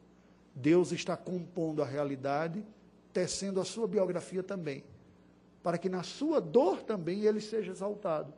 Deus 0.53 0.91
está 0.91 1.17
compondo 1.17 1.81
a 1.81 1.85
realidade, 1.85 2.63
tecendo 3.11 3.59
a 3.59 3.65
sua 3.65 3.87
biografia 3.87 4.43
também, 4.43 4.83
para 5.63 5.77
que 5.77 5.89
na 5.89 6.03
sua 6.03 6.39
dor 6.39 6.81
também 6.81 7.21
ele 7.21 7.41
seja 7.41 7.71
exaltado. 7.71 8.33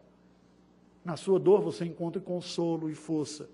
Na 1.03 1.17
sua 1.17 1.39
dor 1.39 1.61
você 1.61 1.85
encontre 1.85 2.21
consolo 2.21 2.89
e 2.89 2.95
força. 2.95 3.49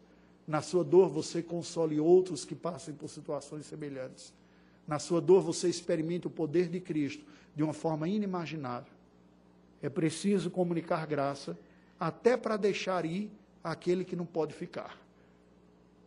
Na 0.45 0.61
sua 0.61 0.83
dor 0.83 1.09
você 1.09 1.41
console 1.41 1.99
outros 1.99 2.45
que 2.45 2.55
passem 2.55 2.93
por 2.93 3.09
situações 3.09 3.65
semelhantes. 3.65 4.33
Na 4.87 4.99
sua 4.99 5.19
dor 5.19 5.41
você 5.41 5.67
experimente 5.67 6.27
o 6.27 6.29
poder 6.29 6.69
de 6.69 6.79
Cristo 6.79 7.25
de 7.55 7.63
uma 7.63 7.73
forma 7.73 8.07
inimaginável. 8.07 8.93
É 9.81 9.89
preciso 9.89 10.49
comunicar 10.49 11.05
graça 11.05 11.57
até 11.99 12.37
para 12.37 12.57
deixar 12.57 13.05
ir 13.05 13.31
aquele 13.63 14.05
que 14.05 14.15
não 14.15 14.25
pode 14.25 14.53
ficar 14.53 14.97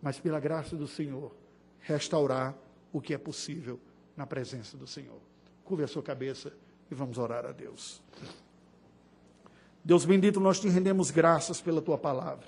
mas 0.03 0.19
pela 0.19 0.41
graça 0.41 0.77
do 0.77 0.87
Senhor, 0.87 1.33
restaurar 1.81 2.57
o 2.93 3.01
que 3.01 3.15
é 3.15 3.19
possível 3.19 3.79
na 4.17 4.27
presença 4.27 4.77
do 4.77 4.87
Senhor. 4.87 5.19
Curve 5.65 5.85
a 5.85 5.89
sua 5.89 6.03
cabeça 6.03 6.53
e 6.91 6.95
vamos 6.95 7.19
orar 7.19 7.45
a 7.45 7.53
Deus. 7.53 8.03
Deus 9.85 10.05
bendito, 10.05 10.41
nós 10.41 10.61
te 10.61 10.69
rendemos 10.69 11.11
graças 11.11 11.61
pela 11.61 11.81
tua 11.81 11.97
palavra, 11.97 12.47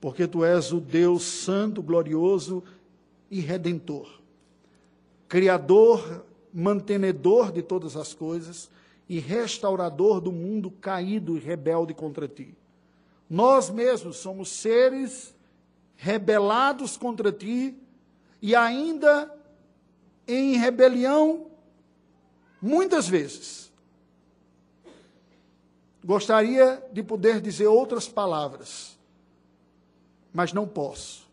porque 0.00 0.26
tu 0.26 0.44
és 0.44 0.72
o 0.72 0.80
Deus 0.80 1.22
santo, 1.22 1.82
glorioso 1.82 2.62
e 3.30 3.40
redentor, 3.40 4.20
criador, 5.28 6.24
mantenedor 6.52 7.52
de 7.52 7.62
todas 7.62 7.96
as 7.96 8.14
coisas 8.14 8.70
e 9.08 9.18
restaurador 9.18 10.20
do 10.20 10.30
mundo 10.30 10.70
caído 10.70 11.36
e 11.36 11.40
rebelde 11.40 11.94
contra 11.94 12.28
ti. 12.28 12.54
Nós 13.28 13.70
mesmos 13.70 14.18
somos 14.18 14.50
seres 14.50 15.34
rebelados 15.96 16.96
contra 16.96 17.32
ti 17.32 17.76
e 18.40 18.54
ainda 18.54 19.34
em 20.26 20.56
rebelião 20.56 21.46
muitas 22.60 23.08
vezes. 23.08 23.72
Gostaria 26.04 26.82
de 26.92 27.02
poder 27.02 27.40
dizer 27.40 27.66
outras 27.66 28.08
palavras, 28.08 28.98
mas 30.32 30.52
não 30.52 30.66
posso. 30.66 31.26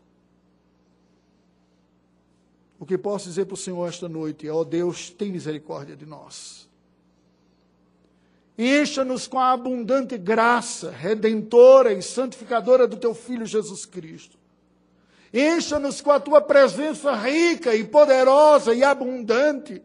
O 2.78 2.84
que 2.84 2.98
posso 2.98 3.28
dizer 3.28 3.46
para 3.46 3.54
o 3.54 3.56
Senhor 3.56 3.88
esta 3.88 4.08
noite 4.08 4.46
é: 4.46 4.52
ó 4.52 4.60
oh 4.60 4.64
Deus, 4.64 5.08
tem 5.08 5.32
misericórdia 5.32 5.96
de 5.96 6.04
nós. 6.04 6.65
Encha-nos 8.58 9.26
com 9.26 9.38
a 9.38 9.52
abundante 9.52 10.16
graça 10.16 10.90
redentora 10.90 11.92
e 11.92 12.02
santificadora 12.02 12.86
do 12.86 12.96
teu 12.96 13.14
Filho 13.14 13.44
Jesus 13.44 13.84
Cristo. 13.84 14.38
Encha-nos 15.32 16.00
com 16.00 16.10
a 16.10 16.18
tua 16.18 16.40
presença 16.40 17.12
rica 17.12 17.74
e 17.74 17.84
poderosa 17.84 18.74
e 18.74 18.82
abundante, 18.82 19.82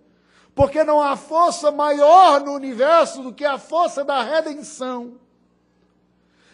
porque 0.55 0.83
não 0.83 1.01
há 1.01 1.17
força 1.17 1.69
maior 1.71 2.39
no 2.39 2.53
universo 2.53 3.21
do 3.21 3.33
que 3.33 3.43
a 3.43 3.57
força 3.57 4.05
da 4.05 4.23
redenção. 4.23 5.19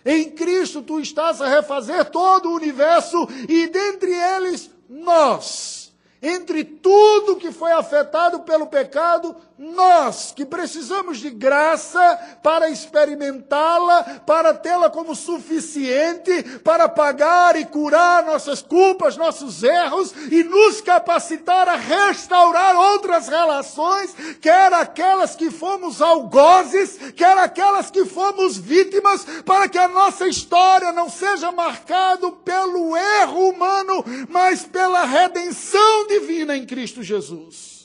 Em 0.04 0.32
Cristo 0.32 0.82
tu 0.82 1.00
estás 1.00 1.42
a 1.42 1.48
refazer 1.48 2.06
todo 2.06 2.50
o 2.50 2.56
universo 2.56 3.28
e 3.48 3.68
dentre 3.68 4.12
eles 4.12 4.72
nós 4.90 5.78
entre 6.22 6.64
tudo 6.64 7.36
que 7.36 7.52
foi 7.52 7.72
afetado 7.72 8.40
pelo 8.42 8.68
pecado, 8.68 9.36
nós 9.58 10.32
que 10.36 10.46
precisamos 10.46 11.18
de 11.20 11.30
graça 11.30 12.00
para 12.44 12.70
experimentá-la, 12.70 14.04
para 14.26 14.54
tê-la 14.54 14.90
como 14.90 15.16
suficiente 15.16 16.44
para 16.64 16.88
pagar 16.88 17.56
e 17.56 17.66
curar 17.66 18.24
nossas 18.24 18.62
culpas, 18.62 19.18
nossos 19.18 19.64
erros 19.64 20.14
e 20.32 20.44
nos 20.44 20.82
capacitar 20.82 21.68
a 21.68 21.76
restaurar 21.76 22.76
outras 22.76 23.28
relações, 23.28 24.14
quer 24.42 24.74
aquelas 24.74 25.36
que 25.36 25.50
fomos 25.50 26.02
algozes, 26.02 26.98
quer 27.16 27.38
aquelas 27.38 27.90
que 27.90 28.06
fomos 28.06 28.58
vítimas, 28.58 29.26
para 29.46 29.68
que 29.68 29.78
a 29.78 29.88
nossa 29.88 30.28
história 30.28 30.92
não 30.92 31.10
seja 31.10 31.52
marcada 31.52 32.32
pelo 32.44 32.96
erro 32.96 33.50
humano, 33.50 34.04
mas 34.30 34.64
pela 34.64 35.06
redenção 35.06 36.08
divina 36.08 36.56
em 36.56 36.66
Cristo 36.66 37.02
Jesus. 37.02 37.77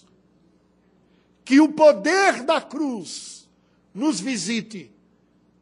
Que 1.44 1.60
o 1.60 1.72
poder 1.72 2.42
da 2.44 2.60
cruz 2.60 3.48
nos 3.94 4.20
visite, 4.20 4.90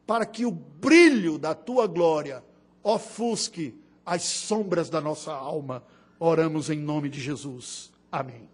para 0.05 0.25
que 0.25 0.45
o 0.45 0.51
brilho 0.51 1.37
da 1.37 1.53
tua 1.53 1.87
glória 1.87 2.43
ofusque 2.83 3.75
as 4.05 4.23
sombras 4.23 4.89
da 4.89 4.99
nossa 4.99 5.33
alma. 5.33 5.83
Oramos 6.19 6.69
em 6.69 6.77
nome 6.77 7.09
de 7.09 7.19
Jesus. 7.19 7.91
Amém. 8.11 8.50